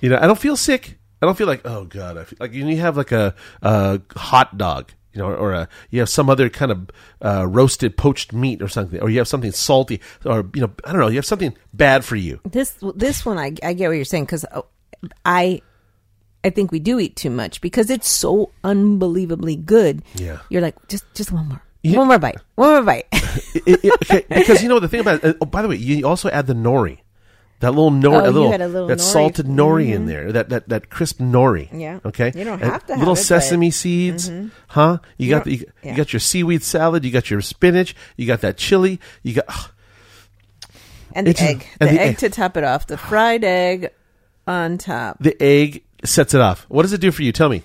You 0.00 0.10
know, 0.10 0.18
I 0.20 0.26
don't 0.26 0.38
feel 0.38 0.56
sick. 0.56 0.98
I 1.20 1.26
don't 1.26 1.36
feel 1.36 1.46
like 1.48 1.62
oh 1.64 1.84
god. 1.84 2.16
I 2.16 2.24
feel 2.24 2.36
like 2.40 2.52
you 2.52 2.76
have 2.76 2.96
like 2.96 3.10
a, 3.12 3.34
a 3.62 4.00
hot 4.16 4.56
dog, 4.56 4.92
you 5.12 5.20
know, 5.20 5.26
or 5.32 5.52
a 5.52 5.68
you 5.90 5.98
have 6.00 6.08
some 6.08 6.30
other 6.30 6.48
kind 6.48 6.70
of 6.70 6.90
uh, 7.22 7.46
roasted 7.48 7.96
poached 7.96 8.32
meat 8.32 8.62
or 8.62 8.68
something, 8.68 9.00
or 9.00 9.10
you 9.10 9.18
have 9.18 9.26
something 9.28 9.50
salty, 9.52 10.00
or 10.24 10.48
you 10.54 10.60
know, 10.62 10.70
I 10.84 10.92
don't 10.92 11.00
know. 11.00 11.08
You 11.08 11.16
have 11.16 11.26
something 11.26 11.56
bad 11.74 12.04
for 12.04 12.14
you. 12.16 12.40
this 12.44 12.74
this 12.94 13.26
one 13.26 13.36
I 13.38 13.52
I 13.64 13.72
get 13.72 13.88
what 13.88 13.96
you're 13.96 14.04
saying 14.04 14.26
because 14.26 14.44
I 15.24 15.60
I 16.44 16.50
think 16.50 16.70
we 16.70 16.78
do 16.78 17.00
eat 17.00 17.16
too 17.16 17.30
much 17.30 17.60
because 17.60 17.90
it's 17.90 18.08
so 18.08 18.52
unbelievably 18.62 19.56
good. 19.56 20.02
Yeah. 20.14 20.38
you're 20.50 20.62
like 20.62 20.76
just 20.88 21.04
just 21.14 21.32
one 21.32 21.48
more, 21.48 21.62
Yeah. 21.82 21.98
one 21.98 22.06
more 22.06 22.18
bite, 22.20 22.38
one 22.54 22.70
more 22.70 22.82
bite. 22.82 23.06
It- 23.66 23.84
it- 23.84 23.92
okay, 24.02 24.24
because 24.28 24.62
you 24.62 24.68
know 24.68 24.78
the 24.78 24.88
thing 24.88 25.00
about 25.00 25.22
it, 25.24 25.36
oh, 25.40 25.46
by 25.46 25.62
the 25.62 25.68
way, 25.68 25.76
you 25.76 26.06
also 26.06 26.28
add 26.30 26.46
the 26.46 26.54
nori, 26.54 26.98
that 27.60 27.70
little 27.72 27.90
nori, 27.90 28.22
Oh, 28.22 28.24
you 28.26 28.30
little, 28.30 28.68
little 28.68 28.86
that 28.88 28.98
nori. 28.98 29.00
Mm-hmm. 29.00 29.12
salted 29.12 29.46
nori 29.46 29.92
in 29.92 30.06
there, 30.06 30.30
that 30.32 30.48
that 30.50 30.68
that 30.68 30.90
crisp 30.90 31.18
nori. 31.18 31.68
Yeah. 31.72 31.98
Okay. 32.04 32.32
You 32.34 32.44
don't 32.44 32.62
And 32.62 32.70
have 32.70 32.86
to 32.86 32.92
have 32.94 32.98
little 33.00 33.14
it, 33.14 33.16
but- 33.16 33.20
Mm-hmm. 33.20 33.40
sesame 33.40 33.70
seeds, 33.70 34.30
huh? 34.68 34.98
You, 35.16 35.30
got 35.30 35.44
don't- 35.44 35.44
the, 35.44 35.56
you, 35.58 35.72
yeah. 35.82 35.96
got 35.96 36.12
your 36.12 36.20
seaweed 36.20 36.62
salad, 36.62 37.04
you 37.04 37.10
got 37.10 37.30
your 37.30 37.40
spinach, 37.40 37.96
you 38.16 38.26
got 38.26 38.40
that 38.42 38.56
chili, 38.58 39.00
you 39.22 39.34
got. 39.34 39.44
ugh, 39.48 39.70
and 41.14 41.26
the 41.26 41.30
It's- 41.30 41.48
egg, 41.48 41.66
and 41.80 41.90
the, 41.90 41.94
the 41.94 42.00
egg, 42.00 42.08
egg. 42.10 42.18
to 42.18 42.30
top 42.30 42.56
it 42.56 42.64
off, 42.64 42.86
the 42.86 42.96
fried 42.96 43.42
egg 43.44 43.90
on 44.46 44.78
top. 44.78 45.18
the 45.20 45.40
egg 45.42 45.82
sets 46.04 46.34
it 46.34 46.40
off. 46.40 46.64
What 46.68 46.82
does 46.82 46.92
it 46.92 47.00
do 47.00 47.10
for 47.10 47.22
you? 47.22 47.32
Tell 47.32 47.48
me. 47.48 47.62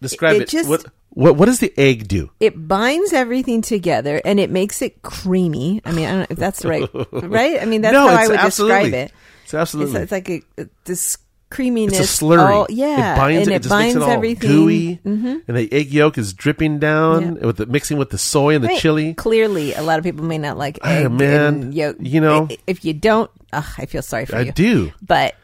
Describe 0.00 0.36
It 0.36 0.42
it. 0.42 0.48
just- 0.48 0.68
what 0.68 0.84
what 1.10 1.36
what 1.36 1.46
does 1.46 1.58
the 1.58 1.72
egg 1.76 2.06
do? 2.06 2.30
It 2.38 2.68
binds 2.68 3.12
everything 3.12 3.60
together 3.62 4.20
and 4.24 4.38
it 4.38 4.50
makes 4.50 4.82
it 4.82 5.02
creamy. 5.02 5.80
I 5.84 5.90
mean, 5.92 6.06
I 6.06 6.10
don't 6.10 6.18
know 6.20 6.26
if 6.30 6.36
that's 6.38 6.64
right, 6.64 6.88
right? 7.12 7.60
I 7.60 7.64
mean, 7.64 7.80
that's 7.80 7.92
no, 7.92 8.06
how 8.06 8.14
I 8.14 8.28
would 8.28 8.36
absolutely. 8.36 8.90
describe 8.90 8.94
it. 9.08 9.12
It's 9.48 9.54
absolutely. 9.54 10.02
It's, 10.02 10.02
it's 10.04 10.12
like 10.12 10.28
a, 10.30 10.42
a- 10.62 10.68
this 10.84 11.16
creaminess. 11.50 11.98
It's 11.98 12.20
a 12.20 12.24
slurry. 12.24 12.50
all- 12.50 12.66
yeah, 12.68 13.14
it 13.14 13.16
binds 13.16 13.46
and 13.48 13.54
it. 13.54 13.56
it, 13.62 13.66
It 13.66 13.68
binds 13.70 13.94
makes 13.94 14.04
it 14.04 14.08
all 14.08 14.14
everything. 14.14 14.50
gooey, 14.50 15.00
Mhm. 15.04 15.40
and 15.48 15.56
the 15.56 15.72
egg 15.72 15.92
yolk 15.92 16.18
is 16.18 16.34
dripping 16.34 16.78
down 16.78 17.36
Yeah. 17.36 17.46
with 17.46 17.56
the 17.56 17.66
mixing 17.66 17.96
with 17.96 18.10
the 18.10 18.18
soy 18.18 18.54
and 18.54 18.62
the 18.62 18.68
Right. 18.68 18.78
chili. 18.78 19.14
Clearly, 19.14 19.72
a 19.74 19.82
lot 19.82 19.98
of 19.98 20.04
people 20.04 20.24
may 20.26 20.36
not 20.38 20.58
like 20.58 20.78
Ah, 20.82 20.88
egg 20.88 21.10
man, 21.10 21.54
and 21.62 21.74
yolk. 21.74 21.96
you 22.00 22.20
know. 22.20 22.48
If 22.66 22.84
you 22.84 22.92
don't, 22.92 23.30
ugh, 23.52 23.64
I 23.78 23.86
feel 23.86 24.02
sorry 24.02 24.26
for 24.26 24.36
I 24.36 24.40
you. 24.42 24.52
do. 24.52 24.92
but 25.00 25.34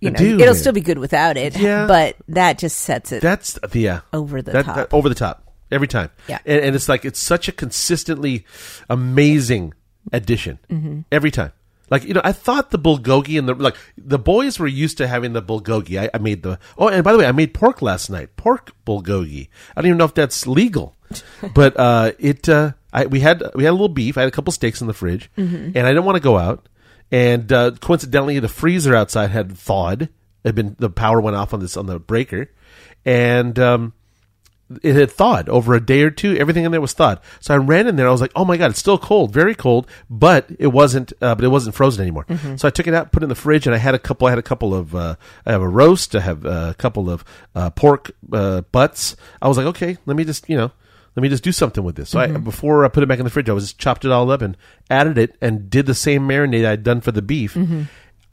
you 0.00 0.10
know, 0.10 0.18
do, 0.18 0.34
it'll 0.36 0.46
man. 0.46 0.54
still 0.54 0.72
be 0.72 0.80
good 0.82 0.98
without 0.98 1.36
it. 1.36 1.56
Yeah. 1.58 1.86
but 1.86 2.16
that 2.28 2.58
just 2.58 2.78
sets 2.78 3.12
it. 3.12 3.20
That's 3.22 3.58
the 3.70 3.80
yeah 3.80 4.00
Over 4.12 4.40
the 4.42 4.52
That- 4.52 4.64
top. 4.64 4.76
that- 4.76 4.92
over 4.94 5.08
the 5.10 5.14
top 5.14 5.42
every 5.70 5.88
time. 5.88 6.08
Yeah. 6.28 6.38
and, 6.46 6.60
and 6.64 6.76
it's 6.76 6.88
like 6.88 7.04
it's 7.04 7.20
such 7.20 7.46
a 7.48 7.52
consistently 7.52 8.44
amazing 8.88 9.74
addition 10.12 10.58
Mm-hmm. 10.70 11.00
every 11.12 11.30
time. 11.30 11.52
Like 11.90 12.04
you 12.04 12.14
know, 12.14 12.20
I 12.24 12.32
thought 12.32 12.70
the 12.72 12.78
bulgogi 12.78 13.38
and 13.38 13.48
the 13.48 13.54
like 13.54 13.76
the 13.96 14.18
boys 14.18 14.58
were 14.58 14.66
used 14.66 14.98
to 14.98 15.06
having 15.06 15.32
the 15.34 15.42
bulgogi. 15.42 16.00
I, 16.00 16.10
I 16.12 16.18
made 16.18 16.42
the 16.42 16.58
oh, 16.76 16.88
and 16.88 17.04
by 17.04 17.12
the 17.12 17.18
way, 17.18 17.26
I 17.26 17.32
made 17.32 17.54
pork 17.54 17.80
last 17.82 18.10
night. 18.10 18.36
Pork 18.36 18.72
bulgogi. 18.84 19.48
I 19.76 19.80
don't 19.80 19.86
even 19.90 19.98
know 19.98 20.04
if 20.04 20.14
that's 20.14 20.46
legal, 20.46 20.96
but 21.54 21.76
uh, 21.78 22.12
it. 22.18 22.48
Uh, 22.48 22.72
I 22.92 23.06
we 23.06 23.20
had 23.20 23.42
we 23.54 23.62
had 23.64 23.70
a 23.70 23.72
little 23.72 23.88
beef. 23.88 24.18
I 24.18 24.22
had 24.22 24.28
a 24.28 24.32
couple 24.32 24.52
steaks 24.52 24.80
in 24.80 24.86
the 24.88 24.94
fridge, 24.94 25.30
Mm-hmm. 25.38 25.76
and 25.76 25.86
I 25.86 25.90
didn't 25.90 26.04
want 26.04 26.16
to 26.16 26.22
go 26.22 26.38
out. 26.38 26.68
And 27.12 27.52
uh, 27.52 27.70
coincidentally, 27.80 28.40
the 28.40 28.48
freezer 28.48 28.94
outside 28.96 29.30
had 29.30 29.52
thawed. 29.56 30.08
Had 30.44 30.54
been 30.56 30.74
the 30.78 30.90
power 30.90 31.20
went 31.20 31.36
off 31.36 31.54
on 31.54 31.60
this 31.60 31.76
on 31.76 31.86
the 31.86 31.98
breaker, 32.00 32.50
and 33.04 33.56
um, 33.60 33.92
it 34.82 34.94
had 34.96 35.10
thawed 35.10 35.48
over 35.48 35.74
a 35.74 35.80
day 35.84 36.02
or 36.02 36.10
two. 36.10 36.36
Everything 36.36 36.64
in 36.64 36.72
there 36.72 36.80
was 36.80 36.92
thawed. 36.92 37.20
So 37.40 37.54
I 37.54 37.56
ran 37.58 37.86
in 37.86 37.96
there. 37.96 38.08
I 38.08 38.10
was 38.10 38.20
like, 38.20 38.32
"Oh 38.34 38.44
my 38.44 38.56
god, 38.56 38.70
it's 38.70 38.80
still 38.80 38.98
cold, 38.98 39.32
very 39.32 39.54
cold." 39.54 39.86
But 40.10 40.46
it 40.58 40.68
wasn't. 40.68 41.12
Uh, 41.20 41.34
but 41.34 41.44
it 41.44 41.48
wasn't 41.48 41.74
frozen 41.76 42.02
anymore. 42.02 42.26
So 42.56 42.66
I 42.66 42.70
took 42.70 42.86
it 42.86 42.94
out, 42.94 43.12
put 43.12 43.22
it 43.22 43.26
in 43.26 43.28
the 43.28 43.34
fridge, 43.34 43.66
and 43.66 43.74
I 43.74 43.78
had 43.78 43.94
a 43.94 43.98
couple. 43.98 44.26
I 44.26 44.30
had 44.30 44.38
a 44.38 44.42
couple 44.42 44.74
of. 44.74 44.94
Uh, 44.94 45.16
I 45.44 45.52
have 45.52 45.62
a 45.62 45.68
roast. 45.68 46.14
I 46.16 46.20
have 46.20 46.44
a 46.44 46.74
couple 46.78 47.08
of 47.10 47.24
uh, 47.54 47.70
pork 47.70 48.10
uh, 48.32 48.62
butts. 48.72 49.14
I 49.40 49.48
was 49.48 49.56
like, 49.56 49.66
okay, 49.66 49.98
let 50.06 50.16
me 50.16 50.24
just 50.24 50.48
you 50.48 50.56
know. 50.56 50.72
Let 51.14 51.22
me 51.22 51.30
just 51.30 51.44
do 51.44 51.50
something 51.52 51.82
with 51.82 51.96
this. 51.96 52.10
So 52.10 52.20
I, 52.20 52.26
before 52.26 52.84
I 52.84 52.88
put 52.88 53.02
it 53.02 53.06
back 53.06 53.18
in 53.18 53.24
the 53.24 53.30
fridge, 53.30 53.48
I 53.48 53.54
was 53.54 53.64
just 53.64 53.78
chopped 53.78 54.04
it 54.04 54.10
all 54.12 54.30
up 54.30 54.42
and 54.42 54.54
added 54.90 55.16
it 55.16 55.34
and 55.40 55.70
did 55.70 55.86
the 55.86 55.94
same 55.94 56.28
marinade 56.28 56.66
I'd 56.66 56.82
done 56.82 57.00
for 57.00 57.10
the 57.10 57.22
beef. 57.22 57.56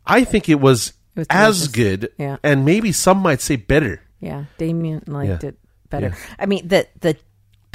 I 0.06 0.26
think 0.26 0.50
it 0.50 0.60
was, 0.60 0.90
It 1.16 1.20
was 1.20 1.28
as 1.30 1.68
good, 1.70 2.12
Yeah. 2.18 2.38
and 2.44 2.66
maybe 2.66 2.92
some 2.92 3.20
might 3.20 3.40
say 3.40 3.56
better. 3.56 4.02
yeah, 4.20 4.46
Damien 4.58 5.02
liked 5.08 5.44
Yeah. 5.44 5.50
it 5.50 5.58
better. 5.94 6.08
Yeah. 6.18 6.36
I 6.40 6.46
mean, 6.46 6.68
the 6.68 6.88
the 7.00 7.18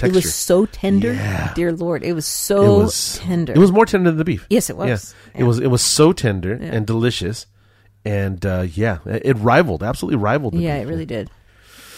it 0.02 0.12
was 0.12 0.35
so 0.35 0.66
tender. 0.66 1.12
Yeah. 1.14 1.52
Dear 1.54 1.72
Lord, 1.72 2.02
it 2.04 2.12
was 2.12 2.26
so 2.26 2.62
it 2.62 2.83
was 2.85 3.18
tender. 3.18 3.52
It 3.52 3.59
was 3.59 3.72
more 3.72 3.87
tender 3.87 4.11
than 4.11 4.18
the 4.18 4.24
beef. 4.24 4.46
Yes, 4.50 4.70
it 4.70 4.76
was. 4.76 5.14
Yeah. 5.35 5.40
It 5.40 5.44
was. 5.44 5.59
It 5.59 5.68
was 5.68 5.83
so 5.83 6.12
tender 6.12 6.52
and 6.52 6.87
delicious, 6.87 7.46
and 8.04 8.44
uh, 8.44 8.66
yeah, 8.72 8.98
it 9.07 9.37
rivaled, 9.38 9.83
absolutely 9.83 10.16
rivaled. 10.16 10.54
The 10.54 10.59
yeah, 10.61 10.76
it 10.76 10.87
really 10.87 11.07
did. 11.07 11.31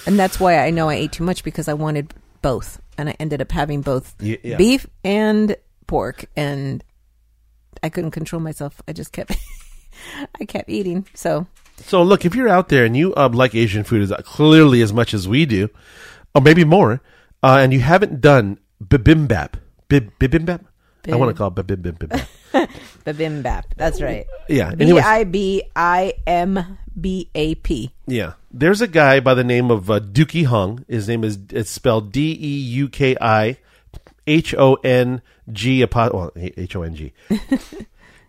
and 0.07 0.19
that's 0.19 0.39
why 0.41 0.59
I 0.59 0.71
know 0.71 0.89
I 0.89 0.95
ate 0.95 1.13
too 1.13 1.25
much 1.25 1.45
because 1.45 1.69
I 1.69 1.75
wanted 1.75 2.15
both, 2.43 2.81
and 2.97 3.09
I 3.09 3.17
ended 3.21 3.41
up 3.43 3.53
having 3.53 3.83
both 3.83 4.17
beef 4.19 4.87
and 5.05 5.57
pork, 5.87 6.25
and 6.37 6.83
I 7.83 7.89
couldn't 7.91 8.13
control 8.13 8.41
myself. 8.41 8.81
I 8.89 8.93
just 8.93 9.13
kept, 9.13 9.37
I 10.41 10.45
kept 10.47 10.71
eating. 10.71 11.07
So 11.15 11.47
So 11.85 12.03
look, 12.03 12.25
if 12.25 12.35
you're 12.35 12.49
out 12.49 12.69
there 12.71 12.85
and 12.87 12.97
you 12.97 13.15
um, 13.17 13.33
like 13.33 13.55
Asian 13.55 13.85
food 13.85 14.03
as 14.03 14.13
clearly 14.25 14.81
as 14.81 14.93
much 14.93 15.13
as 15.13 15.29
we 15.29 15.45
do, 15.45 15.69
or 16.35 16.41
maybe 16.41 16.65
more, 16.65 17.01
uh, 17.43 17.59
and 17.61 17.73
you 17.73 17.81
haven't 17.81 18.21
done 18.21 18.59
bibimbap, 18.83 19.55
bib, 19.89 20.11
bibimbap, 20.19 20.65
I 21.09 21.17
want 21.17 21.31
to 21.31 21.35
call 21.35 21.49
it 21.49 21.55
bibimbap. 21.55 22.27
bibimbap. 23.05 23.65
That's 23.77 24.01
right. 24.03 24.27
Yeah. 24.49 24.75
B 24.75 24.99
i 24.99 25.25
b 25.25 25.63
i 25.75 26.13
m 26.27 26.79
b 27.01 27.29
a 27.35 27.55
p. 27.57 27.93
yeah. 28.07 28.35
There's 28.53 28.81
a 28.81 28.89
guy 28.89 29.21
by 29.21 29.35
the 29.35 29.45
name 29.45 29.71
of 29.71 29.91
uh, 29.91 30.01
Deuki 30.01 30.45
Hong. 30.45 30.85
His 30.89 31.09
name 31.09 31.23
is 31.25 31.39
it's 31.51 31.71
spelled 31.71 32.13
D 32.13 32.33
E 32.33 32.59
U 32.81 32.89
K 32.89 33.17
I 33.21 33.57
H 34.27 34.55
O 34.57 34.75
N 34.85 35.23
G 35.53 35.83
apo- 35.83 36.11
well 36.13 36.33
H 36.37 36.77
O 36.77 36.83
N 36.83 36.95
G. 36.95 37.13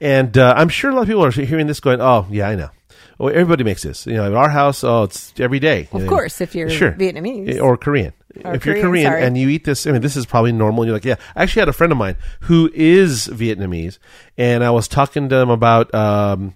And 0.01 0.35
uh, 0.35 0.55
I'm 0.57 0.69
sure 0.69 0.89
a 0.89 0.95
lot 0.95 1.03
of 1.03 1.07
people 1.07 1.23
are 1.23 1.29
hearing 1.29 1.67
this 1.67 1.79
going, 1.79 2.01
"Oh, 2.01 2.25
yeah, 2.31 2.49
I 2.49 2.55
know." 2.55 2.71
Well, 3.21 3.31
everybody 3.33 3.63
makes 3.63 3.83
this. 3.83 4.07
You 4.07 4.13
know, 4.15 4.25
at 4.25 4.33
our 4.33 4.49
house, 4.49 4.83
oh, 4.83 5.03
it's 5.03 5.31
every 5.39 5.59
day. 5.59 5.87
Of 5.91 5.99
You 6.01 6.05
know, 6.05 6.09
course, 6.09 6.41
if 6.41 6.55
you're 6.55 6.69
Sure. 6.71 6.91
Vietnamese. 6.93 7.61
or 7.61 7.77
Korean. 7.77 8.13
Or 8.43 8.55
if 8.55 8.65
you're 8.65 8.75
Korean, 8.75 8.87
Korean 8.87 9.05
sorry. 9.11 9.23
and 9.23 9.37
you 9.37 9.47
eat 9.49 9.63
this, 9.63 9.85
I 9.85 9.91
mean, 9.91 10.01
this 10.01 10.15
is 10.15 10.25
probably 10.25 10.51
normal. 10.53 10.81
And 10.83 10.87
you're 10.87 10.95
like, 10.95 11.05
yeah. 11.05 11.17
I 11.35 11.43
actually 11.43 11.59
had 11.61 11.69
a 11.69 11.73
friend 11.73 11.91
of 11.91 11.97
mine 11.99 12.15
who 12.41 12.71
is 12.73 13.27
Vietnamese, 13.27 13.99
and 14.37 14.63
I 14.63 14.71
was 14.71 14.87
talking 14.87 15.29
to 15.29 15.35
him 15.35 15.49
about 15.51 15.93
um, 15.93 16.55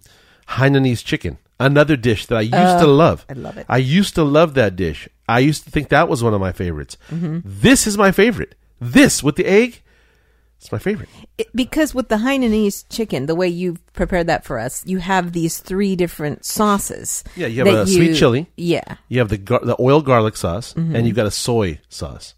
Hainanese 0.50 1.04
chicken, 1.04 1.38
another 1.60 1.96
dish 1.96 2.26
that 2.28 2.38
I 2.38 2.42
used 2.42 2.80
to 2.80 2.88
love. 2.88 3.26
I 3.30 3.34
love 3.34 3.58
it. 3.58 3.66
I 3.70 3.78
used 3.78 4.16
to 4.16 4.24
love 4.24 4.56
that 4.56 4.76
dish. 4.76 5.08
I 5.30 5.40
used 5.40 5.66
to 5.66 5.70
think 5.72 5.90
that 5.90 6.08
was 6.10 6.24
one 6.24 6.34
of 6.34 6.40
my 6.42 6.52
favorites. 6.52 6.98
Mm-hmm. 7.12 7.40
This 7.44 7.86
is 7.86 7.96
my 7.98 8.12
favorite. 8.12 8.56
This 8.82 9.22
with 9.22 9.36
the 9.36 9.46
egg, 9.46 9.82
it's 10.58 10.72
my 10.72 10.78
favorite. 10.80 11.10
It- 11.38 11.50
because 11.56 11.94
with 11.94 12.10
the 12.10 12.18
Hainanese 12.18 12.86
chicken, 12.90 13.26
the 13.28 13.36
way 13.36 13.48
you've 13.48 13.86
prepared 13.94 14.28
that 14.28 14.44
for 14.46 14.58
us, 14.60 14.84
you 14.86 14.98
have 15.00 15.32
these 15.34 15.60
three 15.60 15.96
different 15.96 16.44
sauces. 16.46 17.24
Yeah, 17.36 17.48
you 17.48 17.64
have 17.66 17.74
a 17.74 17.88
sweet 17.88 18.16
chili. 18.16 18.48
Yeah. 18.58 18.96
You 19.10 19.20
have 19.20 19.30
the 19.30 19.38
gar- 19.38 19.64
the 19.64 19.76
oil 19.80 20.02
garlic 20.02 20.36
sauce, 20.38 20.74
Mm-hmm. 20.74 20.96
and 20.96 21.06
you've 21.08 21.16
got 21.16 21.28
a 21.28 21.32
soy 21.32 21.80
sauce. 21.90 22.34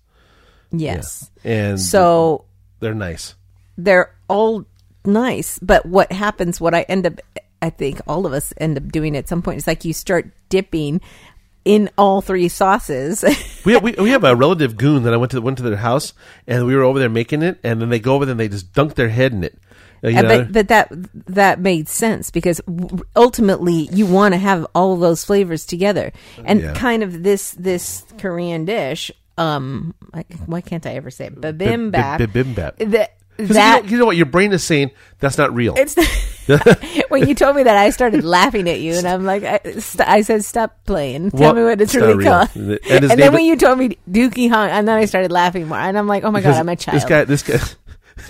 Yes. 0.72 1.32
And 1.44 1.80
So 1.80 2.46
they're 2.80 2.94
nice. 2.94 3.36
they're 3.78 4.14
all 4.28 4.66
nice, 5.06 5.60
but 5.60 5.86
what 5.86 6.12
happens, 6.12 6.60
what 6.60 6.74
I 6.76 6.82
end 6.84 7.06
up, 7.08 7.22
I 7.62 7.70
think 7.70 8.02
all 8.08 8.26
of 8.26 8.34
us 8.34 8.54
end 8.58 8.78
up 8.78 8.92
doing 8.92 9.16
at 9.16 9.30
some 9.30 9.42
point, 9.42 9.58
is 9.60 9.68
like 9.68 9.86
you 9.86 9.94
start 9.94 10.30
dipping 10.50 11.00
in 11.68 11.90
all 11.98 12.22
three 12.22 12.48
sauces. 12.48 13.24
we 13.66 13.74
have, 13.74 13.84
we, 13.84 13.92
we 13.92 14.10
have 14.12 14.24
a 14.24 14.36
relative 14.36 14.78
goon 14.78 15.04
that 15.04 15.14
I 15.14 15.18
went 15.18 15.32
to 15.34 15.42
went 15.42 15.58
to 15.58 15.64
their 15.64 15.76
house 15.76 16.14
and 16.48 16.66
we 16.66 16.74
were 16.76 16.84
over 16.84 16.98
there 16.98 17.10
making 17.10 17.44
it 17.44 17.60
and 17.64 17.82
then 17.82 17.90
they 17.90 18.00
go 18.00 18.16
over 18.16 18.26
there 18.26 18.32
and 18.32 18.40
they 18.40 18.48
just 18.48 18.72
dunk 18.74 18.96
their 18.96 19.10
head 19.10 19.34
in 19.34 19.44
it. 19.44 19.58
Uh, 20.04 20.08
you 20.10 20.22
know? 20.22 20.28
but, 20.28 20.52
but 20.54 20.68
that 20.70 20.88
that 21.28 21.60
made 21.60 21.90
sense 21.90 22.32
because 22.32 22.62
ultimately 23.16 23.90
you 23.92 24.06
want 24.06 24.34
to 24.34 24.38
have 24.38 24.66
all 24.74 24.94
of 24.94 25.00
those 25.00 25.26
flavors 25.26 25.66
together 25.66 26.14
and 26.46 26.62
Yeah. 26.62 26.74
kind 26.74 27.04
of 27.04 27.24
this 27.24 27.52
this 27.52 28.06
Korean 28.18 28.66
dish 28.66 29.12
um 29.38 29.94
I, 30.14 30.24
why 30.46 30.62
can't 30.62 30.86
I 30.86 30.94
ever 30.96 31.10
say 31.12 31.26
it? 31.28 31.36
bibimbap 31.42 32.18
Bib- 32.20 32.32
bibimbap. 32.34 32.78
'Cause 32.80 33.08
that 33.38 33.84
you 33.86 33.90
know, 33.90 33.92
you 33.92 33.98
know 34.00 34.06
what 34.06 34.18
your 34.18 34.26
brain 34.26 34.52
is 34.52 34.64
saying 34.64 34.92
that's 35.20 35.38
not 35.38 35.54
real. 35.54 35.74
it's 35.78 35.96
when 37.10 37.28
you 37.28 37.36
told 37.36 37.56
me 37.56 37.64
that 37.64 37.76
I 37.78 37.90
started 37.90 38.24
laughing 38.24 38.70
at 38.70 38.80
you 38.80 38.94
and 38.94 39.08
I'm 39.08 39.26
like 39.26 39.44
I, 39.44 39.60
st- 39.80 40.08
I 40.08 40.22
said 40.22 40.44
stop 40.46 40.78
playing 40.86 41.32
tell 41.32 41.40
Well, 41.40 41.54
me 41.56 41.64
what 41.64 41.82
it's, 41.82 41.94
it's 41.94 42.02
really 42.02 42.16
real. 42.16 42.32
called 42.46 42.50
And 42.56 42.80
and, 42.90 43.20
then 43.20 43.34
when 43.34 43.46
you 43.46 43.56
told 43.58 43.78
me 43.80 43.98
Deuki 44.10 44.50
Hong 44.50 44.70
and 44.70 44.88
then 44.88 44.98
I 44.98 45.06
started 45.06 45.32
laughing 45.32 45.68
more 45.68 45.78
and 45.78 45.98
I'm 45.98 46.08
like 46.08 46.24
oh 46.24 46.32
my 46.32 46.42
god 46.42 46.56
I'm 46.56 46.70
a 46.70 46.76
child 46.76 46.96
This 46.96 47.06
guy, 47.06 47.24
this 47.26 47.44
guy, 47.44 47.60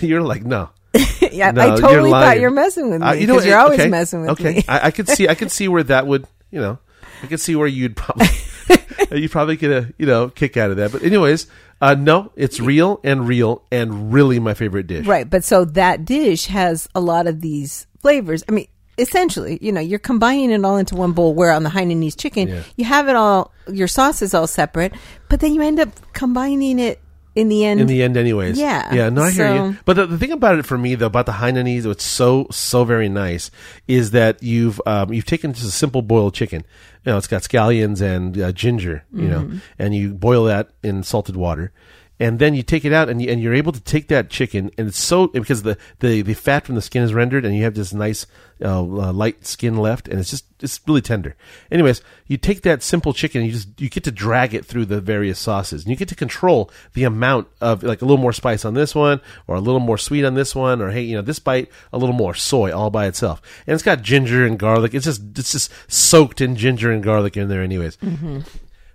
you're 0.06 0.22
like 0.22 0.44
no. 0.44 0.70
yeah, 1.32 1.50
no 1.52 1.60
I 1.62 1.66
you're 1.66 1.76
totally 1.78 2.10
thought 2.10 2.40
you're 2.40 2.50
messing 2.50 2.90
with 2.90 3.00
me 3.00 3.06
Uh, 3.06 3.12
because 3.12 3.20
you 3.20 3.26
know, 3.28 3.40
you're 3.40 3.58
always 3.58 3.80
okay, 3.80 3.88
messing 3.90 4.20
with 4.22 4.30
okay. 4.30 4.54
me 4.54 4.64
I, 4.68 4.86
I 4.86 4.90
could 4.90 5.08
see, 5.08 5.28
I 5.28 5.34
could 5.34 5.50
see 5.52 5.68
where 5.68 5.82
that 5.84 6.06
would, 6.06 6.26
you 6.50 6.60
know, 6.60 6.78
I 7.22 7.26
could 7.26 7.40
see 7.40 7.54
where 7.56 7.66
you'd 7.66 7.96
probably, 7.96 8.26
you 9.12 9.28
probably 9.28 9.56
get 9.56 9.70
a, 9.70 9.92
you 9.98 10.06
know, 10.06 10.28
kick 10.28 10.56
out 10.56 10.70
of 10.70 10.76
that. 10.78 10.92
But 10.92 11.02
anyways, 11.02 11.46
uh, 11.80 11.94
no, 11.94 12.32
it's 12.36 12.60
real 12.60 13.00
and 13.04 13.26
real 13.28 13.62
and 13.70 14.12
really 14.12 14.38
my 14.38 14.54
favorite 14.54 14.86
dish. 14.86 15.06
Right, 15.06 15.28
but 15.28 15.44
so 15.44 15.64
that 15.64 16.04
dish 16.04 16.46
has 16.46 16.88
a 16.94 17.00
lot 17.00 17.26
of 17.26 17.40
these 17.40 17.86
flavors. 18.00 18.42
I 18.48 18.52
mean, 18.52 18.66
essentially, 18.98 19.58
you 19.62 19.70
know, 19.72 19.80
you're 19.80 19.98
combining 19.98 20.50
it 20.50 20.64
all 20.64 20.76
into 20.76 20.96
one 20.96 21.12
bowl. 21.12 21.34
Where 21.34 21.52
on 21.52 21.62
the 21.62 21.70
Hainanese 21.70 22.16
chicken, 22.18 22.48
Yeah. 22.48 22.62
you 22.76 22.84
have 22.84 23.08
it 23.08 23.16
all, 23.16 23.52
your 23.70 23.88
sauce 23.88 24.22
is 24.22 24.34
all 24.34 24.46
separate, 24.46 24.92
but 25.28 25.40
then 25.40 25.54
you 25.54 25.62
end 25.62 25.78
up 25.80 25.88
combining 26.12 26.78
it 26.78 27.00
in 27.40 27.48
the 27.48 27.64
end. 27.64 27.80
in 27.80 27.86
the 27.86 28.02
end 28.02 28.16
anyways 28.16 28.58
Yeah, 28.58 28.92
yeah 28.94 29.08
no 29.08 29.22
i 29.22 29.30
hear 29.30 29.54
you 29.54 29.76
but 29.84 29.94
the, 29.94 30.06
the 30.06 30.18
thing 30.18 30.32
about 30.32 30.58
it 30.58 30.66
for 30.66 30.76
me 30.78 30.94
though 30.96 31.06
about 31.06 31.26
the 31.26 31.32
hainanese 31.32 31.86
what's 31.86 32.04
so 32.04 32.46
so 32.50 32.84
very 32.84 33.08
nice 33.08 33.50
is 33.86 34.10
that 34.12 34.42
you've 34.42 34.80
um, 34.86 35.12
you've 35.12 35.26
taken 35.26 35.52
just 35.52 35.66
a 35.66 35.70
simple 35.70 36.02
boiled 36.02 36.34
chicken 36.34 36.64
you 37.04 37.12
know 37.12 37.16
it's 37.18 37.26
got 37.28 37.42
scallions 37.42 38.00
and 38.02 38.38
uh, 38.40 38.50
ginger 38.52 39.04
you 39.12 39.28
Mm-hmm. 39.28 39.30
know 39.54 39.60
and 39.78 39.94
you 39.94 40.14
boil 40.14 40.44
that 40.44 40.70
in 40.82 41.02
salted 41.02 41.36
water 41.36 41.72
and 42.20 42.38
then 42.38 42.54
you 42.54 42.62
take 42.62 42.84
it 42.84 42.92
out 42.92 43.08
and, 43.08 43.22
you, 43.22 43.30
and 43.30 43.40
you're 43.40 43.54
able 43.54 43.72
to 43.72 43.80
take 43.80 44.08
that 44.08 44.30
chicken 44.30 44.70
and 44.76 44.88
it's 44.88 44.98
so 44.98 45.28
because 45.28 45.62
the, 45.62 45.78
the, 46.00 46.22
the 46.22 46.34
fat 46.34 46.66
from 46.66 46.74
the 46.74 46.82
skin 46.82 47.02
is 47.02 47.14
rendered 47.14 47.44
and 47.44 47.56
you 47.56 47.64
have 47.64 47.74
this 47.74 47.92
nice 47.92 48.26
uh, 48.60 48.80
uh, 48.80 49.12
light 49.12 49.46
skin 49.46 49.76
left 49.76 50.08
and 50.08 50.18
it's 50.18 50.30
just 50.30 50.44
it's 50.60 50.80
really 50.88 51.00
tender. 51.00 51.36
Anyways 51.70 52.02
you 52.26 52.36
take 52.36 52.62
that 52.62 52.82
simple 52.82 53.12
chicken 53.12 53.42
and 53.42 53.46
you 53.46 53.52
just 53.52 53.80
you 53.80 53.88
get 53.88 54.04
to 54.04 54.10
drag 54.10 54.54
it 54.54 54.64
through 54.64 54.86
the 54.86 55.00
various 55.00 55.38
sauces 55.38 55.82
and 55.82 55.90
you 55.90 55.96
get 55.96 56.08
to 56.08 56.16
control 56.16 56.70
the 56.94 57.04
amount 57.04 57.46
of 57.60 57.82
like 57.82 58.02
a 58.02 58.04
little 58.04 58.20
more 58.20 58.32
spice 58.32 58.64
on 58.64 58.74
this 58.74 58.94
one 58.94 59.20
or 59.46 59.56
a 59.56 59.60
little 59.60 59.80
more 59.80 59.98
sweet 59.98 60.24
on 60.24 60.34
this 60.34 60.54
one 60.54 60.82
or 60.82 60.90
hey 60.90 61.02
you 61.02 61.14
know 61.14 61.22
this 61.22 61.38
bite 61.38 61.70
a 61.92 61.98
little 61.98 62.14
more 62.14 62.34
soy 62.34 62.72
all 62.72 62.90
by 62.90 63.06
itself. 63.06 63.40
And 63.66 63.74
it's 63.74 63.82
got 63.82 64.02
ginger 64.02 64.44
and 64.44 64.58
garlic. 64.58 64.94
It's 64.94 65.04
just 65.04 65.22
it's 65.38 65.52
just 65.52 65.72
soaked 65.86 66.40
in 66.40 66.56
ginger 66.56 66.90
and 66.90 67.02
garlic 67.02 67.36
in 67.36 67.48
there 67.48 67.62
anyways 67.62 67.96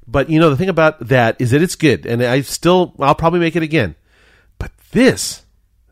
but 0.08 0.30
you 0.30 0.40
know 0.40 0.50
the 0.50 0.58
thing 0.58 0.70
about 0.70 1.00
that 1.08 1.36
is 1.40 1.52
that 1.52 1.62
it's 1.62 1.76
good, 1.76 2.06
and 2.06 2.22
I 2.24 2.42
still 2.42 2.94
I'll 3.00 3.16
probably 3.16 3.40
make 3.40 3.56
it 3.56 3.64
again. 3.64 3.96
But 4.58 4.72
this, 4.92 5.44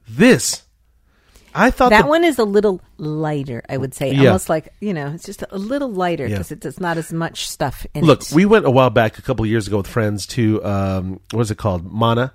this, 0.07 0.63
I 1.53 1.71
thought 1.71 1.89
that 1.89 2.03
the- 2.03 2.07
one 2.09 2.23
is 2.23 2.39
a 2.39 2.43
little 2.43 2.81
lighter, 2.97 3.61
I 3.67 3.77
would 3.77 3.93
say, 3.93 4.11
Yeah. 4.13 4.27
almost 4.29 4.49
like 4.49 4.73
you 4.79 4.93
know, 4.93 5.07
it's 5.07 5.25
just 5.25 5.43
a 5.49 5.57
little 5.57 5.91
lighter 5.91 6.25
Yeah. 6.27 6.37
because 6.37 6.51
it's 6.51 6.79
not 6.79 6.97
as 6.97 7.11
much 7.11 7.47
stuff 7.49 7.85
in 7.93 8.03
it. 8.03 8.07
Look, 8.07 8.21
it. 8.21 8.31
we 8.33 8.45
went 8.45 8.65
a 8.65 8.71
while 8.71 8.89
back, 8.89 9.17
a 9.17 9.21
couple 9.21 9.45
years 9.45 9.67
ago, 9.67 9.77
with 9.77 9.87
friends 9.87 10.25
to 10.27 10.63
um, 10.63 11.19
what 11.31 11.41
is 11.41 11.51
it 11.51 11.57
called, 11.57 11.91
Mana, 11.91 12.33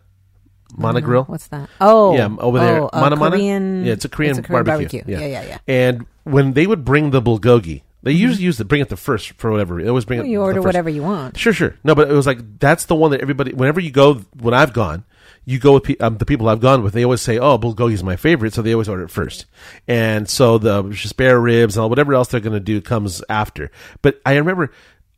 Mana 0.76 1.00
Grill. 1.00 1.24
What's 1.24 1.46
that? 1.48 1.68
Oh, 1.80 2.14
yeah, 2.14 2.28
over 2.38 2.58
there, 2.58 2.82
oh, 2.82 2.90
uh, 2.92 3.00
Mana 3.00 3.16
Mana. 3.16 3.36
Korean. 3.36 3.84
Yeah, 3.84 3.92
it's 3.92 4.04
a 4.04 4.08
Korean, 4.08 4.42
barbecue. 4.42 5.02
Yeah. 5.06 5.20
yeah, 5.20 5.42
yeah, 5.42 5.58
And 5.66 6.06
when 6.24 6.52
they 6.54 6.66
would 6.66 6.84
bring 6.84 7.10
the 7.10 7.22
bulgogi, 7.22 7.82
they 8.06 8.12
usually 8.12 8.44
use 8.44 8.56
the 8.56 8.64
bring 8.64 8.80
it 8.80 8.88
the 8.88 8.96
first 8.96 9.32
for 9.32 9.50
whatever. 9.50 9.82
They 9.82 9.88
always 9.88 10.04
bring 10.04 10.20
it. 10.20 10.26
you 10.26 10.38
the 10.38 10.44
order 10.44 10.62
whatever 10.62 10.88
you 10.88 11.02
want. 11.02 11.36
Sure, 11.36 11.52
sure. 11.52 11.74
No, 11.82 11.96
but 11.96 12.08
it 12.08 12.14
was 12.14 12.24
like 12.24 12.60
that's 12.60 12.84
the 12.84 12.94
one 12.94 13.10
that 13.10 13.20
everybody. 13.20 13.52
Whenever 13.52 13.80
you 13.80 13.90
go, 13.90 14.14
when 14.40 14.54
I've 14.54 14.72
gone, 14.72 15.02
you 15.44 15.58
go 15.58 15.74
with 15.74 15.82
pe- 15.82 15.96
um, 15.96 16.18
the 16.18 16.24
people 16.24 16.48
I've 16.48 16.60
gone 16.60 16.84
with. 16.84 16.94
They 16.94 17.02
always 17.02 17.20
say, 17.20 17.36
"Oh, 17.36 17.58
bulgogi 17.58 17.94
is 17.94 18.04
my 18.04 18.14
favorite," 18.14 18.54
so 18.54 18.62
they 18.62 18.72
always 18.72 18.88
order 18.88 19.02
it 19.02 19.10
first. 19.10 19.46
And 19.88 20.28
so 20.28 20.56
the 20.56 20.94
spare 20.94 21.40
ribs 21.40 21.76
and 21.76 21.90
whatever 21.90 22.14
else 22.14 22.28
they're 22.28 22.38
going 22.38 22.52
to 22.52 22.60
do 22.60 22.80
comes 22.80 23.24
after. 23.28 23.72
But 24.02 24.20
I 24.24 24.36
remember 24.36 24.70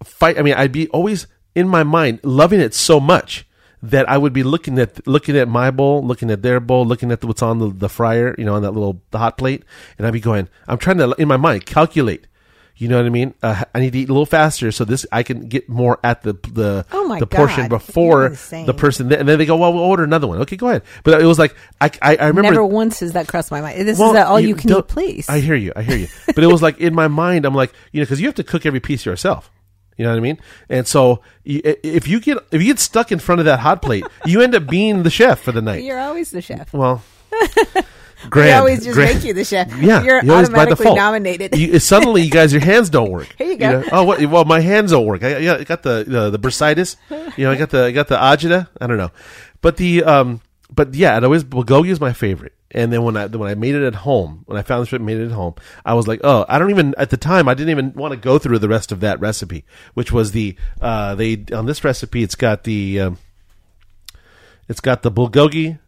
fight. 0.03 0.39
I 0.39 0.43
mean, 0.43 0.55
I'd 0.55 0.73
be 0.73 0.89
always 0.89 1.27
in 1.55 1.69
my 1.69 1.83
mind 1.83 2.21
loving 2.23 2.61
it 2.61 2.73
so 2.73 3.01
much 3.01 3.47
that 3.83 4.09
I 4.09 4.17
would 4.19 4.33
be 4.33 4.43
looking 4.43 4.79
at 4.79 5.07
looking 5.07 5.37
at 5.37 5.47
my 5.47 5.71
bowl, 5.71 6.03
looking 6.03 6.31
at 6.31 6.41
their 6.41 6.59
bowl, 6.59 6.87
looking 6.87 7.13
at 7.13 7.23
what's 7.23 7.43
on 7.43 7.59
the, 7.59 7.69
the 7.69 7.89
fryer, 7.91 8.35
you 8.39 8.47
know, 8.47 8.55
on 8.55 8.63
that 8.63 8.71
little 8.73 9.03
the 9.11 9.19
hot 9.19 9.37
plate, 9.37 9.63
and 9.99 10.07
I'd 10.07 10.13
be 10.13 10.21
going. 10.21 10.49
I'm 10.67 10.79
trying 10.79 10.97
to 10.99 11.13
in 11.19 11.29
my 11.29 11.37
mind 11.37 11.67
calculate. 11.67 12.27
You 12.79 12.87
know 12.87 12.97
what 12.97 13.07
I 13.07 13.11
mean? 13.11 13.35
Uh, 13.43 13.65
I 13.75 13.81
need 13.81 13.93
to 13.93 13.99
eat 13.99 14.09
a 14.09 14.13
little 14.13 14.25
faster 14.25 14.71
so 14.71 14.85
this 14.85 15.05
I 15.11 15.25
can 15.25 15.49
get 15.49 15.69
more 15.69 15.99
at 16.05 16.23
the 16.23 16.35
the 16.53 16.87
Oh 16.93 17.09
my 17.09 17.19
the 17.19 17.27
portion 17.27 17.69
before 17.69 18.29
the 18.29 18.73
person. 18.73 19.13
And 19.13 19.29
then 19.29 19.37
they 19.37 19.47
go, 19.47 19.57
"Well, 19.57 19.73
we'll 19.73 19.83
order 19.83 20.05
another 20.05 20.29
one." 20.29 20.39
Okay, 20.43 20.57
go 20.57 20.69
ahead. 20.69 20.83
But 21.03 21.21
it 21.21 21.27
was 21.27 21.41
like 21.41 21.57
I 21.81 21.91
I, 22.01 22.17
I 22.17 22.27
remember 22.29 22.43
Never 22.53 22.65
once 22.65 23.01
has 23.01 23.15
that 23.15 23.27
crossed 23.27 23.51
my 23.51 23.61
mind. 23.61 23.87
This 23.87 23.99
well, 23.99 24.15
is 24.15 24.23
all 24.25 24.39
you, 24.39 24.55
can 24.55 24.69
don't- 24.71 24.85
eat 24.85 24.89
place. 24.89 25.29
I 25.29 25.41
hear 25.41 25.57
you. 25.57 25.73
I 25.75 25.83
hear 25.83 25.97
you. 25.97 26.07
but 26.27 26.45
it 26.45 26.47
was 26.47 26.63
like 26.63 26.79
in 26.79 26.95
my 26.95 27.09
mind, 27.09 27.47
I'm 27.47 27.55
like, 27.55 27.73
you 27.91 28.01
know, 28.01 28.05
because 28.05 28.21
you 28.21 28.29
have 28.29 28.37
to 28.37 28.45
cook 28.45 28.65
every 28.65 28.81
piece 28.81 29.05
yourself. 29.05 29.51
You 29.97 30.05
know 30.05 30.13
what 30.13 30.19
I 30.19 30.21
mean? 30.21 30.39
And 30.69 30.87
so 30.87 31.23
if 31.45 32.07
you 32.07 32.21
get 32.21 32.39
if 32.53 32.63
you 32.63 32.69
get 32.69 32.79
stuck 32.79 33.11
in 33.11 33.19
front 33.19 33.41
of 33.41 33.47
that 33.47 33.59
hot 33.59 33.83
plate, 33.83 34.05
you 34.25 34.41
end 34.41 34.55
up 34.55 34.69
being 34.69 35.03
the 35.03 35.11
chef 35.11 35.41
for 35.41 35.51
the 35.51 35.61
night. 35.61 35.83
You're 35.83 35.99
always 35.99 36.31
the 36.31 36.41
chef. 36.41 36.73
well, 36.73 37.03
We 38.35 38.51
always 38.51 38.85
just 38.85 38.95
grand. 38.95 39.17
make 39.17 39.25
you 39.25 39.33
the 39.33 39.45
chef. 39.45 39.75
Yeah, 39.81 40.03
You're 40.03 40.25
you 40.25 40.33
automatically 40.33 40.93
nominated. 40.93 41.57
You, 41.57 41.79
suddenly, 41.79 42.23
you 42.23 42.31
guys, 42.31 42.53
your 42.53 42.63
hands 42.63 42.91
don't 42.91 43.11
work. 43.11 43.33
Here 43.39 43.49
you 43.49 43.57
go. 43.57 43.81
know? 43.81 43.89
Oh, 43.93 44.05
what, 44.05 44.25
well, 44.27 44.45
my 44.45 44.61
hands 44.61 44.91
don't 44.91 45.07
work. 45.07 45.23
I, 45.23 45.59
I 45.59 45.65
got 45.65 45.83
the 45.83 46.05
the, 46.07 46.31
the 46.31 46.39
bursitis. 46.39 46.97
You 47.37 47.45
know, 47.45 47.53
I 47.53 47.57
got 47.57 47.71
the 47.71 47.85
I 47.85 47.93
got 47.93 48.09
the 48.09 48.17
agita. 48.17 48.69
I 48.81 48.87
don't 48.87 48.99
know, 48.99 49.11
but 49.61 49.77
the 49.77 50.05
um, 50.05 50.41
but 50.71 50.95
yeah, 50.95 51.17
it 51.17 51.25
always 51.25 51.45
bulgogi 51.45 51.91
is 51.91 52.01
my 52.01 52.13
favorite. 52.13 52.55
And 52.71 52.93
then 52.93 53.03
when 53.03 53.17
I 53.17 53.27
when 53.27 53.51
I 53.51 53.55
made 53.55 53.75
it 53.75 53.83
at 53.83 53.95
home, 53.95 54.43
when 54.47 54.59
I 54.59 54.63
found 54.63 54.83
this 54.83 54.93
and 54.93 55.07
made 55.07 55.17
it 55.17 55.27
at 55.27 55.33
home, 55.33 55.55
I 55.85 55.95
was 55.95 56.07
like, 56.07 56.21
oh, 56.23 56.45
I 56.49 56.59
don't 56.59 56.71
even 56.71 56.95
at 56.99 57.11
the 57.11 57.17
time 57.17 57.49
I 57.49 57.55
didn't 57.55 57.71
even 57.71 57.93
want 57.95 58.13
to 58.13 58.19
go 58.19 58.39
through 58.39 58.59
the 58.59 58.69
rest 58.69 58.93
of 58.93 59.01
that 59.01 59.19
recipe, 59.21 59.65
which 59.95 60.13
was 60.13 60.33
the 60.33 60.55
uh, 60.81 61.15
they 61.15 61.45
on 61.53 61.67
this 61.67 61.83
recipe 61.83 62.23
it's 62.23 62.35
got 62.35 62.65
the 62.65 63.01
um, 63.01 63.19
it's 64.69 64.81
got 64.81 65.03
the 65.03 65.11
bulgogi, 65.11 65.79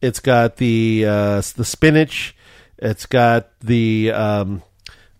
it's 0.00 0.20
got 0.20 0.56
the 0.56 1.04
uh, 1.06 1.42
the 1.56 1.64
spinach, 1.64 2.34
it's 2.78 3.06
got 3.06 3.58
the 3.60 4.10
um, 4.12 4.62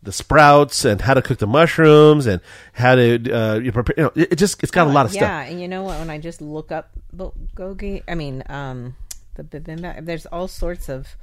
the 0.03 0.13
sprouts 0.13 0.85
and 0.85 1.01
how 1.01 1.15
to 1.15 1.23
cook 1.23 1.39
the 1.39 1.47
mushrooms 1.47 2.27
and 2.27 2.41
how 2.73 2.95
to 2.95 3.33
uh, 3.33 3.55
you 3.59 3.73
prepare. 3.73 3.95
You 3.97 4.03
know, 4.05 4.13
it, 4.15 4.33
it 4.33 4.37
just 4.37 4.63
it's 4.63 4.73
got 4.73 4.87
a 4.87 4.91
lot 4.91 5.07
of 5.07 5.13
yeah, 5.15 5.21
stuff. 5.21 5.31
Yeah, 5.31 5.51
and 5.53 5.61
you 5.61 5.69
know 5.69 5.83
what? 5.83 5.99
When 5.99 6.11
I 6.11 6.19
just 6.19 6.41
look 6.41 6.73
up 6.73 6.91
bulgogi, 7.15 8.03
I 8.09 8.15
mean, 8.15 8.43
um, 8.49 8.97
the 9.35 9.45
bibimbap. 9.45 10.05
There's 10.05 10.27
all 10.27 10.49
sorts 10.49 10.89
of. 10.89 11.17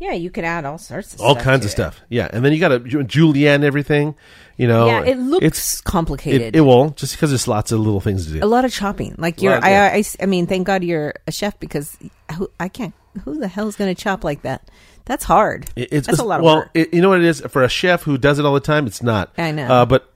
Yeah, 0.00 0.12
you 0.12 0.30
could 0.30 0.44
add 0.44 0.64
all 0.64 0.78
sorts 0.78 1.14
of 1.14 1.20
All 1.20 1.32
stuff 1.34 1.42
kinds 1.42 1.60
to 1.62 1.66
of 1.66 1.70
it. 1.70 1.72
stuff, 1.72 2.00
yeah, 2.08 2.28
and 2.32 2.44
then 2.44 2.52
you 2.52 2.60
got 2.60 2.68
to 2.68 3.02
julienne 3.04 3.64
everything, 3.64 4.14
you 4.56 4.68
know. 4.68 4.86
Yeah, 4.86 5.02
it 5.04 5.18
looks 5.18 5.44
it's 5.44 5.80
complicated. 5.80 6.40
it, 6.42 6.56
it 6.56 6.60
will 6.60 6.90
just 6.90 7.14
because 7.16 7.30
there's 7.30 7.48
lots 7.48 7.72
of 7.72 7.80
little 7.80 8.00
things 8.00 8.26
to 8.26 8.34
do. 8.34 8.38
a 8.40 8.46
lot 8.46 8.64
of 8.64 8.72
chopping. 8.72 9.16
Like 9.18 9.42
you're, 9.42 9.54
Lot, 9.54 9.64
I, 9.64 9.70
yeah. 9.70 9.90
I, 9.94 10.04
I 10.22 10.26
mean, 10.26 10.46
thank 10.46 10.66
God 10.68 10.84
you're 10.84 11.14
a 11.26 11.32
chef 11.32 11.58
because 11.58 11.96
who, 12.36 12.48
I 12.60 12.68
can't. 12.68 12.94
Who 13.24 13.38
the 13.40 13.48
hell 13.48 13.66
is 13.66 13.74
going 13.74 13.92
to 13.92 14.00
chop 14.00 14.22
like 14.22 14.42
that? 14.42 14.70
That's 15.04 15.24
hard. 15.24 15.68
It- 15.74 15.88
it's, 15.90 16.06
That's 16.06 16.20
a 16.20 16.24
lot 16.24 16.38
of 16.38 16.44
well, 16.44 16.56
work. 16.58 16.70
it, 16.74 16.94
you 16.94 17.00
know 17.02 17.08
what 17.08 17.18
it 17.18 17.24
is 17.24 17.40
for 17.48 17.64
a 17.64 17.68
chef 17.68 18.02
who 18.04 18.16
does 18.18 18.38
it 18.38 18.44
all 18.44 18.54
the 18.54 18.60
time. 18.60 18.86
It's 18.86 19.02
not. 19.02 19.32
I 19.36 19.50
know. 19.50 19.66
Uh, 19.66 19.86
but 19.86 20.12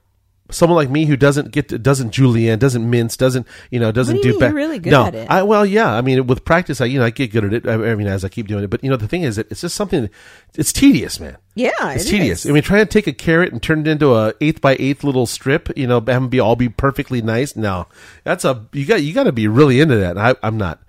someone 0.53 0.77
like 0.77 0.91
me 0.91 1.05
who 1.05 1.17
doesn't 1.17 1.51
get 1.51 1.69
to, 1.69 1.79
doesn't 1.79 2.11
julienne, 2.13 2.59
doesn't 2.59 2.89
mince, 2.89 3.17
doesn't 3.17 3.47
you 3.71 3.81
know 3.81 3.93
doesn't 3.93 4.17
What 4.17 4.23
do 4.23 4.33
do. 4.33 4.39
You're 4.39 4.53
really 4.55 4.79
good 4.79 4.91
no, 4.91 5.07
at 5.07 5.15
it. 5.15 5.31
I 5.31 5.43
well, 5.43 5.67
yeah. 5.67 5.93
I 5.93 6.01
mean, 6.01 6.27
with 6.27 6.45
practice, 6.45 6.81
I 6.81 6.87
you 6.87 6.99
know 6.99 7.05
I 7.05 7.11
get 7.11 7.33
good 7.33 7.45
at 7.45 7.53
it. 7.53 7.67
I, 7.67 7.75
I 7.75 7.95
mean, 7.95 8.07
as 8.07 8.25
I 8.25 8.29
keep 8.29 8.47
doing 8.47 8.65
it, 8.65 8.71
but 8.71 8.83
you 8.85 8.91
know 8.91 8.97
the 8.97 9.09
thing 9.09 9.23
is, 9.23 9.37
that 9.37 9.51
it's 9.51 9.63
just 9.63 9.75
something. 9.75 10.09
It's 10.57 10.73
tedious, 10.73 11.19
man. 11.19 11.39
yeah, 11.55 11.71
It's 11.93 12.07
it 12.07 12.11
tedious. 12.11 12.45
is. 12.45 12.51
I 12.51 12.53
mean, 12.53 12.63
trying 12.63 12.81
to 12.85 12.87
take 12.93 13.07
a 13.07 13.13
carrot 13.13 13.53
and 13.53 13.63
turn 13.63 13.81
it 13.81 13.87
into 13.89 14.15
a 14.15 14.35
eighth 14.41 14.61
by 14.61 14.77
eighth 14.79 15.03
little 15.03 15.25
strip, 15.27 15.71
you 15.77 15.87
know, 15.87 15.99
them 16.01 16.29
be 16.29 16.41
all 16.41 16.57
be 16.57 16.69
perfectly 16.69 17.23
nice. 17.23 17.57
No, 17.57 17.87
that's 18.25 18.45
a 18.45 18.67
you 18.73 18.85
got 18.85 19.03
you 19.03 19.15
got 19.15 19.25
to 19.25 19.33
be 19.33 19.49
really 19.49 19.81
into 19.81 19.97
that. 19.97 20.19
I, 20.19 20.35
I'm 20.43 20.59
not, 20.59 20.83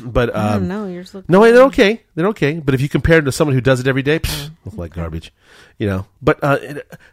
but 0.00 0.34
um, 0.36 0.60
don't 0.60 0.68
know. 0.68 0.86
You're 0.86 1.02
just 1.02 1.28
no, 1.28 1.40
they're 1.42 1.64
okay. 1.64 2.02
They're 2.14 2.28
okay. 2.28 2.60
But 2.60 2.74
if 2.74 2.80
you 2.80 2.88
compare 2.88 3.18
it 3.18 3.22
to 3.22 3.32
someone 3.32 3.54
who 3.54 3.60
does 3.60 3.80
it 3.80 3.88
every 3.88 4.02
day, 4.02 4.20
pfft, 4.20 4.50
look 4.64 4.76
like 4.76 4.92
garbage, 4.94 5.32
you 5.78 5.88
know. 5.88 6.06
But 6.22 6.38
uh, 6.42 6.58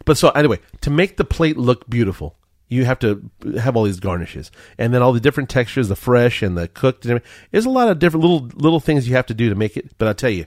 but 0.05 0.17
so 0.17 0.29
anyway, 0.29 0.59
to 0.81 0.91
make 0.91 1.17
the 1.17 1.25
plate 1.25 1.57
look 1.57 1.89
beautiful, 1.89 2.35
you 2.67 2.85
have 2.85 2.99
to 2.99 3.27
have 3.59 3.75
all 3.75 3.85
these 3.85 3.99
garnishes, 3.99 4.51
and 4.77 4.93
then 4.93 5.01
all 5.01 5.13
the 5.13 5.19
different 5.19 5.49
textures, 5.49 5.87
the 5.87 5.95
fresh 5.95 6.43
and 6.43 6.55
the 6.55 6.67
cooked. 6.67 7.05
And 7.05 7.11
everything. 7.13 7.31
There's 7.51 7.65
a 7.65 7.71
lot 7.71 7.87
of 7.89 7.97
different 7.97 8.23
little 8.23 8.47
little 8.53 8.79
things 8.79 9.07
you 9.09 9.15
have 9.15 9.25
to 9.27 9.33
do 9.33 9.49
to 9.49 9.55
make 9.55 9.75
it. 9.77 9.97
But 9.97 10.07
I'll 10.09 10.13
tell 10.13 10.29
you, 10.29 10.45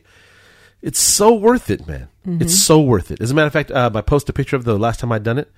it's 0.82 1.00
so 1.00 1.34
worth 1.34 1.70
it, 1.70 1.86
man. 1.86 2.08
It's 2.24 2.62
so 2.62 2.80
worth 2.80 3.10
it. 3.10 3.20
As 3.20 3.30
a 3.30 3.34
matter 3.34 3.46
of 3.46 3.52
fact, 3.52 3.70
uh, 3.70 3.90
I 3.94 4.00
posted 4.02 4.30
a 4.30 4.32
picture 4.34 4.56
of 4.56 4.64
the 4.64 4.78
last 4.78 5.00
time 5.00 5.10
I'd 5.10 5.22
done 5.22 5.38
it. 5.38 5.50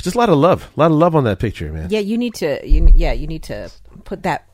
Just 0.00 0.14
a 0.14 0.18
lot 0.18 0.28
of 0.30 0.38
love, 0.38 0.70
a 0.76 0.80
lot 0.80 0.90
of 0.90 0.96
love 0.96 1.14
on 1.14 1.24
that 1.24 1.38
picture, 1.38 1.72
man. 1.72 1.88
Yeah, 1.90 2.00
you 2.00 2.16
need 2.16 2.34
to. 2.36 2.66
You, 2.66 2.88
yeah, 2.94 3.12
you 3.12 3.26
need 3.26 3.42
to 3.44 3.70
put 4.04 4.22
that. 4.22 4.46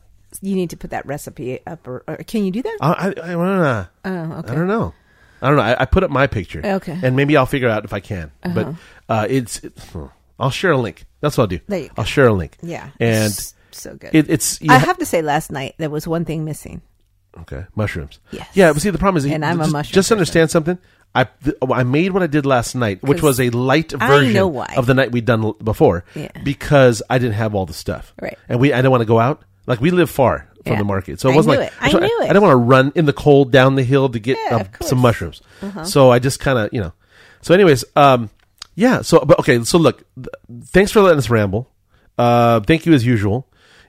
You 0.43 0.55
need 0.57 0.71
to 0.71 0.77
put 0.77 0.91
that 0.91 1.07
recipe 1.07 1.61
up, 1.67 1.87
or, 1.87 2.03
or 2.09 2.17
can 2.17 2.45
you 2.45 2.51
do 2.51 2.63
that? 2.63 2.79
I, 2.81 2.93
I, 2.93 3.07
I 3.09 3.13
don't 3.13 3.39
know. 3.39 3.87
Oh, 4.05 4.43
I 4.47 4.55
don't 4.55 4.67
know. 4.67 4.95
I 5.41 5.49
don't 5.49 5.57
know. 5.57 5.63
I, 5.63 5.83
I 5.83 5.85
put 5.85 6.03
up 6.03 6.11
my 6.11 6.27
picture. 6.27 6.61
Okay. 6.65 6.93
Uh-huh. 6.93 7.07
And 7.07 7.15
maybe 7.17 7.37
I'll 7.37 7.47
figure 7.47 7.69
out 7.69 7.85
if 7.85 7.93
I 7.93 8.01
can. 8.01 8.33
But 8.43 8.75
uh, 9.09 9.27
it's. 9.31 9.61
It, 9.63 9.79
hmm. 9.93 10.07
I'll 10.41 10.51
share 10.51 10.73
a 10.73 10.77
link. 10.79 11.05
That's 11.21 11.37
what 11.37 11.45
I'll 11.45 11.49
do. 11.49 11.61
There 11.69 11.81
you 11.81 11.89
go. 11.89 11.95
I'll 11.99 12.05
share 12.05 12.27
a 12.29 12.33
link. 12.33 12.57
Yeah, 12.63 12.91
And 13.01 13.27
it's 13.27 13.55
so 13.73 13.95
good. 13.95 14.15
it, 14.15 14.31
it's. 14.31 14.61
I 14.69 14.79
ha- 14.79 14.87
have 14.87 14.99
to 14.99 15.07
say, 15.07 15.21
last 15.23 15.51
night 15.51 15.75
there 15.79 15.91
was 15.91 16.07
one 16.07 16.25
thing 16.25 16.45
missing. 16.45 16.81
Okay. 17.43 17.65
Mushrooms. 17.75 18.19
Yes. 18.31 18.49
Yeah. 18.55 18.73
But 18.73 18.83
see, 18.83 18.91
the 18.91 18.99
problem 18.99 19.19
is, 19.19 19.25
And 19.31 19.45
I'm 19.45 19.61
a 19.61 19.65
just, 19.65 19.73
mushroom 19.73 19.95
just 19.95 20.13
understand 20.13 20.51
something. 20.51 20.79
I 21.15 21.25
th- 21.43 21.57
I 21.73 21.85
made 21.85 22.13
what 22.13 22.23
I 22.23 22.27
did 22.27 22.45
last 22.47 22.75
night, 22.75 23.03
which 23.03 23.19
'Cause 23.21 23.39
was 23.39 23.41
a 23.41 23.51
light 23.51 23.95
I 23.99 24.07
version 24.09 24.35
know 24.35 24.47
why. 24.49 24.73
of 24.77 24.87
the 24.87 24.95
night 24.95 25.11
we'd 25.11 25.25
done 25.25 25.43
l- 25.43 25.53
before, 25.55 26.05
Yeah. 26.15 26.29
because 26.45 27.03
I 27.09 27.19
didn't 27.19 27.35
have 27.35 27.55
all 27.55 27.65
the 27.67 27.73
stuff, 27.73 28.13
Right. 28.21 28.37
And 28.49 28.61
we 28.61 28.73
I 28.73 28.77
didn't 28.77 28.91
want 28.91 29.01
to 29.01 29.07
go 29.07 29.19
out. 29.19 29.43
Like 29.67 29.81
we 29.81 29.91
live 29.91 30.11
far 30.11 30.47
from 30.65 30.73
Yeah. 30.75 30.79
the 30.79 30.85
market, 30.85 31.19
so 31.19 31.31
it 31.31 31.33
I 31.33 31.37
wasn't 31.37 31.55
knew 31.55 31.61
like 31.61 31.69
it. 31.73 31.79
I 31.81 31.91
so 31.91 31.99
knew 31.99 32.19
I, 32.21 32.25
it. 32.25 32.29
didn't 32.29 32.43
want 32.43 32.53
to 32.53 32.57
run 32.57 32.93
in 32.95 33.07
the 33.07 33.13
cold 33.15 33.51
down 33.51 33.75
the 33.75 33.83
hill 33.83 34.09
to 34.11 34.19
get 34.19 34.37
Yeah, 34.51 34.57
uh, 34.57 34.61
of 34.61 34.73
course. 34.73 34.91
some 34.91 34.99
mushrooms. 34.99 35.41
Uh-huh. 35.63 35.85
So 35.85 36.11
I 36.13 36.19
just 36.19 36.41
kind 36.41 36.59
of 36.59 36.69
you 36.73 36.81
know. 36.83 36.93
So, 37.41 37.55
anyways, 37.55 37.85
um, 37.97 38.29
yeah. 38.75 39.01
So, 39.03 39.21
but 39.21 39.39
okay. 39.41 39.65
So, 39.65 39.79
look. 39.79 40.03
Th- 40.15 40.27
thanks 40.67 40.93
for 40.93 41.01
letting 41.01 41.19
us 41.19 41.31
ramble. 41.31 41.71
Uh, 42.19 42.61
thank 42.61 42.85
you 42.85 42.93
as 42.93 43.07
usual, 43.07 43.47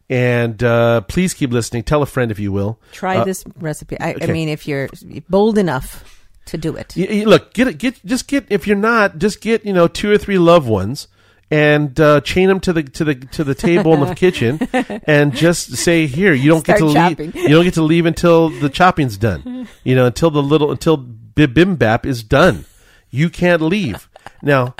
and 0.09 0.61
uh, 0.63 1.01
please 1.01 1.33
keep 1.33 1.51
listening. 1.51 1.83
Tell 1.83 2.01
a 2.01 2.05
friend 2.05 2.31
if 2.31 2.39
you 2.39 2.51
will. 2.51 2.79
Try 2.91 3.17
Uh, 3.17 3.23
this 3.25 3.43
recipe. 3.59 3.99
I, 3.99 4.15
I 4.21 4.25
mean, 4.27 4.49
if 4.49 4.67
you're 4.67 4.89
bold 5.29 5.57
enough 5.57 6.03
to 6.45 6.57
do 6.57 6.75
it. 6.75 6.93
Y- 6.97 7.07
y- 7.09 7.23
look, 7.25 7.53
get 7.53 7.67
it. 7.67 7.77
Get 7.77 8.03
just 8.05 8.27
get. 8.27 8.45
If 8.49 8.65
you're 8.67 8.75
not, 8.77 9.17
just 9.19 9.39
get 9.41 9.65
you 9.65 9.73
know 9.73 9.87
two 9.87 10.11
or 10.11 10.17
three 10.17 10.39
loved 10.39 10.67
ones 10.67 11.07
and 11.51 11.99
uh, 11.99 12.21
chain 12.21 12.47
them 12.47 12.59
to 12.61 12.73
the 12.73 12.83
to 12.83 13.03
the 13.03 13.15
to 13.15 13.43
the 13.43 13.53
table 13.55 13.93
in 13.93 13.99
the 14.01 14.15
kitchen, 14.25 14.59
and 15.05 15.33
just 15.35 15.75
say, 15.77 16.07
"Here, 16.07 16.33
you 16.33 16.49
don't 16.49 16.65
get 16.65 16.79
to 16.79 16.89
Start 16.89 17.19
leave. 17.19 17.35
You 17.35 17.49
don't 17.49 17.63
get 17.65 17.75
to 17.75 17.83
leave 17.83 18.05
until 18.07 18.49
the 18.49 18.69
chopping's 18.69 19.17
done. 19.17 19.67
You 19.83 19.95
know, 19.95 20.05
until 20.07 20.31
the 20.31 20.41
little 20.41 20.71
until 20.71 20.97
bibimbap 20.97 22.05
is 22.05 22.23
done. 22.23 22.65
You 23.11 23.29
can't 23.29 23.61
leave 23.61 24.09
now." 24.41 24.75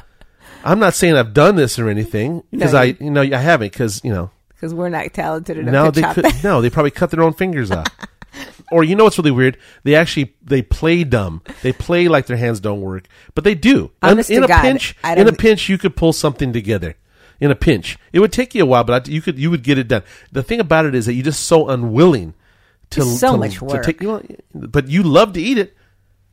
I'm 0.62 0.78
not 0.80 0.94
saying 0.94 1.16
I've 1.16 1.34
done 1.34 1.56
this 1.56 1.80
or 1.80 1.88
anything 1.88 2.44
because 2.52 2.74
No, 2.74 2.80
I, 2.80 2.84
you- 2.84 2.98
you 3.00 3.12
know, 3.12 3.22
I 3.22 3.38
haven't 3.38 3.72
because 3.72 4.02
you 4.04 4.12
know 4.12 4.30
Because 4.60 4.74
we're 4.74 4.90
not 4.90 5.14
talented 5.14 5.58
enough 5.58 5.72
no, 5.72 5.92
to 5.92 6.02
they 6.02 6.14
could. 6.14 6.44
No, 6.44 6.62
they 6.62 6.70
probably 6.70 6.92
cut 6.92 7.12
their 7.12 7.24
own 7.24 7.32
fingers 7.32 7.72
off. 7.72 7.88
or 8.72 8.84
you 8.84 8.96
know 8.96 9.06
what's 9.06 9.18
really 9.18 9.32
weird? 9.32 9.58
They 9.84 9.96
actually 9.96 10.36
they 10.42 10.62
play 10.62 11.06
dumb. 11.06 11.42
They 11.62 11.72
play 11.72 12.08
like 12.08 12.26
their 12.26 12.38
hands 12.38 12.60
don't 12.60 12.82
work, 12.82 13.08
but 13.36 13.44
they 13.44 13.56
do. 13.56 13.92
Honest 14.02 14.30
in 14.30 14.40
to 14.40 14.46
a 14.46 14.48
God, 14.48 14.62
pinch, 14.62 14.96
in 15.04 15.28
a 15.28 15.34
pinch, 15.34 15.70
you 15.70 15.78
could 15.78 15.96
pull 15.96 16.14
something 16.14 16.52
together. 16.52 16.96
In 17.40 17.52
a 17.52 17.56
pinch, 17.56 17.98
it 18.12 18.20
would 18.20 18.34
take 18.34 18.54
you 18.54 18.64
a 18.64 18.66
while, 18.66 18.84
but 18.84 19.08
I, 19.08 19.12
you 19.12 19.22
could 19.22 19.40
you 19.40 19.50
would 19.50 19.64
get 19.64 19.78
it 19.78 19.88
done. 19.88 20.04
The 20.32 20.44
thing 20.44 20.60
about 20.60 20.86
it 20.86 20.94
is 20.94 21.06
that 21.06 21.14
you're 21.14 21.24
just 21.24 21.46
so 21.46 21.70
unwilling 21.70 22.34
to 22.90 23.02
It's 23.02 23.20
so 23.22 23.34
to, 23.34 23.38
much 23.38 23.60
to 23.60 23.66
work. 23.66 23.86
take. 23.86 24.02
You 24.02 24.08
know, 24.08 24.68
but 24.68 24.90
you 24.90 25.04
love 25.04 25.34
to 25.34 25.42
eat 25.42 25.58
it. 25.58 25.76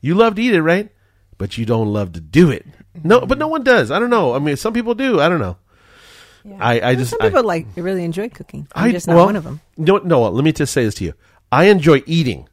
You 0.01 0.15
love 0.15 0.35
to 0.35 0.41
eat 0.41 0.53
it, 0.53 0.61
right? 0.61 0.89
But 1.37 1.57
you 1.57 1.65
don't 1.65 1.93
love 1.93 2.11
to 2.13 2.19
do 2.19 2.51
it. 2.51 2.65
No, 3.03 3.25
but 3.25 3.37
no 3.37 3.47
one 3.47 3.63
does. 3.63 3.89
I 3.89 3.99
don't 3.99 4.09
know. 4.09 4.33
I 4.33 4.39
mean, 4.39 4.57
some 4.57 4.73
people 4.73 4.95
do. 4.95 5.21
I 5.21 5.29
don't 5.29 5.39
know. 5.39 5.57
I, 6.59 6.79
I 6.79 6.79
Well, 6.79 6.95
just 6.95 7.09
some 7.11 7.19
I- 7.21 7.29
people 7.29 7.43
like 7.43 7.67
really 7.75 8.03
enjoy 8.03 8.29
cooking. 8.29 8.67
I'm 8.75 8.89
I 8.89 8.91
just 8.91 9.07
not 9.07 9.15
well, 9.15 9.25
one 9.25 9.35
of 9.35 9.43
them. 9.43 9.59
No, 9.77 9.97
no. 9.97 10.23
Let 10.29 10.43
me 10.43 10.51
just 10.51 10.73
say 10.73 10.83
this 10.85 10.95
to 10.95 11.03
you. 11.05 11.13
I 11.51 11.65
enjoy 11.65 12.03
eating. 12.05 12.47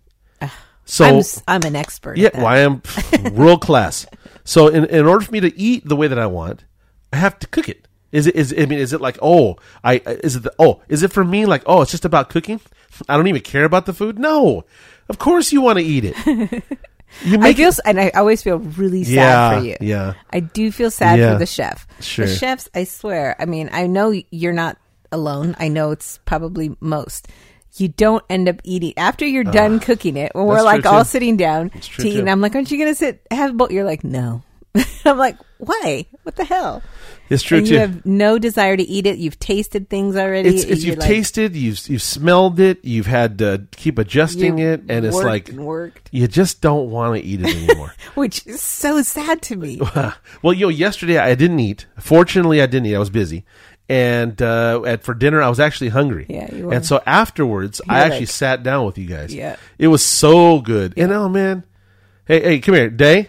So 0.86 1.04
I'm 1.06 1.22
I'm 1.48 1.62
an 1.62 1.76
expert. 1.76 2.18
yeah, 2.18 2.26
at 2.26 2.32
that. 2.34 2.38
well, 2.42 2.46
I 2.46 2.58
am 2.58 2.82
world 3.34 3.62
class. 3.62 4.06
So 4.44 4.68
in 4.68 4.84
in 4.84 5.06
order 5.06 5.24
for 5.24 5.32
me 5.32 5.40
to 5.40 5.58
eat 5.58 5.88
the 5.88 5.96
way 5.96 6.08
that 6.08 6.18
I 6.18 6.26
want, 6.26 6.64
I 7.12 7.16
have 7.16 7.38
to 7.38 7.46
cook 7.46 7.68
it. 7.70 7.88
Is 8.12 8.26
it 8.26 8.36
is 8.36 8.52
I 8.56 8.66
mean 8.66 8.78
is 8.78 8.92
it 8.92 9.00
like 9.00 9.18
oh 9.22 9.56
I 9.82 10.02
is 10.04 10.36
it 10.36 10.42
the, 10.42 10.52
oh 10.58 10.82
is 10.88 11.02
it 11.02 11.10
for 11.12 11.24
me 11.24 11.46
like 11.46 11.62
oh 11.64 11.80
it's 11.82 11.90
just 11.90 12.04
about 12.04 12.28
cooking? 12.28 12.60
I 13.08 13.16
don't 13.16 13.26
even 13.28 13.40
care 13.42 13.64
about 13.64 13.86
the 13.86 13.94
food. 13.94 14.18
No, 14.18 14.64
of 15.08 15.18
course 15.18 15.52
you 15.52 15.62
want 15.62 15.78
to 15.78 15.84
eat 15.84 16.04
it. 16.14 16.62
You 17.22 17.38
I 17.40 17.52
feel, 17.54 17.68
it, 17.70 17.80
and 17.84 18.00
I 18.00 18.10
always 18.10 18.42
feel 18.42 18.58
really 18.58 19.04
sad 19.04 19.12
Yeah, 19.14 19.58
for 19.58 19.64
you. 19.64 19.76
yeah. 19.80 20.14
I 20.30 20.40
do 20.40 20.70
feel 20.72 20.90
sad 20.90 21.18
Yeah. 21.18 21.32
for 21.34 21.38
the 21.38 21.46
chef. 21.46 21.86
Sure. 22.00 22.26
The 22.26 22.34
chefs, 22.34 22.68
I 22.74 22.84
swear. 22.84 23.36
I 23.38 23.44
mean, 23.44 23.70
I 23.72 23.86
know 23.86 24.12
you're 24.30 24.52
not 24.52 24.76
alone. 25.12 25.54
I 25.58 25.68
know 25.68 25.90
it's 25.92 26.18
probably 26.24 26.76
most. 26.80 27.28
You 27.76 27.88
don't 27.88 28.22
end 28.30 28.48
up 28.48 28.60
eating 28.64 28.94
after 28.96 29.26
you're 29.26 29.42
done 29.44 29.80
cooking 29.80 30.16
it. 30.16 30.32
When 30.34 30.46
we're 30.46 30.62
like 30.62 30.86
all 30.86 31.04
sitting 31.04 31.36
down 31.36 31.70
to 31.70 32.08
eat, 32.08 32.20
and 32.20 32.30
I'm 32.30 32.40
like, 32.40 32.54
"Aren't 32.54 32.70
you 32.70 32.78
gonna 32.78 32.94
sit 32.94 33.20
have 33.32 33.50
a 33.50 33.54
bowl?" 33.54 33.72
You're 33.72 33.84
like, 33.84 34.04
"No." 34.04 34.42
I'm 35.04 35.18
like, 35.18 35.36
"Why? 35.58 36.06
What 36.22 36.36
the 36.36 36.44
hell?" 36.44 36.82
it's 37.30 37.42
true 37.42 37.58
and 37.58 37.66
too. 37.66 37.74
you 37.74 37.78
have 37.80 38.04
no 38.04 38.38
desire 38.38 38.76
to 38.76 38.82
eat 38.82 39.06
it. 39.06 39.18
You've 39.18 39.38
tasted 39.38 39.88
things 39.88 40.16
already. 40.16 40.48
it's, 40.48 40.64
it's 40.64 40.84
you've 40.84 40.98
like, 40.98 41.08
tasted, 41.08 41.54
you've 41.54 41.86
you've 41.88 42.02
smelled 42.02 42.60
it, 42.60 42.84
you've 42.84 43.06
had 43.06 43.38
to 43.38 43.66
keep 43.76 43.98
adjusting 43.98 44.58
it, 44.58 44.82
and 44.88 45.06
it's 45.06 45.16
like 45.16 45.48
and 45.50 45.64
worked, 45.64 46.08
you 46.12 46.26
just 46.26 46.60
don't 46.60 46.90
want 46.90 47.20
to 47.20 47.26
eat 47.26 47.40
it 47.40 47.54
anymore. 47.54 47.94
which 48.14 48.46
is 48.46 48.60
so 48.60 49.00
sad 49.02 49.42
to 49.42 49.56
me. 49.56 49.80
well, 50.42 50.52
yo, 50.52 50.68
yesterday 50.68 51.18
I 51.18 51.34
didn't 51.34 51.60
eat. 51.60 51.86
Fortunately, 51.98 52.60
I 52.60 52.66
didn't 52.66 52.86
eat. 52.86 52.96
I 52.96 52.98
was 52.98 53.10
busy, 53.10 53.44
and 53.88 54.40
uh, 54.42 54.82
at 54.84 55.04
for 55.04 55.14
dinner 55.14 55.40
I 55.40 55.48
was 55.48 55.60
actually 55.60 55.90
hungry. 55.90 56.26
Yeah, 56.28 56.52
you 56.54 56.66
were. 56.66 56.74
And 56.74 56.84
so 56.84 57.00
afterwards, 57.06 57.80
I 57.88 57.98
You're 57.98 58.06
actually 58.06 58.20
like- 58.20 58.28
sat 58.28 58.62
down 58.62 58.86
with 58.86 58.98
you 58.98 59.06
guys. 59.06 59.32
Yeah. 59.34 59.56
it 59.78 59.88
was 59.88 60.04
so 60.04 60.60
good. 60.60 60.94
You 60.96 61.06
know, 61.06 61.28
man. 61.28 61.64
Hey, 62.26 62.42
hey, 62.42 62.58
come 62.58 62.74
here, 62.74 62.88
Day. 62.88 63.28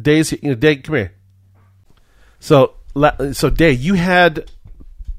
Day's 0.00 0.32
you 0.32 0.38
know, 0.50 0.54
Day, 0.54 0.76
come 0.76 0.94
here. 0.96 1.12
So, 2.40 2.74
so 3.32 3.50
Day, 3.50 3.72
you 3.72 3.94
had 3.94 4.50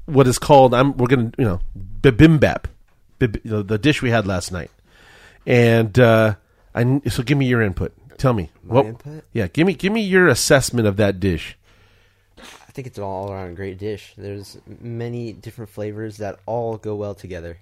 what 0.06 0.26
is 0.26 0.38
called. 0.38 0.74
I'm. 0.74 0.96
We're 0.96 1.06
gonna, 1.08 1.32
you 1.38 1.44
know, 1.44 1.60
bibimbap, 2.00 2.64
Bib, 3.18 3.40
you 3.44 3.50
know, 3.50 3.62
the 3.62 3.78
dish 3.78 4.02
we 4.02 4.10
had 4.10 4.26
last 4.26 4.52
night, 4.52 4.70
and 5.46 5.98
uh, 5.98 6.34
I. 6.74 7.00
So, 7.08 7.22
give 7.22 7.38
me 7.38 7.46
your 7.46 7.62
input. 7.62 7.92
Tell 8.18 8.32
me 8.32 8.50
what. 8.62 8.86
input? 8.86 9.24
Yeah, 9.32 9.48
give 9.48 9.66
me 9.66 9.74
give 9.74 9.92
me 9.92 10.02
your 10.02 10.28
assessment 10.28 10.86
of 10.86 10.96
that 10.98 11.18
dish. 11.20 11.56
I 12.38 12.72
think 12.74 12.86
it's 12.88 12.98
an 12.98 13.04
all 13.04 13.30
around 13.30 13.54
great 13.54 13.78
dish. 13.78 14.14
There's 14.18 14.58
many 14.80 15.32
different 15.32 15.70
flavors 15.70 16.16
that 16.18 16.40
all 16.44 16.76
go 16.76 16.94
well 16.96 17.14
together. 17.14 17.58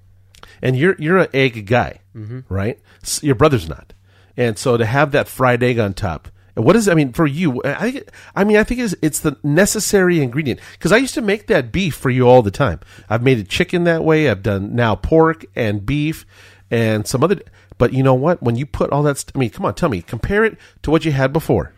and 0.62 0.76
you're 0.76 0.96
you're 0.98 1.18
an 1.18 1.28
egg 1.32 1.66
guy, 1.66 2.00
right? 2.48 2.80
Your 3.20 3.34
brother's 3.34 3.68
not, 3.68 3.92
and 4.36 4.58
so 4.58 4.76
to 4.76 4.84
have 4.86 5.12
that 5.12 5.28
fried 5.28 5.62
egg 5.62 5.78
on 5.78 5.94
top. 5.94 6.28
What 6.54 6.76
is? 6.76 6.86
I 6.86 6.94
mean, 6.94 7.12
for 7.12 7.26
you, 7.26 7.62
I 7.64 7.90
think. 7.90 8.08
I 8.34 8.44
mean, 8.44 8.58
I 8.58 8.64
think 8.64 8.80
it's, 8.80 8.94
it's 9.00 9.20
the 9.20 9.38
necessary 9.42 10.20
ingredient 10.20 10.60
because 10.72 10.92
I 10.92 10.98
used 10.98 11.14
to 11.14 11.22
make 11.22 11.46
that 11.46 11.72
beef 11.72 11.94
for 11.94 12.10
you 12.10 12.28
all 12.28 12.42
the 12.42 12.50
time. 12.50 12.80
I've 13.08 13.22
made 13.22 13.38
a 13.38 13.44
chicken 13.44 13.84
that 13.84 14.04
way. 14.04 14.28
I've 14.28 14.42
done 14.42 14.74
now 14.74 14.94
pork 14.94 15.46
and 15.56 15.86
beef 15.86 16.26
and 16.70 17.06
some 17.06 17.24
other. 17.24 17.40
But 17.78 17.94
you 17.94 18.02
know 18.02 18.14
what? 18.14 18.42
When 18.42 18.56
you 18.56 18.66
put 18.66 18.90
all 18.90 19.02
that, 19.04 19.18
st- 19.18 19.32
I 19.34 19.38
mean, 19.38 19.50
come 19.50 19.64
on, 19.64 19.74
tell 19.74 19.88
me, 19.88 20.02
compare 20.02 20.44
it 20.44 20.58
to 20.82 20.90
what 20.90 21.06
you 21.06 21.12
had 21.12 21.32
before 21.32 21.72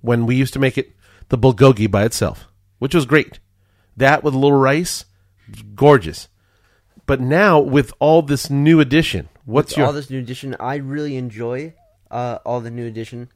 when 0.00 0.24
we 0.24 0.36
used 0.36 0.52
to 0.52 0.60
make 0.60 0.78
it 0.78 0.92
the 1.28 1.38
bulgogi 1.38 1.90
by 1.90 2.04
itself, 2.04 2.46
which 2.78 2.94
was 2.94 3.06
great. 3.06 3.40
That 3.96 4.22
with 4.22 4.34
a 4.34 4.38
little 4.38 4.58
rice, 4.58 5.04
gorgeous. 5.74 6.28
But 7.06 7.20
now 7.20 7.58
with 7.58 7.92
all 7.98 8.22
this 8.22 8.48
new 8.48 8.78
addition, 8.78 9.28
what's 9.44 9.76
your 9.76 9.86
all 9.86 9.92
this 9.92 10.10
new 10.10 10.20
addition? 10.20 10.54
I 10.60 10.76
really 10.76 11.16
enjoy 11.16 11.74
uh, 12.08 12.38
all 12.46 12.60
the 12.60 12.70
new 12.70 12.86
addition 12.86 13.28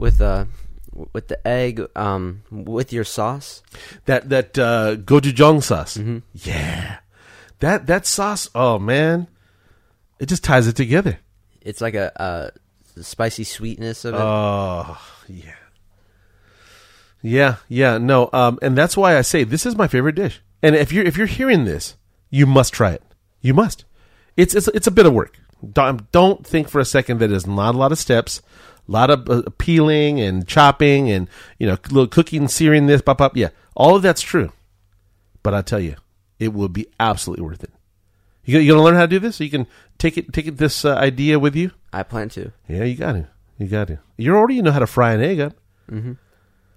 with 0.00 0.20
uh 0.20 0.46
with 1.12 1.28
the 1.28 1.46
egg 1.46 1.80
um 1.94 2.42
with 2.50 2.92
your 2.92 3.04
sauce. 3.04 3.62
that 4.06 4.28
that 4.28 4.58
uh, 4.58 4.96
gochujang 4.96 5.62
sauce? 5.62 5.98
Yeah, 6.34 6.98
that 7.60 7.86
that 7.86 8.06
sauce. 8.06 8.48
Oh 8.54 8.78
man, 8.78 9.28
it 10.18 10.26
just 10.26 10.42
ties 10.42 10.66
it 10.66 10.76
together. 10.76 11.18
It's 11.60 11.80
like 11.80 11.94
a, 11.94 12.10
uh 12.20 12.50
spicy 13.02 13.44
sweetness 13.44 14.04
of 14.04 14.14
it. 14.14 14.20
Oh 14.20 15.00
yeah, 15.28 15.60
yeah, 17.22 17.56
yeah. 17.68 17.98
No, 17.98 18.30
um, 18.32 18.58
and 18.62 18.76
that's 18.76 18.96
why 18.96 19.16
I 19.16 19.22
say 19.22 19.44
this 19.44 19.66
is 19.66 19.76
my 19.76 19.86
favorite 19.86 20.16
dish. 20.16 20.40
And 20.62 20.74
if 20.74 20.92
you're 20.92 21.04
if 21.04 21.16
you're 21.16 21.26
hearing 21.26 21.64
this, 21.64 21.96
you 22.30 22.46
must 22.46 22.72
try 22.72 22.92
it. 22.92 23.02
You 23.40 23.54
must. 23.54 23.84
It's 24.36 24.54
it's 24.54 24.68
it's 24.68 24.86
a 24.86 24.90
bit 24.92 25.06
of 25.06 25.12
work. 25.12 25.38
Don't, 25.72 26.10
don't 26.10 26.46
think 26.46 26.70
for 26.70 26.80
a 26.80 26.86
second 26.86 27.20
that 27.20 27.28
there's 27.28 27.46
not 27.46 27.74
a 27.74 27.78
lot 27.78 27.92
of 27.92 27.98
steps, 27.98 28.40
a 28.88 28.92
lot 28.92 29.10
of 29.10 29.28
uh, 29.28 29.42
peeling 29.58 30.20
and 30.20 30.46
chopping 30.46 31.10
and 31.10 31.28
you 31.58 31.66
know 31.66 31.76
little 31.90 32.06
cooking, 32.08 32.48
searing 32.48 32.86
this, 32.86 33.02
pop 33.02 33.20
up. 33.20 33.36
Yeah, 33.36 33.48
all 33.74 33.96
of 33.96 34.02
that's 34.02 34.22
true. 34.22 34.52
But 35.42 35.54
I 35.54 35.62
tell 35.62 35.80
you, 35.80 35.96
it 36.38 36.52
will 36.52 36.68
be 36.68 36.86
absolutely 36.98 37.44
worth 37.44 37.64
it. 37.64 37.72
You 38.44 38.58
you 38.58 38.72
gonna 38.72 38.82
learn 38.84 38.94
how 38.96 39.02
to 39.02 39.06
do 39.08 39.18
this? 39.18 39.36
So 39.36 39.44
you 39.44 39.50
can 39.50 39.66
take 39.98 40.16
it 40.18 40.32
take 40.32 40.46
it 40.46 40.56
this 40.58 40.84
uh, 40.84 40.94
idea 40.94 41.38
with 41.38 41.54
you. 41.56 41.70
I 41.92 42.02
plan 42.02 42.28
to. 42.30 42.52
Yeah, 42.68 42.84
you 42.84 42.94
got 42.96 43.12
to. 43.12 43.28
You 43.58 43.66
got 43.66 43.88
to. 43.88 43.98
You 44.16 44.34
already 44.36 44.62
know 44.62 44.70
how 44.72 44.78
to 44.78 44.86
fry 44.86 45.12
an 45.12 45.20
egg 45.22 45.40
up. 45.40 45.54
Mm-hmm. 45.90 46.12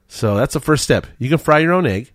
So 0.07 0.35
that's 0.35 0.53
the 0.53 0.59
first 0.59 0.83
step. 0.83 1.07
You 1.17 1.29
can 1.29 1.37
fry 1.37 1.59
your 1.59 1.73
own 1.73 1.85
egg. 1.85 2.11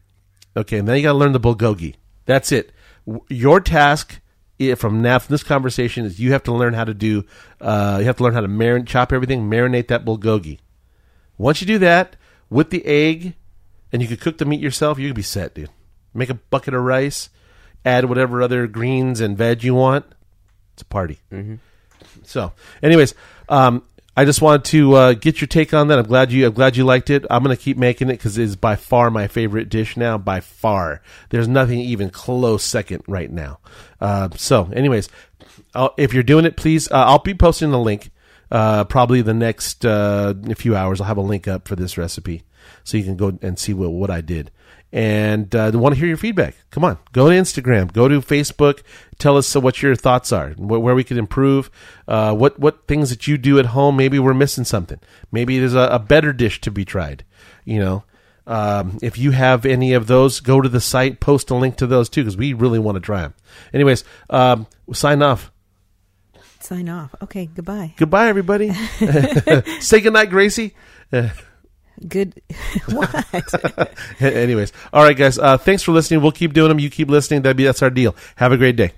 Okay, 0.56 0.78
and 0.78 0.88
then 0.88 0.96
you 0.96 1.02
got 1.02 1.12
to 1.12 1.18
learn 1.18 1.32
the 1.32 1.40
bulgogi. 1.40 1.94
That's 2.26 2.52
it. 2.52 2.72
W- 3.06 3.24
Your 3.28 3.60
task 3.60 4.20
from 4.76 5.02
now 5.02 5.18
from 5.18 5.32
this 5.32 5.42
conversation 5.42 6.04
is 6.04 6.18
you 6.18 6.32
have 6.32 6.42
to 6.44 6.52
learn 6.52 6.74
how 6.74 6.84
to 6.84 6.94
do. 6.94 7.24
Uh, 7.60 7.98
you 8.00 8.06
have 8.06 8.16
to 8.16 8.22
learn 8.24 8.34
how 8.34 8.40
to 8.40 8.48
marin- 8.48 8.84
chop 8.86 9.12
everything, 9.12 9.48
marinate 9.48 9.88
that 9.88 10.04
bulgogi. 10.04 10.58
Once 11.36 11.60
you 11.60 11.66
do 11.66 11.78
that 11.78 12.16
with 12.50 12.70
the 12.70 12.84
egg, 12.84 13.34
and 13.92 14.02
you 14.02 14.08
can 14.08 14.16
cook 14.16 14.38
the 14.38 14.44
meat 14.44 14.60
yourself, 14.60 14.98
you 14.98 15.08
could 15.08 15.16
be 15.16 15.22
set, 15.22 15.54
dude. 15.54 15.70
Make 16.12 16.30
a 16.30 16.34
bucket 16.34 16.74
of 16.74 16.82
rice, 16.82 17.30
add 17.84 18.06
whatever 18.06 18.42
other 18.42 18.66
greens 18.66 19.20
and 19.20 19.36
veg 19.36 19.62
you 19.62 19.74
want. 19.74 20.04
It's 20.72 20.82
a 20.82 20.86
party. 20.86 21.18
So, 22.24 22.52
anyways, 22.82 23.14
um, 23.48 23.82
I 24.18 24.24
just 24.24 24.42
wanted 24.42 24.64
to 24.72 24.94
uh, 24.94 25.12
get 25.12 25.40
your 25.40 25.46
take 25.46 25.72
on 25.72 25.86
that. 25.86 25.98
I'm 26.00 26.04
glad 26.04 26.32
you. 26.32 26.44
I'm 26.44 26.52
glad 26.52 26.76
you 26.76 26.82
liked 26.82 27.08
it. 27.08 27.24
I'm 27.30 27.44
going 27.44 27.56
to 27.56 27.62
keep 27.62 27.76
making 27.76 28.08
it 28.08 28.14
because 28.14 28.36
it 28.36 28.42
is 28.42 28.56
by 28.56 28.74
far 28.74 29.12
my 29.12 29.28
favorite 29.28 29.68
dish 29.68 29.96
now. 29.96 30.18
By 30.18 30.40
far, 30.40 31.02
there's 31.28 31.46
nothing 31.46 31.78
even 31.78 32.10
close 32.10 32.64
second 32.64 33.04
right 33.06 33.30
now. 33.30 33.60
Uh, 34.00 34.30
so, 34.34 34.70
anyways, 34.72 35.08
i 35.72 35.88
if 35.96 36.12
you're 36.12 36.24
doing 36.24 36.46
it, 36.46 36.56
please. 36.56 36.90
Uh, 36.90 37.04
I'll 37.06 37.20
be 37.20 37.32
posting 37.32 37.70
the 37.70 37.78
link. 37.78 38.10
Uh, 38.50 38.82
probably 38.82 39.22
the 39.22 39.32
next 39.32 39.86
uh, 39.86 40.34
few 40.56 40.74
hours, 40.74 41.00
I'll 41.00 41.06
have 41.06 41.16
a 41.16 41.20
link 41.20 41.46
up 41.46 41.68
for 41.68 41.76
this 41.76 41.96
recipe, 41.96 42.42
so 42.82 42.96
you 42.96 43.04
can 43.04 43.16
go 43.16 43.38
and 43.40 43.56
see 43.56 43.72
what, 43.72 43.90
what 43.90 44.10
I 44.10 44.20
did. 44.20 44.50
And 44.90 45.54
uh, 45.54 45.70
want 45.74 45.94
to 45.94 45.98
hear 45.98 46.08
your 46.08 46.16
feedback. 46.16 46.54
Come 46.70 46.82
on, 46.82 46.98
go 47.12 47.28
to 47.28 47.36
Instagram, 47.36 47.92
go 47.92 48.08
to 48.08 48.20
Facebook. 48.22 48.80
Tell 49.18 49.36
us 49.36 49.54
uh, 49.54 49.60
what 49.60 49.82
your 49.82 49.94
thoughts 49.94 50.32
are, 50.32 50.52
wh- 50.52 50.80
where 50.80 50.94
we 50.94 51.04
could 51.04 51.18
improve, 51.18 51.70
uh, 52.06 52.34
what 52.34 52.58
what 52.58 52.86
things 52.86 53.10
that 53.10 53.26
you 53.26 53.36
do 53.36 53.58
at 53.58 53.66
home. 53.66 53.96
Maybe 53.96 54.18
we're 54.18 54.32
missing 54.32 54.64
something. 54.64 54.98
Maybe 55.30 55.58
there's 55.58 55.74
a, 55.74 55.88
a 55.92 55.98
better 55.98 56.32
dish 56.32 56.62
to 56.62 56.70
be 56.70 56.86
tried. 56.86 57.24
You 57.66 57.80
know, 57.80 58.04
um, 58.46 58.98
if 59.02 59.18
you 59.18 59.32
have 59.32 59.66
any 59.66 59.92
of 59.92 60.06
those, 60.06 60.40
go 60.40 60.62
to 60.62 60.70
the 60.70 60.80
site, 60.80 61.20
post 61.20 61.50
a 61.50 61.54
link 61.54 61.76
to 61.76 61.86
those 61.86 62.08
too, 62.08 62.22
because 62.22 62.38
we 62.38 62.54
really 62.54 62.78
want 62.78 62.96
to 62.96 63.00
try 63.00 63.20
them. 63.20 63.34
Anyways, 63.74 64.04
um, 64.30 64.66
sign 64.94 65.20
off. 65.20 65.52
Sign 66.60 66.88
off. 66.88 67.14
Okay, 67.22 67.46
goodbye. 67.46 67.94
Goodbye, 67.98 68.28
everybody. 68.28 68.72
Say 69.80 70.00
goodnight, 70.00 70.30
Gracie. 70.30 70.74
Good. 72.06 72.40
what? 72.86 73.94
Anyways, 74.20 74.72
all 74.92 75.02
right, 75.02 75.16
guys. 75.16 75.38
Uh, 75.38 75.58
thanks 75.58 75.82
for 75.82 75.92
listening. 75.92 76.22
We'll 76.22 76.32
keep 76.32 76.52
doing 76.52 76.68
them. 76.68 76.78
You 76.78 76.90
keep 76.90 77.08
listening. 77.08 77.42
That'd 77.42 77.56
be 77.56 77.64
that's 77.64 77.82
our 77.82 77.90
deal. 77.90 78.14
Have 78.36 78.52
a 78.52 78.56
great 78.56 78.76
day. 78.76 78.92